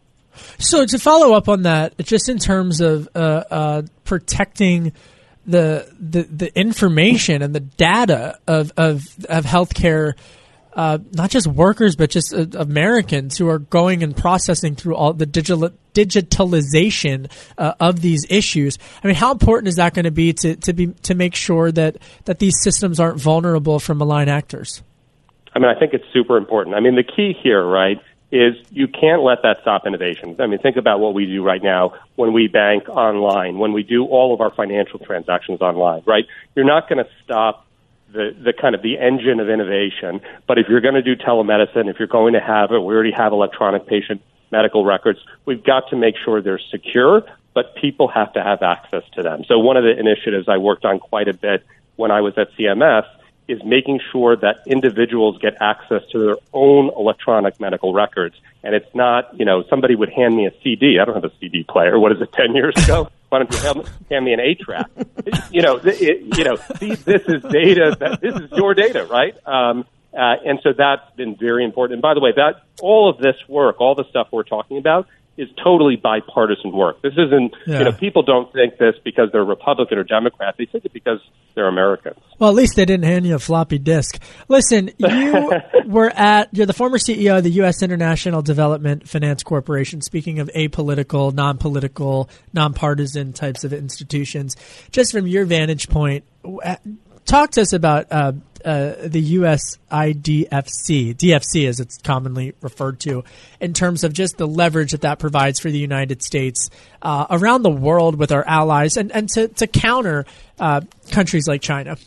So 0.59 0.85
to 0.85 0.99
follow 0.99 1.33
up 1.33 1.49
on 1.49 1.63
that, 1.63 1.97
just 1.99 2.29
in 2.29 2.37
terms 2.37 2.81
of 2.81 3.09
uh, 3.15 3.43
uh, 3.49 3.81
protecting 4.03 4.93
the, 5.45 5.89
the 5.99 6.23
the 6.23 6.59
information 6.59 7.41
and 7.41 7.55
the 7.55 7.61
data 7.61 8.37
of 8.47 8.71
of 8.77 9.07
of 9.29 9.45
healthcare. 9.45 10.13
Uh, 10.73 10.99
not 11.13 11.31
just 11.31 11.47
workers, 11.47 11.95
but 11.95 12.11
just 12.11 12.31
uh, 12.31 12.45
Americans 12.53 13.35
who 13.35 13.49
are 13.49 13.57
going 13.57 14.03
and 14.03 14.15
processing 14.15 14.75
through 14.75 14.95
all 14.95 15.11
the 15.11 15.25
digital 15.25 15.71
digitalization 15.95 17.31
uh, 17.57 17.73
of 17.79 18.01
these 18.01 18.27
issues. 18.29 18.77
I 19.03 19.07
mean, 19.07 19.15
how 19.15 19.31
important 19.31 19.69
is 19.69 19.77
that 19.77 19.95
going 19.95 20.05
to 20.05 20.11
be 20.11 20.33
to 20.33 20.55
to 20.55 20.73
be 20.73 20.87
to 20.87 21.15
make 21.15 21.33
sure 21.33 21.71
that 21.71 21.97
that 22.25 22.37
these 22.37 22.61
systems 22.61 22.99
aren't 22.99 23.19
vulnerable 23.19 23.79
from 23.79 23.97
malign 23.97 24.29
actors? 24.29 24.83
I 25.57 25.59
mean, 25.59 25.75
I 25.75 25.79
think 25.79 25.95
it's 25.95 26.05
super 26.13 26.37
important. 26.37 26.75
I 26.75 26.81
mean, 26.81 26.93
the 26.93 27.03
key 27.03 27.33
here, 27.33 27.65
right, 27.65 27.99
is 28.31 28.53
you 28.69 28.87
can't 28.87 29.23
let 29.23 29.41
that 29.41 29.57
stop 29.61 29.87
innovation. 29.87 30.35
I 30.37 30.45
mean, 30.45 30.59
think 30.59 30.77
about 30.77 30.99
what 30.99 31.15
we 31.15 31.25
do 31.25 31.43
right 31.43 31.63
now 31.63 31.95
when 32.15 32.31
we 32.31 32.45
bank 32.47 32.87
online, 32.87 33.57
when 33.57 33.73
we 33.73 33.81
do 33.81 34.05
all 34.05 34.35
of 34.35 34.39
our 34.39 34.51
financial 34.51 34.99
transactions 34.99 35.59
online, 35.59 36.03
right? 36.05 36.27
You're 36.55 36.63
not 36.63 36.87
going 36.87 37.03
to 37.03 37.09
stop 37.23 37.65
the, 38.13 38.35
the 38.39 38.53
kind 38.53 38.75
of 38.75 38.83
the 38.83 38.99
engine 38.99 39.39
of 39.39 39.49
innovation. 39.49 40.21
But 40.45 40.59
if 40.59 40.67
you're 40.69 40.79
going 40.81 40.93
to 40.93 41.01
do 41.01 41.15
telemedicine, 41.15 41.89
if 41.89 41.97
you're 41.97 42.07
going 42.07 42.33
to 42.33 42.39
have 42.39 42.71
it, 42.71 42.77
we 42.77 42.93
already 42.93 43.13
have 43.17 43.33
electronic 43.33 43.87
patient 43.87 44.21
medical 44.51 44.85
records. 44.85 45.17
We've 45.45 45.63
got 45.63 45.89
to 45.89 45.95
make 45.95 46.17
sure 46.23 46.39
they're 46.39 46.61
secure, 46.69 47.23
but 47.55 47.75
people 47.77 48.09
have 48.09 48.31
to 48.33 48.43
have 48.43 48.61
access 48.61 49.01
to 49.13 49.23
them. 49.23 49.43
So 49.47 49.57
one 49.57 49.75
of 49.75 49.83
the 49.83 49.97
initiatives 49.97 50.47
I 50.47 50.57
worked 50.57 50.85
on 50.85 50.99
quite 50.99 51.27
a 51.27 51.33
bit 51.33 51.65
when 51.95 52.11
I 52.11 52.21
was 52.21 52.37
at 52.37 52.51
CMS 52.51 53.07
is 53.47 53.63
making 53.63 53.99
sure 54.11 54.35
that 54.35 54.57
individuals 54.65 55.37
get 55.39 55.55
access 55.61 56.03
to 56.11 56.19
their 56.19 56.35
own 56.53 56.91
electronic 56.97 57.59
medical 57.59 57.93
records. 57.93 58.35
And 58.63 58.75
it's 58.75 58.93
not, 58.93 59.37
you 59.39 59.45
know, 59.45 59.63
somebody 59.69 59.95
would 59.95 60.09
hand 60.09 60.35
me 60.35 60.45
a 60.45 60.51
CD. 60.61 60.99
I 60.99 61.05
don't 61.05 61.15
have 61.15 61.23
a 61.23 61.31
CD 61.39 61.63
player. 61.63 61.97
What 61.99 62.11
is 62.11 62.21
it, 62.21 62.31
10 62.33 62.55
years 62.55 62.75
ago? 62.83 63.09
Why 63.29 63.39
don't 63.39 63.51
you 63.51 63.83
hand 64.09 64.25
me 64.25 64.33
an 64.33 64.39
A 64.39 64.55
track? 64.55 64.89
you 65.51 65.61
know, 65.61 65.79
it, 65.83 66.37
you 66.37 66.43
know, 66.43 66.57
this 66.79 67.23
is 67.27 67.43
data 67.43 67.95
that 67.99 68.19
this 68.21 68.35
is 68.35 68.51
your 68.51 68.73
data, 68.73 69.05
right? 69.05 69.35
Um, 69.45 69.85
uh, 70.13 70.35
and 70.45 70.59
so 70.63 70.73
that's 70.75 71.15
been 71.15 71.35
very 71.35 71.63
important. 71.63 71.95
And 71.95 72.01
by 72.01 72.13
the 72.13 72.21
way, 72.21 72.31
that 72.35 72.63
all 72.81 73.09
of 73.09 73.17
this 73.17 73.35
work, 73.47 73.79
all 73.79 73.95
the 73.95 74.05
stuff 74.09 74.27
we're 74.31 74.43
talking 74.43 74.77
about, 74.77 75.07
is 75.37 75.47
totally 75.63 75.95
bipartisan 75.95 76.71
work. 76.71 77.01
This 77.01 77.13
isn't, 77.13 77.53
yeah. 77.67 77.79
you 77.79 77.85
know, 77.85 77.91
people 77.91 78.23
don't 78.23 78.51
think 78.51 78.77
this 78.77 78.95
because 79.03 79.29
they're 79.31 79.43
Republican 79.43 79.99
or 79.99 80.03
Democrat. 80.03 80.55
They 80.57 80.65
think 80.65 80.85
it 80.85 80.93
because 80.93 81.19
they're 81.53 81.67
Americans. 81.67 82.19
Well, 82.39 82.49
at 82.49 82.55
least 82.55 82.75
they 82.75 82.85
didn't 82.85 83.05
hand 83.05 83.25
you 83.25 83.35
a 83.35 83.39
floppy 83.39 83.77
disk. 83.77 84.19
Listen, 84.47 84.89
you 84.97 85.51
were 85.85 86.09
at, 86.09 86.49
you're 86.53 86.65
the 86.65 86.73
former 86.73 86.97
CEO 86.97 87.37
of 87.37 87.43
the 87.43 87.51
U.S. 87.51 87.83
International 87.83 88.41
Development 88.41 89.07
Finance 89.07 89.43
Corporation, 89.43 90.01
speaking 90.01 90.39
of 90.39 90.49
apolitical, 90.55 91.33
non 91.33 91.57
political, 91.57 92.29
nonpartisan 92.53 93.33
types 93.33 93.63
of 93.63 93.73
institutions. 93.73 94.55
Just 94.91 95.11
from 95.11 95.27
your 95.27 95.45
vantage 95.45 95.87
point, 95.87 96.23
talk 97.27 97.51
to 97.51 97.61
us 97.61 97.73
about 97.73 98.07
uh, 98.11 98.33
uh, 98.65 98.93
the 99.05 99.35
USIDFC, 99.35 101.15
DFC 101.15 101.67
as 101.67 101.79
it's 101.79 101.97
commonly 101.99 102.53
referred 102.61 102.99
to, 103.01 103.23
in 103.59 103.73
terms 103.73 104.03
of 104.03 104.13
just 104.13 104.37
the 104.37 104.47
leverage 104.47 104.91
that 104.91 105.01
that 105.01 105.19
provides 105.19 105.59
for 105.59 105.69
the 105.69 105.77
United 105.77 106.23
States 106.23 106.69
uh, 107.01 107.27
around 107.29 107.61
the 107.61 107.69
world 107.69 108.15
with 108.15 108.31
our 108.31 108.45
allies 108.47 108.97
and, 108.97 109.11
and 109.11 109.29
to, 109.29 109.47
to 109.49 109.67
counter 109.67 110.25
uh, 110.59 110.81
countries 111.11 111.47
like 111.47 111.61
China. 111.61 111.97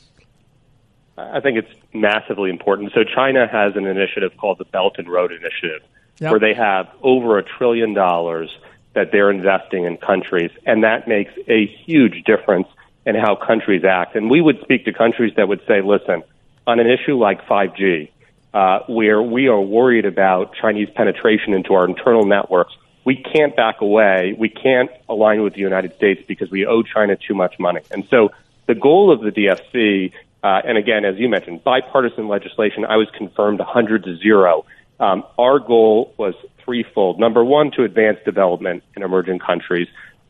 I 1.16 1.40
think 1.40 1.58
it's 1.58 1.72
massively 1.92 2.50
important. 2.50 2.92
So 2.94 3.04
China 3.04 3.46
has 3.46 3.76
an 3.76 3.86
initiative 3.86 4.32
called 4.38 4.58
the 4.58 4.64
Belt 4.64 4.96
and 4.98 5.08
Road 5.08 5.32
Initiative, 5.32 5.82
yep. 6.18 6.30
where 6.30 6.40
they 6.40 6.54
have 6.54 6.88
over 7.02 7.38
a 7.38 7.42
trillion 7.42 7.94
dollars 7.94 8.50
that 8.94 9.12
they're 9.12 9.30
investing 9.30 9.84
in 9.84 9.96
countries, 9.98 10.50
and 10.66 10.82
that 10.82 11.06
makes 11.06 11.32
a 11.46 11.66
huge 11.66 12.24
difference 12.24 12.66
in 13.06 13.14
how 13.14 13.34
countries 13.36 13.84
act. 13.84 14.16
And 14.16 14.30
we 14.30 14.40
would 14.40 14.60
speak 14.62 14.84
to 14.84 14.92
countries 14.92 15.32
that 15.36 15.48
would 15.48 15.60
say, 15.66 15.80
listen, 15.82 16.22
on 16.66 16.80
an 16.80 16.86
issue 16.86 17.18
like 17.18 17.46
5G, 17.46 18.10
uh, 18.52 18.80
where 18.88 19.22
we 19.22 19.48
are 19.48 19.60
worried 19.60 20.04
about 20.04 20.54
Chinese 20.60 20.88
penetration 20.94 21.54
into 21.54 21.74
our 21.74 21.84
internal 21.84 22.24
networks, 22.24 22.74
we 23.04 23.16
can't 23.16 23.56
back 23.56 23.80
away. 23.80 24.34
We 24.38 24.48
can't 24.48 24.90
align 25.08 25.42
with 25.42 25.54
the 25.54 25.60
United 25.60 25.94
States 25.96 26.22
because 26.26 26.50
we 26.50 26.66
owe 26.66 26.82
China 26.82 27.16
too 27.16 27.34
much 27.34 27.58
money. 27.58 27.80
And 27.90 28.06
so 28.10 28.30
the 28.66 28.74
goal 28.74 29.10
of 29.10 29.20
the 29.20 29.30
DFC, 29.30 30.12
uh, 30.42 30.62
and 30.64 30.76
again, 30.76 31.04
as 31.04 31.16
you 31.16 31.28
mentioned, 31.28 31.64
bipartisan 31.64 32.28
legislation, 32.28 32.84
I 32.84 32.96
was 32.96 33.08
confirmed 33.16 33.58
100 33.58 34.04
to 34.04 34.16
zero. 34.18 34.64
Um, 34.98 35.24
our 35.38 35.58
goal 35.58 36.12
was 36.18 36.34
threefold. 36.58 37.18
Number 37.18 37.42
one, 37.42 37.70
to 37.72 37.84
advance 37.84 38.18
development 38.24 38.84
in 38.94 39.02
emerging 39.02 39.38
countries. 39.38 39.88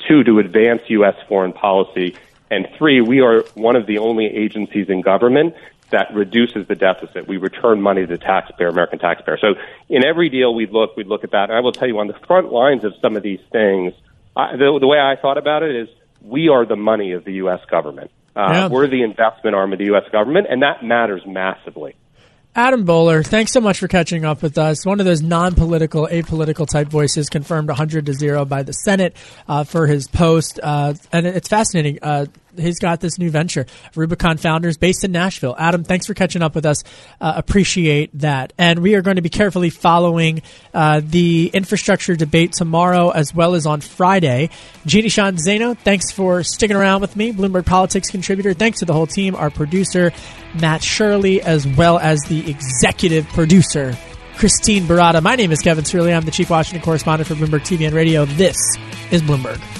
Two, 0.09 0.25
to 0.25 0.39
advance 0.39 0.83
U.S. 0.89 1.16
foreign 1.29 1.53
policy. 1.53 2.16
And 2.51 2.69
three, 2.77 3.01
we 3.01 3.21
are 3.21 3.43
one 3.55 3.77
of 3.77 3.87
the 3.87 3.99
only 3.99 4.27
agencies 4.27 4.89
in 4.89 5.03
government 5.03 5.55
that 5.91 6.13
reduces 6.15 6.67
the 6.67 6.75
deficit. 6.75 7.29
We 7.29 7.37
return 7.37 7.81
money 7.81 8.03
to 8.03 8.07
the 8.07 8.19
taxpayer, 8.19 8.69
American 8.69 8.99
taxpayer. 8.99 9.39
So 9.39 9.55
in 9.89 10.05
every 10.05 10.29
deal 10.29 10.55
we 10.55 10.67
look, 10.67 10.97
we 10.97 11.05
look 11.05 11.25
at 11.25 11.33
that. 11.33 11.51
And 11.51 11.53
I 11.53 11.61
will 11.61 11.73
tell 11.73 11.89
you, 11.89 11.99
on 11.99 12.07
the 12.07 12.19
front 12.27 12.53
lines 12.53 12.85
of 12.85 12.95
some 13.01 13.17
of 13.17 13.23
these 13.23 13.41
things, 13.53 13.93
I, 14.37 14.57
the, 14.57 14.79
the 14.81 14.87
way 14.87 14.99
I 14.99 15.17
thought 15.21 15.39
about 15.39 15.63
it 15.63 15.75
is 15.75 15.89
we 16.23 16.49
are 16.49 16.65
the 16.65 16.77
money 16.77 17.13
of 17.13 17.25
the 17.25 17.35
U.S. 17.35 17.61
government. 17.71 18.11
Uh, 18.37 18.51
yeah. 18.53 18.69
We're 18.69 18.87
the 18.87 19.03
investment 19.03 19.57
arm 19.57 19.73
of 19.73 19.79
the 19.79 19.87
U.S. 19.87 20.05
government, 20.13 20.47
and 20.49 20.63
that 20.63 20.85
matters 20.85 21.23
massively. 21.27 21.97
Adam 22.55 22.85
Boehler, 22.85 23.23
thanks 23.23 23.53
so 23.53 23.61
much 23.61 23.79
for 23.79 23.87
catching 23.87 24.25
up 24.25 24.43
with 24.43 24.59
us. 24.59 24.85
One 24.85 24.99
of 24.99 25.07
those 25.07 25.23
non-political, 25.23 26.09
apolitical 26.09 26.67
type 26.69 26.89
voices 26.89 27.29
confirmed 27.29 27.69
100 27.69 28.07
to 28.07 28.13
0 28.13 28.45
by 28.45 28.65
the 28.65 28.73
Senate 28.73 29.15
uh, 29.47 29.63
for 29.63 29.87
his 29.87 30.09
post. 30.09 30.59
Uh, 30.61 30.95
and 31.13 31.27
it's 31.27 31.49
fascinating. 31.49 32.01
Uh, 32.03 32.27
he's 32.57 32.79
got 32.79 33.01
this 33.01 33.19
new 33.19 33.31
venture. 33.31 33.67
Rubicon 33.95 34.37
Founders 34.39 34.79
based 34.79 35.05
in 35.05 35.13
Nashville. 35.13 35.55
Adam, 35.59 35.85
thanks 35.85 36.07
for 36.07 36.15
catching 36.15 36.43
up 36.43 36.55
with 36.55 36.67
us. 36.67 36.83
Uh, 37.21 37.33
appreciate 37.37 38.11
that. 38.19 38.53
And 38.59 38.81
we 38.81 38.95
are 38.95 39.03
going 39.03 39.17
to 39.17 39.23
be 39.23 39.29
carefully 39.29 39.71
following 39.71 40.43
uh, 40.75 41.01
the 41.05 41.51
infrastructure 41.53 42.17
debate 42.17 42.53
tomorrow 42.53 43.11
as 43.11 43.35
well 43.35 43.55
as 43.55 43.67
on 43.67 43.81
Friday. 43.81 44.51
Jeanne 44.87 45.09
Sheehan 45.09 45.37
Zaino, 45.37 45.77
thanks 45.79 46.11
for 46.11 46.43
sticking 46.43 46.77
around 46.77 47.01
with 47.01 47.17
me. 47.17 47.33
Bloomberg 47.33 47.67
Politics 47.67 48.11
contributor. 48.11 48.55
Thanks 48.55 48.81
to 48.81 48.85
the 48.85 48.93
whole 48.93 49.07
team, 49.07 49.35
our 49.35 49.51
producer, 49.51 50.13
Matt 50.61 50.83
Shirley, 50.83 51.41
as 51.43 51.67
well 51.67 51.99
as 51.99 52.21
the 52.29 52.51
executive 52.51 53.27
producer, 53.29 53.97
Christine 54.37 54.85
Barada. 54.85 55.23
My 55.23 55.37
name 55.37 55.53
is 55.53 55.61
Kevin 55.61 55.85
Cirilli. 55.85 56.17
I'm 56.17 56.25
the 56.25 56.31
chief 56.31 56.51
Washington 56.51 56.83
correspondent 56.83 57.29
for 57.29 57.35
Bloomberg 57.35 57.61
TV 57.61 57.87
and 57.87 57.95
Radio. 57.95 58.25
This 58.25 58.57
is 59.11 59.23
Bloomberg. 59.23 59.80